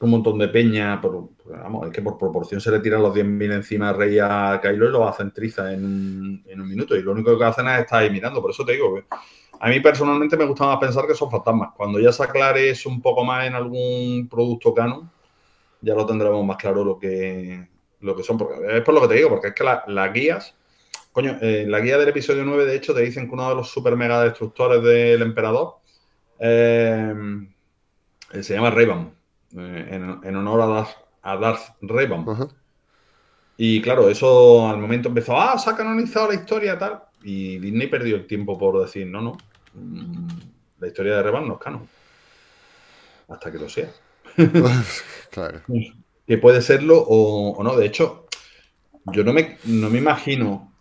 un 0.00 0.10
montón 0.10 0.38
de 0.38 0.48
peña. 0.48 0.98
Por, 0.98 1.28
vamos, 1.44 1.88
es 1.88 1.92
que 1.92 2.00
por 2.00 2.16
proporción 2.16 2.62
se 2.62 2.70
le 2.70 2.80
tiran 2.80 3.02
los 3.02 3.14
10.000 3.14 3.52
encima 3.52 3.90
a 3.90 3.92
Rey 3.92 4.18
a 4.18 4.58
Kylo 4.62 4.88
y 4.88 4.92
lo 4.92 5.06
hacen 5.06 5.30
triza 5.30 5.74
en 5.74 6.42
en 6.46 6.58
un 6.58 6.68
minuto. 6.70 6.96
Y 6.96 7.02
lo 7.02 7.12
único 7.12 7.38
que 7.38 7.44
hacen 7.44 7.68
es 7.68 7.80
estar 7.80 8.02
ahí 8.02 8.08
mirando. 8.08 8.40
Por 8.40 8.52
eso 8.52 8.64
te 8.64 8.72
digo 8.72 8.94
que 8.94 9.04
a 9.60 9.68
mí 9.68 9.80
personalmente 9.80 10.36
me 10.36 10.44
gusta 10.44 10.66
más 10.66 10.78
pensar 10.78 11.06
que 11.06 11.14
son 11.14 11.30
fantasmas. 11.30 11.70
Cuando 11.76 11.98
ya 12.00 12.12
se 12.12 12.22
aclare 12.22 12.70
eso 12.70 12.88
un 12.88 13.00
poco 13.02 13.24
más 13.24 13.46
en 13.46 13.54
algún 13.54 14.28
producto 14.30 14.74
canon, 14.74 15.10
ya 15.80 15.94
lo 15.94 16.06
tendremos 16.06 16.44
más 16.44 16.56
claro 16.58 16.84
lo 16.84 16.98
que, 16.98 17.68
lo 18.00 18.16
que 18.16 18.22
son. 18.22 18.38
Porque 18.38 18.78
es 18.78 18.82
por 18.82 18.94
lo 18.94 19.02
que 19.02 19.08
te 19.08 19.14
digo, 19.16 19.28
porque 19.30 19.48
es 19.48 19.54
que 19.54 19.64
la- 19.64 19.84
las 19.88 20.12
guías. 20.12 20.56
Coño, 21.12 21.38
eh, 21.42 21.66
la 21.68 21.80
guía 21.80 21.98
del 21.98 22.08
episodio 22.10 22.44
9, 22.44 22.66
de 22.66 22.76
hecho, 22.76 22.94
te 22.94 23.02
dicen 23.02 23.28
que 23.28 23.34
uno 23.34 23.48
de 23.50 23.56
los 23.56 23.70
super 23.70 23.96
mega 23.96 24.22
destructores 24.24 24.82
del 24.82 25.22
emperador 25.22 25.76
eh, 26.38 27.14
se 28.42 28.54
llama 28.54 28.70
Revan, 28.70 29.14
eh, 29.56 29.88
en, 29.90 30.20
en 30.22 30.36
honor 30.36 30.60
a 30.62 30.66
Darth, 30.66 30.96
a 31.22 31.36
Darth. 31.36 31.62
Y 33.58 33.80
claro, 33.82 34.08
eso 34.08 34.68
al 34.68 34.78
momento 34.78 35.08
empezó, 35.08 35.36
ah, 35.38 35.58
se 35.58 35.70
ha 35.70 35.76
canonizado 35.76 36.28
la 36.28 36.34
historia 36.34 36.78
tal. 36.78 37.02
Y 37.22 37.58
Disney 37.58 37.88
perdió 37.88 38.16
el 38.16 38.26
tiempo 38.26 38.58
por 38.58 38.80
decir, 38.80 39.06
no, 39.06 39.20
no, 39.20 39.36
mm, 39.74 40.28
la 40.80 40.86
historia 40.86 41.16
de 41.16 41.22
Revan 41.22 41.46
no 41.48 41.54
es 41.54 41.60
canon. 41.60 41.88
Hasta 43.28 43.50
que 43.50 43.58
lo 43.58 43.68
sea. 43.68 43.90
claro. 45.30 45.60
Que 46.26 46.38
puede 46.38 46.60
serlo 46.62 46.98
o, 47.00 47.50
o 47.52 47.62
no. 47.64 47.76
De 47.76 47.86
hecho, 47.86 48.26
yo 49.12 49.24
no 49.24 49.32
me, 49.32 49.58
no 49.64 49.90
me 49.90 49.98
imagino 49.98 50.72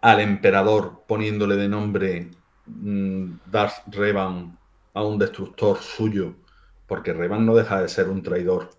al 0.00 0.20
emperador 0.20 1.02
poniéndole 1.06 1.56
de 1.56 1.68
nombre 1.68 2.30
mm, 2.66 3.32
Darth 3.50 3.92
Revan 3.92 4.56
a 4.94 5.02
un 5.04 5.18
destructor 5.18 5.78
suyo, 5.78 6.34
porque 6.86 7.12
Revan 7.12 7.44
no 7.46 7.54
deja 7.54 7.80
de 7.82 7.88
ser 7.88 8.08
un 8.08 8.22
traidor 8.22 8.70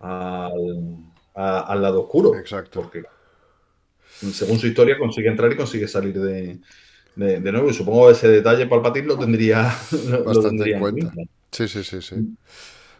al, 0.00 0.96
a- 1.34 1.60
al 1.60 1.82
lado 1.82 2.02
oscuro. 2.02 2.34
Exacto. 2.36 2.82
Porque 2.82 3.02
según 4.32 4.58
su 4.58 4.66
historia 4.66 4.98
consigue 4.98 5.28
entrar 5.28 5.52
y 5.52 5.56
consigue 5.56 5.88
salir 5.88 6.18
de, 6.20 6.60
de- 7.16 7.40
de 7.40 7.52
nuevo. 7.52 7.70
Y 7.70 7.74
supongo 7.74 8.06
que 8.08 8.12
ese 8.14 8.28
detalle 8.28 8.66
Palpatine 8.66 9.06
lo 9.06 9.18
tendría, 9.18 9.74
lo 10.10 10.24
Bastante 10.24 10.48
tendría 10.48 10.76
en 10.78 10.80
cuenta. 10.80 11.12
Sí, 11.52 11.68
sí, 11.68 11.84
sí, 11.84 12.02
sí. 12.02 12.16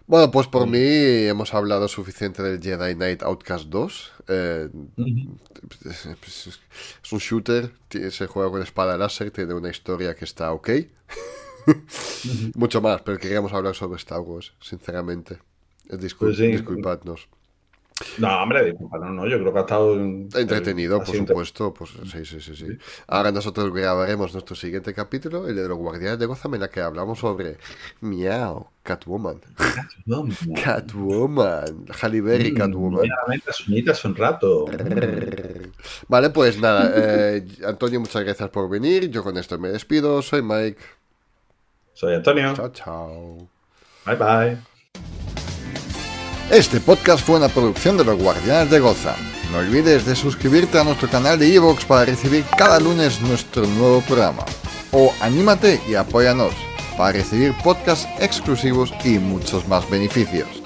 Bueno, 0.07 0.31
pues 0.31 0.47
por 0.47 0.67
mí 0.69 0.79
hemos 0.81 1.53
hablado 1.53 1.89
suficiente 1.89 2.43
del 2.43 2.63
Jedi 2.63 2.95
Knight 2.95 3.23
Outcast 3.25 3.67
2. 3.69 4.13
Eh, 4.29 4.69
Ujú. 4.97 5.37
es 5.85 6.07
es 7.03 7.13
un 7.13 7.19
shooter, 7.19 7.73
se 8.11 8.27
juega 8.27 8.51
con 8.51 8.63
espada 8.63 8.97
láser, 8.97 9.31
tiene 9.31 9.55
una 9.55 9.71
historia 9.71 10.15
que 10.15 10.25
está 10.25 10.53
ok. 10.53 10.71
Mucho 12.55 12.81
más, 12.81 13.03
pero 13.03 13.19
queríamos 13.19 13.53
hablar 13.53 13.75
sobre 13.75 13.97
Star 13.97 14.21
Wars, 14.21 14.53
sinceramente. 14.61 15.39
Discul- 15.89 16.19
Pues 16.19 16.37
sí. 16.39 16.47
Disculpadnos. 16.49 17.29
No, 18.19 18.43
hombre, 18.43 18.63
disculpa, 18.65 18.99
no, 18.99 19.11
no, 19.11 19.27
yo 19.27 19.39
creo 19.39 19.53
que 19.53 19.59
ha 19.59 19.63
estado 19.63 19.95
Entretenido, 19.95 21.03
por 21.03 21.17
supuesto. 21.17 21.73
Pues 21.73 21.91
sí, 22.13 22.25
sí, 22.27 22.41
sí, 22.41 22.55
sí. 22.55 22.67
Ahora 23.07 23.33
nosotros 23.33 23.73
grabaremos 23.73 24.35
nuestro 24.35 24.55
siguiente 24.55 24.93
capítulo, 24.93 25.49
el 25.49 25.57
de 25.57 25.67
los 25.67 25.79
Guardianes 25.79 26.19
de 26.19 26.27
Gotham, 26.27 26.55
en 26.55 26.61
la 26.61 26.69
que 26.69 26.81
hablamos 26.81 27.19
sobre 27.19 27.57
Miau, 28.01 28.69
Catwoman. 28.83 29.41
interesante. 29.47 30.63
Catwoman. 30.63 31.87
Halle 32.03 32.21
Berry, 32.21 32.53
Catwoman. 32.53 33.01
Claramente 33.01 33.87
las 33.87 34.05
un 34.05 34.15
rato. 34.15 34.67
Vale, 36.09 36.31
pues 36.31 36.61
nada, 36.61 36.93
eh, 36.95 37.47
Antonio, 37.67 38.01
muchas 38.01 38.23
gracias 38.23 38.51
por 38.51 38.69
venir. 38.69 39.09
Yo 39.11 39.23
con 39.23 39.39
esto 39.39 39.59
me 39.59 39.69
despido. 39.69 40.21
Soy 40.21 40.43
Mike. 40.43 40.83
Soy 41.95 42.15
Antonio. 42.15 42.53
Chao, 42.55 42.69
chao. 42.73 43.49
Bye 44.05 44.17
bye. 44.17 45.26
Este 46.51 46.79
podcast 46.79 47.27
fue 47.27 47.39
una 47.39 47.49
producción 47.49 47.97
de 47.97 48.05
los 48.05 48.23
Guardianes 48.23 48.71
de 48.71 48.79
Gotham. 48.79 49.17
No 49.51 49.59
olvides 49.59 50.07
de 50.07 50.15
suscribirte 50.15 50.79
a 50.79 50.85
nuestro 50.85 51.09
canal 51.09 51.41
de 51.41 51.53
Evox 51.53 51.85
para 51.85 52.05
recibir 52.05 52.45
cada 52.57 52.79
lunes 52.79 53.21
nuestro 53.21 53.67
nuevo 53.67 54.01
programa. 54.03 54.45
O 54.93 55.13
anímate 55.21 55.81
y 55.89 55.97
apóyanos 55.97 56.55
para 56.97 57.13
recibir 57.13 57.53
podcasts 57.65 58.07
exclusivos 58.21 58.95
y 59.05 59.19
muchos 59.19 59.67
más 59.67 59.91
beneficios. 59.91 60.66